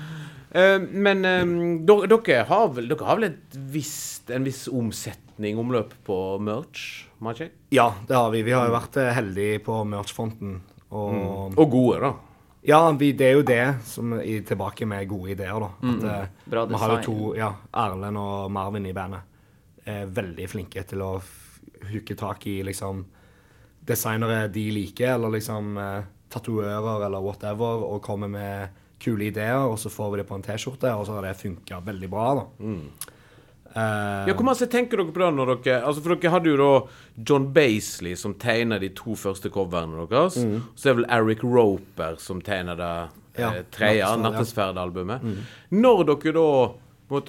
Uh, 0.57 0.81
men 0.91 1.25
um, 1.27 1.57
dere, 1.87 2.41
har 2.49 2.71
vel, 2.75 2.89
dere 2.91 3.07
har 3.07 3.19
vel 3.19 3.29
et 3.29 3.59
visst, 3.75 4.31
en 4.33 4.47
viss 4.47 4.65
omsetning, 4.73 5.59
omløp 5.61 5.95
på 6.07 6.17
merch? 6.43 7.05
Magic? 7.19 7.53
ja, 7.71 7.95
det 8.09 8.15
har 8.15 8.31
vi. 8.31 8.43
Vi 8.43 8.53
har 8.53 8.67
jo 8.69 8.75
vært 8.75 8.97
eh, 9.01 9.13
heldige 9.17 9.61
på 9.65 9.79
merch-fronten. 9.89 10.59
Og 10.93 11.57
Og 11.57 11.71
gode, 11.71 12.01
da. 12.03 12.11
ja, 12.69 12.81
vi, 12.93 13.13
det 13.17 13.27
er 13.27 13.39
jo 13.39 13.47
det 13.47 13.63
som 13.89 14.13
er 14.19 14.45
tilbake 14.47 14.87
med 14.87 15.09
gode 15.09 15.33
ideer, 15.33 15.57
da. 15.61 15.71
At, 15.81 16.05
mm. 16.05 16.51
Bra 16.53 16.67
vi 16.69 16.83
har 16.83 16.95
jo 16.97 17.01
to, 17.07 17.17
ja, 17.39 17.51
Erlend 17.73 18.21
og 18.21 18.53
Marvin 18.53 18.87
i 18.87 18.95
bandet, 18.97 19.25
er 19.87 20.07
veldig 20.07 20.49
flinke 20.51 20.83
til 20.89 21.03
å 21.05 21.13
hooke 21.91 22.17
tak 22.19 22.47
i 22.51 22.59
liksom 22.67 23.05
designere 23.87 24.49
de 24.53 24.65
liker, 24.75 25.15
eller 25.15 25.31
liksom 25.37 25.77
eh, 25.79 26.03
eller 26.37 27.21
whatever, 27.23 27.85
og 27.87 28.03
komme 28.03 28.29
med 28.29 28.69
kule 29.01 29.29
ideer, 29.29 29.63
og 29.69 29.79
så 29.79 29.89
får 29.93 30.11
vi 30.13 30.17
det 30.23 30.29
på 30.29 30.35
en 30.35 30.43
T-skjorte, 30.43 30.91
og 30.97 31.07
så 31.07 31.15
har 31.17 31.23
det 31.29 31.37
funka 31.39 31.79
veldig 31.85 32.09
bra, 32.11 32.27
da. 32.35 32.47
Eh, 33.77 34.29
Ja, 34.29 34.35
Hvor 34.35 34.45
masse 34.49 34.67
tenker 34.73 34.97
dere 34.97 35.13
på 35.13 35.21
det 35.21 35.35
når 35.37 35.51
dere 35.63 35.83
Altså, 35.85 36.01
For 36.03 36.15
dere 36.17 36.31
hadde 36.33 36.49
jo 36.49 36.57
da 36.57 36.89
John 37.29 37.53
Baisley 37.53 38.17
som 38.17 38.35
tegna 38.35 38.79
de 38.81 38.89
to 38.97 39.15
første 39.15 39.51
coverne 39.53 40.07
deres. 40.09 40.35
Så 40.75 40.89
er 40.91 40.95
det 40.95 40.97
vel 41.03 41.11
Eric 41.13 41.45
Roper 41.45 42.17
som 42.19 42.41
tegner 42.41 42.77
det 42.77 42.93
Ja, 43.39 43.51
eh, 43.53 43.63
tredje, 43.71 44.01
Nattesferd, 44.17 44.75
ja. 44.75 44.83
Nattesferd-albumet. 44.83 45.21
Når 45.71 46.05
dere 46.09 46.33
da 46.33 46.73
på 47.09 47.21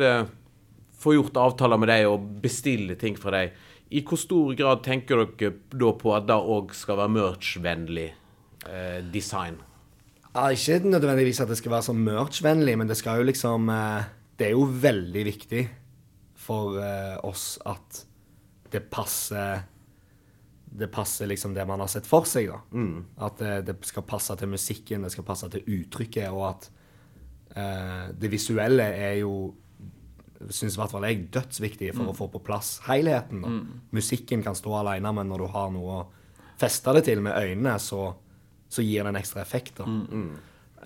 får 0.98 1.18
gjort 1.18 1.39
avtaler 1.41 1.80
med 1.82 1.91
dem 1.91 2.12
og 2.12 2.28
bestille 2.43 2.98
ting 3.00 3.18
fra 3.20 3.34
dem, 3.36 3.56
i 3.88 4.02
hvor 4.04 4.20
stor 4.20 4.56
grad 4.60 4.84
tenker 4.84 5.24
dere 5.39 5.54
da 5.72 5.93
på 5.95 6.12
at 6.16 6.28
det 6.28 6.36
òg 6.36 6.74
skal 6.76 7.00
være 7.00 7.14
merch-vennlig 7.16 8.10
eh, 8.68 9.00
design? 9.14 9.62
Ja, 10.34 10.50
ikke 10.52 10.82
nødvendigvis 10.84 11.39
at 11.41 11.50
det 11.50 11.58
skal 11.58 11.72
være 11.78 11.88
så 11.88 11.95
merch-vennlig, 11.95 12.76
men 12.78 12.89
det 12.89 12.98
skal 13.00 13.22
jo 13.22 13.30
liksom 13.30 13.70
eh, 13.74 14.10
Det 14.38 14.50
er 14.50 14.54
jo 14.54 14.68
veldig 14.70 15.24
viktig 15.26 15.64
for 16.38 16.78
eh, 16.84 17.16
oss 17.26 17.56
at 17.66 18.04
det 18.72 18.84
passer 18.91 19.64
Det 20.68 20.91
passer 20.91 21.32
liksom 21.32 21.56
det 21.56 21.66
man 21.66 21.80
har 21.80 21.88
sett 21.89 22.06
for 22.06 22.28
seg, 22.28 22.52
da. 22.52 22.60
At 23.26 23.39
det, 23.39 23.54
det 23.70 23.78
skal 23.88 24.04
passe 24.06 24.36
til 24.36 24.52
musikken, 24.52 25.08
det 25.08 25.14
skal 25.16 25.26
passe 25.26 25.48
til 25.50 25.64
uttrykket, 25.64 26.28
og 26.28 26.43
at 26.50 26.68
eh, 27.56 28.04
det 28.20 28.30
visuelle 28.30 28.84
er 28.84 29.22
jo 29.22 29.56
Syns 30.50 30.78
i 30.78 30.82
hvert 30.82 30.93
fall 30.93 31.08
jeg 31.08 31.26
dødsviktig 31.34 31.93
for 31.95 32.12
å 32.12 32.16
få 32.18 32.30
på 32.32 32.41
plass 32.45 32.78
helheten. 32.88 33.43
Mm. 33.43 33.64
Musikken 33.98 34.43
kan 34.45 34.56
stå 34.56 34.80
alene, 34.82 35.12
men 35.16 35.32
når 35.32 35.43
du 35.43 35.48
har 35.56 35.72
noe 35.74 36.02
å 36.02 36.06
feste 36.58 36.93
det 36.98 37.06
til 37.10 37.22
med 37.26 37.38
øynene, 37.38 37.78
så, 37.82 38.12
så 38.70 38.86
gir 38.86 39.04
det 39.04 39.14
en 39.14 39.20
ekstra 39.20 39.43
effekt. 39.43 39.82
da. 39.82 39.88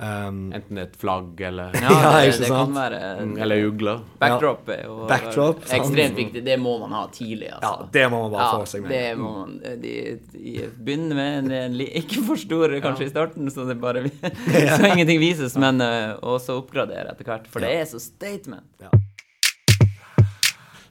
Um, 0.02 0.54
Enten 0.56 0.78
et 0.80 0.94
flagg 0.96 1.42
eller 1.44 1.76
Ja, 1.84 1.90
Ja, 1.92 2.12
det, 2.24 2.38
det 2.40 2.48
kan 2.48 2.72
være 2.74 3.00
en, 3.20 3.34
Eller 3.38 3.66
ugler. 3.68 4.00
Backdrop 4.22 4.70
er 4.72 4.86
jo 4.88 4.96
Backdrop, 5.10 5.66
sant. 5.66 5.74
ekstremt 5.82 6.18
viktig. 6.18 6.44
Det 6.46 6.56
må 6.58 6.78
man 6.80 6.96
ha 6.96 7.02
tidlig, 7.12 7.50
Ja, 7.52 7.60
altså. 7.60 7.90
det 7.92 8.06
må 8.10 8.22
man 8.24 8.32
bare 8.32 8.48
Ja, 8.48 8.62
få 8.64 8.72
seg 8.72 8.86
med. 8.86 8.96
Det 8.96 9.12
må 9.20 9.34
man 9.36 9.54
de, 9.84 9.94
de, 10.32 10.56
begynne 10.80 11.20
med 11.20 11.38
en, 11.42 11.52
en 11.60 11.78
Ikke 12.02 12.24
for 12.24 12.40
store 12.40 12.80
kanskje 12.82 13.10
i 13.10 13.12
starten, 13.12 13.52
så 13.52 13.68
det 13.68 13.78
bare 13.84 14.08
Så 14.80 14.82
ingenting 14.88 15.20
vises, 15.22 15.60
men 15.60 15.84
uh, 15.84 16.16
også 16.24 16.58
oppgradere 16.64 17.12
etter 17.12 17.28
hvert. 17.28 17.52
For 17.52 17.62
det 17.62 17.76
er 17.84 17.88
så 17.92 18.00
statement. 18.02 18.88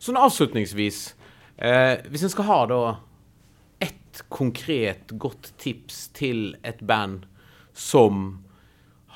Sånn 0.01 0.17
avslutningsvis, 0.17 1.15
eh, 1.61 2.01
hvis 2.09 2.25
en 2.25 2.33
skal 2.33 2.49
ha 2.49 2.61
da 2.71 2.81
ett 3.85 4.23
konkret 4.33 5.13
godt 5.21 5.53
tips 5.61 6.09
til 6.17 6.57
et 6.65 6.81
band 6.81 7.27
som 7.77 8.41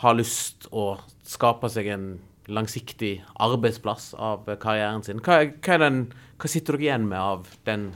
har 0.02 0.18
lyst 0.18 0.68
å 0.72 0.98
skape 1.24 1.70
seg 1.72 1.88
en 1.88 2.06
langsiktig 2.52 3.22
arbeidsplass 3.40 4.12
av 4.20 4.44
karrieren 4.60 5.02
sin, 5.02 5.22
hva, 5.24 5.40
hva, 5.64 5.78
den, 5.80 6.02
hva 6.36 6.50
sitter 6.52 6.76
dere 6.76 6.88
igjen 6.88 7.08
med 7.08 7.20
av 7.20 7.48
den 7.64 7.94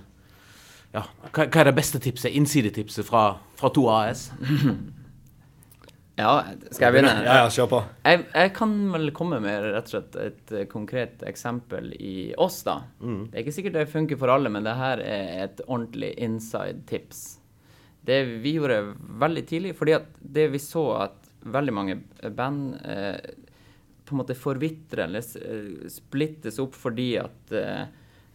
ja, 0.94 1.02
hva, 1.28 1.44
hva 1.44 1.60
er 1.60 1.68
det 1.68 1.76
beste 1.76 2.00
tipset, 2.00 2.32
innsidetipset 2.32 3.04
fra, 3.04 3.34
fra 3.60 3.68
2AS? 3.76 4.30
Ja, 6.18 6.32
skal 6.72 6.88
jeg 6.88 6.96
begynne? 6.96 7.14
Ja, 7.22 7.36
ja, 7.44 7.48
kjør 7.54 7.68
på. 7.70 7.80
Jeg, 8.02 8.24
jeg 8.34 8.52
kan 8.56 8.72
vel 8.90 9.12
komme 9.14 9.38
med 9.44 9.68
rett 9.68 9.86
og 9.86 9.92
slett 9.92 10.16
et 10.18 10.54
eh, 10.54 10.66
konkret 10.70 11.22
eksempel 11.28 11.92
i 11.94 12.32
oss, 12.40 12.60
da. 12.66 12.80
Det 13.30 13.38
er 13.38 13.44
ikke 13.44 13.54
sikkert 13.60 13.76
det 13.78 13.90
funker 13.92 14.18
for 14.18 14.34
alle, 14.34 14.50
men 14.50 14.66
det 14.66 14.74
her 14.80 15.02
er 15.04 15.44
et 15.44 15.62
ordentlig 15.68 16.10
inside 16.26 16.82
tips. 16.90 17.26
Det 18.08 18.22
vi 18.42 18.56
gjorde 18.56 18.80
veldig 19.20 19.44
tidlig, 19.46 19.76
fordi 19.78 19.94
at 19.94 20.10
det 20.18 20.48
vi 20.54 20.62
så 20.62 20.84
at 21.04 21.30
veldig 21.48 21.74
mange 21.76 22.00
band 22.34 22.80
eh, 22.82 23.20
på 24.08 24.14
en 24.14 24.22
måte 24.22 24.34
forvitrer 24.34 25.04
eller 25.04 25.20
eh, 25.20 25.88
splittes 25.92 26.58
opp 26.62 26.76
fordi 26.76 27.10
at 27.20 27.52
eh, 27.52 27.84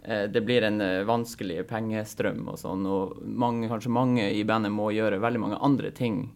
eh, 0.03 0.23
det 0.31 0.43
blir 0.45 0.67
en 0.67 0.79
vanskelig 1.09 1.63
pengestrøm 1.69 2.45
og 2.53 2.59
sånn, 2.61 2.85
og 2.85 3.19
mange, 3.25 3.67
kanskje 3.71 3.93
mange 3.93 4.29
i 4.37 4.43
bandet 4.47 4.73
må 4.73 4.91
gjøre 4.93 5.21
veldig 5.23 5.41
mange 5.41 5.59
andre 5.65 5.91
ting 5.95 6.27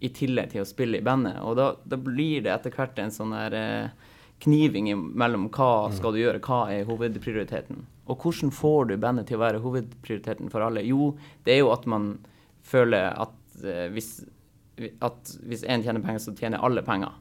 i 0.00 0.10
tillegg 0.14 0.52
til 0.52 0.62
å 0.62 0.68
spille 0.68 1.00
i 1.00 1.04
bandet. 1.04 1.40
Og 1.42 1.56
da, 1.58 1.72
da 1.84 1.98
blir 1.98 2.44
det 2.44 2.52
etter 2.54 2.74
hvert 2.74 2.98
en 3.02 3.14
sånn 3.14 3.34
der 3.34 3.56
eh, 3.58 4.08
kniving 4.44 4.92
mellom 5.18 5.48
hva 5.54 5.90
skal 5.94 6.14
du 6.14 6.20
gjøre, 6.22 6.42
hva 6.44 6.64
er 6.70 6.86
hovedprioriteten. 6.88 7.84
Og 8.08 8.24
hvordan 8.24 8.52
får 8.54 8.90
du 8.90 8.96
bandet 9.00 9.28
til 9.28 9.38
å 9.38 9.44
være 9.44 9.62
hovedprioriteten 9.64 10.50
for 10.52 10.64
alle? 10.64 10.86
Jo, 10.86 11.12
det 11.44 11.56
er 11.56 11.64
jo 11.64 11.72
at 11.74 11.88
man 11.90 12.12
føler 12.66 13.10
at 13.10 13.64
eh, 13.64 13.88
hvis 13.94 14.20
at 15.02 15.32
hvis 15.42 15.64
én 15.66 15.82
tjener 15.82 16.02
penger, 16.04 16.22
så 16.22 16.34
tjener 16.38 16.62
alle 16.62 16.84
penger. 16.86 17.16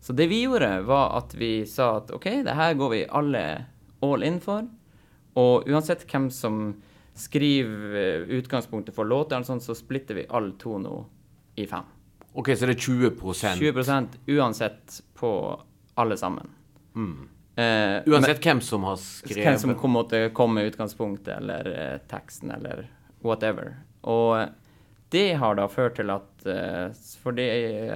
Så 0.00 0.14
det 0.16 0.26
vi 0.30 0.42
gjorde, 0.42 0.80
var 0.88 1.12
at 1.18 1.34
vi 1.38 1.66
sa 1.68 1.98
at 2.00 2.10
OK, 2.14 2.24
det 2.46 2.56
her 2.56 2.72
går 2.74 2.94
vi 2.94 3.02
alle 3.20 3.42
all 4.02 4.24
in 4.26 4.40
for. 4.42 4.66
Og 5.38 5.68
uansett 5.70 6.06
hvem 6.10 6.30
som 6.32 6.62
skriver 7.14 7.96
eh, 8.00 8.38
utgangspunktet 8.38 8.96
for 8.96 9.04
låter, 9.04 9.36
eller 9.36 9.60
så 9.60 9.76
splitter 9.76 10.18
vi 10.18 10.26
all 10.28 10.52
nå 10.56 10.96
i 11.60 11.66
fem. 11.68 11.84
OK, 12.34 12.48
så 12.56 12.66
det 12.66 12.76
er 12.78 12.80
20% 12.80 13.60
20% 13.60 14.16
uansett 14.38 15.00
på 15.18 15.60
alle 16.00 16.16
sammen. 16.16 16.48
Eh, 17.56 17.98
Uansett 18.08 18.40
hvem 18.44 18.60
som 18.64 18.84
har 18.88 18.96
skrevet 18.96 19.44
hvem 19.44 19.58
som 19.60 19.74
kom, 19.76 19.92
måtte 19.98 20.30
komme 20.32 20.60
med 20.60 20.70
utgangspunktet 20.72 21.34
eller 21.36 21.68
eh, 21.72 21.98
teksten 22.08 22.50
eller 22.54 22.86
whatever. 23.20 23.74
Og 24.08 24.38
eh, 24.40 24.48
det 25.12 25.34
har 25.36 25.58
da 25.58 25.66
ført 25.68 25.98
til 26.00 26.08
at 26.14 26.46
eh, 26.48 26.88
For 27.20 27.36
det, 27.36 27.44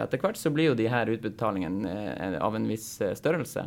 etter 0.03 0.21
hvert 0.21 0.37
så 0.37 0.53
blir 0.53 0.69
jo 0.75 0.77
de 0.77 0.91
her 0.93 1.09
utbetalingene 1.09 1.95
eh, 2.13 2.37
av 2.45 2.59
en 2.59 2.69
viss 2.69 3.01
eh, 3.01 3.15
størrelse. 3.17 3.65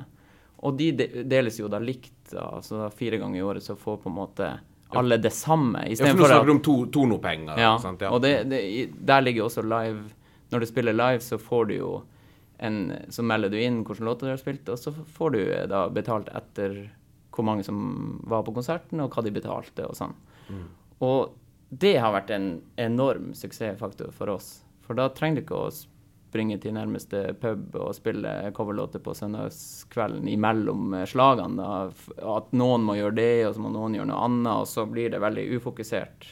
Og 0.61 0.77
de 0.77 0.91
de 0.99 1.23
deles 1.25 1.57
jo 1.57 1.71
da 1.71 1.79
likt, 1.81 2.13
da, 2.35 2.45
altså 2.59 2.83
da 2.83 2.91
fire 2.93 3.17
ganger 3.17 3.39
i 3.39 3.45
året 3.47 3.65
så 3.65 3.73
får 3.79 3.97
på 4.03 4.11
en 4.11 4.17
måte 4.19 4.51
alle 4.93 5.17
det 5.21 5.33
samme. 5.33 5.87
Ja, 5.89 5.97
for 6.05 6.17
nå 6.21 6.29
snakker 6.29 6.45
du 6.45 6.51
om 6.51 6.61
to, 6.65 6.77
tonopenger. 6.93 7.57
ja? 7.57 7.73
Ja. 7.81 8.09
og 8.13 8.21
det, 8.21 8.31
det, 8.49 8.61
der 9.05 9.21
ligger 9.25 9.45
også 9.49 9.61
live 9.65 10.05
Når 10.49 10.63
du 10.63 10.69
spiller 10.69 10.95
live, 10.97 11.21
så 11.23 11.37
får 11.41 11.69
du 11.69 11.75
jo 11.77 11.91
en 12.59 12.79
Så 13.07 13.23
melder 13.23 13.49
du 13.49 13.55
inn 13.55 13.83
hvilke 13.87 14.03
låter 14.03 14.27
du 14.27 14.33
har 14.33 14.41
spilt, 14.41 14.67
og 14.67 14.79
så 14.79 14.91
får 14.91 15.31
du 15.31 15.39
eh, 15.45 15.67
da 15.71 15.85
betalt 15.95 16.27
etter 16.35 16.89
hvor 17.31 17.45
mange 17.47 17.63
som 17.63 18.19
var 18.27 18.43
på 18.43 18.51
konserten, 18.51 18.99
og 18.99 19.13
hva 19.15 19.23
de 19.23 19.31
betalte 19.31 19.85
og 19.87 19.95
sånn. 19.95 20.15
Og 20.99 21.37
det 21.69 21.93
har 22.01 22.11
vært 22.11 22.33
en 22.35 22.49
enorm 22.75 23.29
suksessfaktor 23.37 24.11
for 24.11 24.33
oss. 24.33 24.65
For 24.83 24.97
da 24.97 25.07
trenger 25.13 25.39
du 25.39 25.45
ikke 25.45 25.61
å 25.69 25.71
springe 25.71 26.59
til 26.61 26.75
nærmeste 26.75 27.21
pub 27.41 27.77
og 27.79 27.95
spille 27.97 28.51
coverlåter 28.57 29.01
på 29.05 29.15
søndagskvelden 29.17 30.27
imellom 30.29 30.93
eh, 30.99 31.07
slagene. 31.09 31.63
Da. 31.63 32.27
At 32.35 32.51
noen 32.51 32.83
må 32.85 32.99
gjøre 32.99 33.17
det, 33.21 33.33
og 33.47 33.55
så 33.55 33.63
må 33.63 33.71
noen 33.73 33.95
gjøre 33.97 34.11
noe 34.11 34.21
annet, 34.27 34.51
og 34.51 34.69
så 34.69 34.85
blir 34.89 35.13
det 35.13 35.23
veldig 35.23 35.47
ufokusert. 35.57 36.27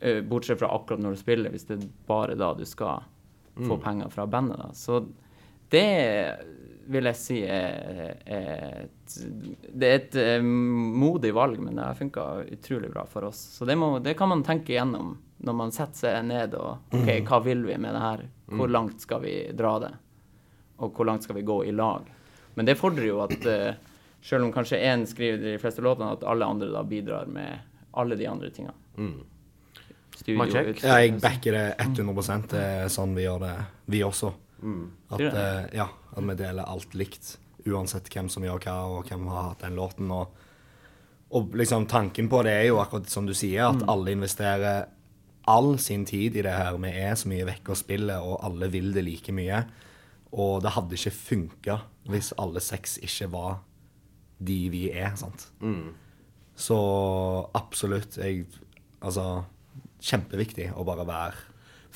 Eh, 0.00 0.20
Bortsett 0.26 0.60
fra 0.60 0.70
akkurat 0.76 1.02
når 1.02 1.16
du 1.16 1.22
spiller, 1.24 1.54
hvis 1.54 1.66
det 1.70 1.80
er 1.80 1.92
bare 2.10 2.36
da 2.38 2.52
du 2.58 2.66
skal 2.68 3.06
få 3.56 3.78
penger 3.80 4.08
fra 4.12 4.26
bandet. 4.26 4.58
Da. 4.58 4.72
Så 4.76 5.00
det 5.72 5.88
vil 6.86 7.08
jeg 7.10 7.18
si 7.18 7.36
er, 7.42 8.20
et, 8.24 9.14
Det 9.72 9.88
er 9.88 9.96
et 9.96 10.18
eh, 10.20 10.42
modig 10.44 11.32
valg, 11.34 11.58
men 11.62 11.78
det 11.78 11.84
har 11.84 11.98
funka 11.98 12.26
utrolig 12.54 12.90
bra 12.92 13.06
for 13.10 13.26
oss. 13.30 13.40
Så 13.58 13.66
det, 13.66 13.78
må, 13.78 13.96
det 13.98 14.14
kan 14.18 14.30
man 14.30 14.44
tenke 14.46 14.74
igjennom 14.74 15.16
når 15.36 15.56
man 15.58 15.74
setter 15.74 15.98
seg 15.98 16.28
ned 16.28 16.54
og 16.56 16.94
OK, 16.96 17.10
hva 17.28 17.40
vil 17.44 17.66
vi 17.66 17.76
med 17.80 17.92
det 17.92 18.02
her? 18.04 18.22
Hvor 18.56 18.70
langt 18.72 19.02
skal 19.04 19.20
vi 19.24 19.34
dra 19.56 19.74
det? 19.82 19.92
Og 20.80 20.94
hvor 20.96 21.08
langt 21.08 21.26
skal 21.26 21.36
vi 21.36 21.44
gå 21.46 21.58
i 21.66 21.74
lag? 21.74 22.06
Men 22.56 22.68
det 22.68 22.78
fordrer 22.80 23.08
jo 23.10 23.18
at 23.24 23.34
uh, 23.44 23.74
selv 24.24 24.46
om 24.46 24.52
kanskje 24.54 24.80
én 24.80 25.04
skriver 25.06 25.42
de 25.42 25.58
fleste 25.60 25.84
låtene, 25.84 26.14
at 26.16 26.24
alle 26.24 26.48
andre 26.48 26.70
da 26.72 26.82
bidrar 26.88 27.28
med 27.28 27.58
alle 27.96 28.16
de 28.16 28.28
andre 28.30 28.50
tingene. 28.50 28.76
Studio? 30.26 30.88
Ja, 30.88 30.98
jeg 31.04 31.20
backer 31.22 31.56
det 31.56 31.64
100 31.78 32.48
Det 32.50 32.62
er 32.62 32.88
sånn 32.92 33.14
vi 33.16 33.26
gjør 33.26 33.44
det, 33.46 33.54
vi 33.86 34.02
også. 34.06 34.32
At, 35.10 35.20
Sier 35.20 35.30
det? 35.30 35.44
eh, 35.44 35.76
ja, 35.78 35.86
at 36.16 36.24
vi 36.24 36.34
deler 36.40 36.66
alt 36.66 36.94
likt, 36.98 37.36
uansett 37.66 38.08
hvem 38.10 38.28
som 38.32 38.44
gjør 38.46 38.60
hva, 38.64 38.76
og 38.96 39.08
hvem 39.10 39.26
har 39.30 39.50
hatt 39.50 39.64
den 39.66 39.76
låten. 39.78 40.10
Og, 40.10 40.34
og 41.36 41.56
liksom 41.58 41.86
tanken 41.90 42.30
på 42.32 42.42
det 42.46 42.54
er 42.60 42.68
jo 42.70 42.80
akkurat 42.82 43.10
som 43.10 43.26
du 43.28 43.34
sier, 43.36 43.68
at 43.70 43.84
alle 43.90 44.14
investerer 44.16 44.86
all 45.46 45.76
sin 45.78 46.04
tid 46.08 46.36
i 46.36 46.42
det 46.42 46.54
her. 46.56 46.76
Vi 46.82 46.90
er 46.90 47.14
så 47.14 47.28
mye 47.30 47.46
vekke 47.46 47.74
og 47.74 47.78
spiller, 47.78 48.22
og 48.24 48.40
alle 48.46 48.70
vil 48.72 48.90
det 48.96 49.04
like 49.06 49.34
mye. 49.34 49.62
Og 50.32 50.58
det 50.64 50.74
hadde 50.74 50.98
ikke 50.98 51.14
funka 51.14 51.78
hvis 52.10 52.32
alle 52.38 52.60
seks 52.62 52.98
ikke 53.02 53.30
var 53.32 53.60
de 54.38 54.58
vi 54.70 54.82
er, 54.90 55.14
sant. 55.18 55.48
Så 56.56 56.76
absolutt. 57.54 58.16
Jeg 58.18 58.46
Altså 59.04 59.44
Kjempeviktig 60.02 60.70
å 60.76 60.84
bare 60.86 61.06
være 61.08 61.42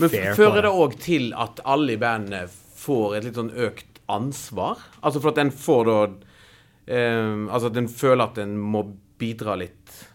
Men 0.01 0.13
fair 0.13 0.33
på 0.33 0.43
fører 0.43 0.67
det 0.67 0.73
òg 0.73 0.97
til 1.03 1.31
at 1.37 1.63
alle 1.69 1.97
i 1.97 2.01
bandet 2.01 2.53
får 2.81 3.19
et 3.19 3.29
litt 3.29 3.41
sånn 3.41 3.53
økt 3.53 4.01
ansvar? 4.11 4.81
Altså 5.03 5.21
for 5.21 5.35
at 5.35 5.43
en 5.43 5.53
får 5.55 5.83
da 5.89 5.99
um, 6.07 7.49
Altså 7.51 7.71
at 7.71 7.81
en 7.81 7.91
føler 7.93 8.25
at 8.25 8.41
en 8.43 8.57
må 8.59 8.87
bidra 9.21 9.59
litt 9.61 10.07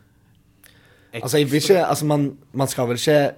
Altså, 1.15 1.37
jeg 1.39 1.51
vil 1.51 1.61
ikke 1.61 1.85
Altså, 1.85 2.05
man, 2.05 2.37
man 2.51 2.67
skal 2.67 2.89
vel 2.89 2.99
ikke 2.99 3.35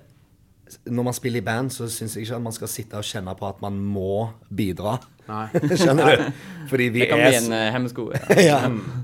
Når 0.90 1.04
man 1.04 1.14
spiller 1.14 1.42
i 1.42 1.46
band, 1.46 1.70
så 1.72 1.88
syns 1.92 2.16
jeg 2.18 2.26
ikke 2.26 2.40
at 2.40 2.46
man 2.48 2.56
skal 2.56 2.72
sitte 2.72 3.00
og 3.00 3.06
kjenne 3.06 3.36
på 3.38 3.48
at 3.48 3.62
man 3.64 3.78
må 3.80 4.28
bidra. 4.52 4.98
Nei. 5.28 5.46
Skjønner 5.80 6.10
du? 6.10 6.42
Fordi 6.68 6.88
vi 6.92 7.04
Det 7.06 7.08
kan 7.12 7.22
er, 7.24 7.30
bli 7.30 7.38
en 7.40 7.56
eh, 7.56 7.68
hemsko. 7.72 8.08
Ja. 8.12 8.40
ja, 8.50 8.58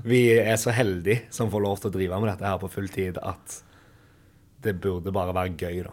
vi 0.04 0.20
er 0.36 0.58
så 0.60 0.74
heldige 0.76 1.22
som 1.32 1.48
får 1.52 1.64
lov 1.64 1.80
til 1.80 1.88
å 1.88 1.94
drive 1.94 2.18
med 2.20 2.32
dette 2.34 2.48
her 2.50 2.60
på 2.60 2.68
full 2.72 2.90
tid, 2.92 3.16
at 3.16 3.56
det 4.64 4.74
burde 4.82 5.12
bare 5.14 5.34
være 5.36 5.54
gøy, 5.60 5.82
da. 5.86 5.92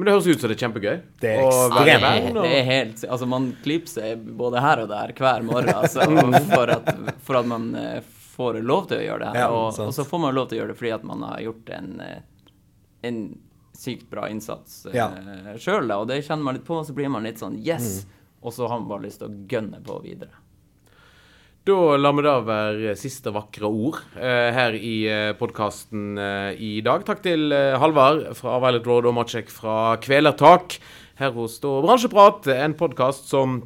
Men 0.00 0.06
det 0.08 0.12
høres 0.14 0.26
ut 0.30 0.40
som 0.40 0.48
det 0.48 0.54
er 0.56 0.62
kjempegøy. 0.62 0.94
Det 1.20 1.30
er 1.34 1.42
ekstremt. 1.44 1.84
Det, 1.84 1.96
er, 2.08 2.38
det 2.40 2.52
er 2.56 2.64
helt 2.68 3.02
Altså, 3.04 3.26
man 3.28 3.50
klipser 3.64 4.06
seg 4.14 4.22
både 4.38 4.62
her 4.64 4.80
og 4.86 4.88
der 4.88 5.12
hver 5.18 5.44
morgen 5.44 5.74
altså, 5.74 6.06
for, 6.54 6.72
at, 6.72 6.88
for 7.26 7.40
at 7.42 7.50
man 7.50 7.66
eh, 7.76 7.98
får 8.32 8.60
lov 8.64 8.86
til 8.88 9.02
å 9.02 9.04
gjøre 9.04 9.26
det. 9.26 9.42
Ja, 9.42 9.50
og, 9.52 9.76
og 9.84 9.92
så 9.96 10.06
får 10.08 10.22
man 10.24 10.36
lov 10.38 10.48
til 10.48 10.56
å 10.56 10.62
gjøre 10.62 10.72
det 10.72 10.78
fordi 10.80 10.94
at 10.96 11.04
man 11.10 11.26
har 11.28 11.42
gjort 11.44 11.72
en, 11.76 11.90
eh, 12.06 12.22
en 13.10 13.20
sykt 13.80 14.08
bra 14.12 14.24
innsats 14.32 14.86
uh, 14.88 14.94
Ja. 14.96 15.10
sjøl, 15.60 15.88
og 15.96 16.08
det 16.08 16.22
kjenner 16.26 16.48
man 16.48 16.56
litt 16.58 16.66
på, 16.68 16.80
og 16.80 16.88
så 16.88 16.96
blir 16.96 17.08
man 17.12 17.24
litt 17.28 17.40
sånn 17.40 17.60
yes, 17.64 18.00
Mm. 18.04 18.16
og 18.48 18.52
så 18.56 18.68
har 18.68 18.80
man 18.80 18.88
bare 18.90 19.04
lyst 19.06 19.20
til 19.22 19.28
å 19.28 19.38
gønne 19.52 19.80
på 19.84 20.00
videre. 20.04 20.32
Da 21.68 21.96
lar 22.00 22.14
vi 22.16 22.22
det 22.24 22.34
være 22.46 22.92
siste 22.96 23.30
vakre 23.34 23.68
ord 23.68 23.98
eh, 24.16 24.48
her 24.56 24.72
i 24.76 24.94
eh, 25.12 25.32
podkasten 25.36 26.14
eh, 26.16 26.54
i 26.56 26.70
dag. 26.84 27.02
Takk 27.04 27.20
til 27.26 27.52
eh, 27.52 27.76
Halvard 27.78 28.30
fra 28.38 28.54
Violet 28.62 28.88
Road 28.88 29.08
og 29.10 29.18
Macek 29.18 29.52
fra 29.52 29.98
Kvelertak 30.00 30.78
her 31.20 31.34
hos 31.36 31.58
da 31.60 31.74
Bransjeprat, 31.84 32.48
en 32.54 32.76
podkast 32.78 33.28
som 33.28 33.58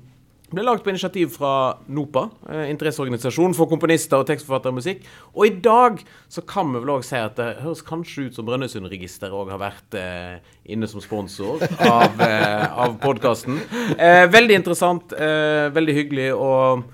ble 0.54 0.64
lagd 0.66 0.82
på 0.82 0.90
initiativ 0.90 1.36
fra 1.36 1.52
NOPA, 1.86 2.24
eh, 2.50 2.64
interesseorganisasjon 2.72 3.54
for 3.54 3.70
komponister 3.70 4.18
og 4.18 4.26
tekstforfattere 4.26 4.74
av 4.74 4.80
musikk. 4.80 5.06
Og 5.30 5.46
i 5.46 5.54
dag 5.62 6.02
så 6.30 6.42
kan 6.50 6.74
vi 6.74 6.82
vel 6.82 6.96
òg 6.96 7.06
si 7.06 7.14
at 7.20 7.38
det 7.38 7.48
høres 7.62 7.84
kanskje 7.86 8.26
ut 8.26 8.34
som 8.40 8.50
Brønnøysundregisteret 8.50 9.38
òg 9.38 9.54
har 9.54 9.62
vært 9.62 10.00
eh, 10.02 10.42
inne 10.74 10.90
som 10.90 11.02
sponsor 11.02 11.62
av, 11.78 12.18
eh, 12.26 12.66
av 12.74 12.98
podkasten. 13.06 13.62
Eh, 13.94 14.26
veldig 14.34 14.60
interessant, 14.64 15.14
eh, 15.14 15.70
veldig 15.78 15.98
hyggelig. 16.02 16.30
og 16.34 16.86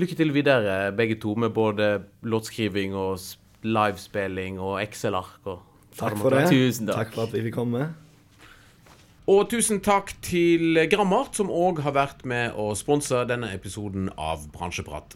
Lykke 0.00 0.16
til 0.16 0.30
videre, 0.32 0.92
begge 0.96 1.18
to, 1.20 1.34
med 1.34 1.50
både 1.52 2.02
låtskriving 2.24 2.94
og 2.96 3.18
livespilling 3.62 4.56
og 4.60 4.78
Excel-ark. 4.80 5.42
Takk 5.98 6.16
for 6.16 6.32
det. 6.32 6.46
Tusen 6.48 6.88
takk. 6.88 6.96
Takk 6.96 7.18
for 7.18 7.28
at 7.28 7.34
vi 7.36 7.42
fikk 7.44 7.58
komme. 7.58 7.90
Og 9.28 9.44
tusen 9.52 9.82
takk 9.84 10.14
til 10.24 10.80
Grammart, 10.90 11.36
som 11.36 11.52
òg 11.52 11.82
har 11.84 11.94
vært 11.94 12.24
med 12.26 12.56
å 12.58 12.72
sponse 12.74 13.20
denne 13.28 13.52
episoden 13.54 14.08
av 14.16 14.48
Bransjeprat. 14.54 15.14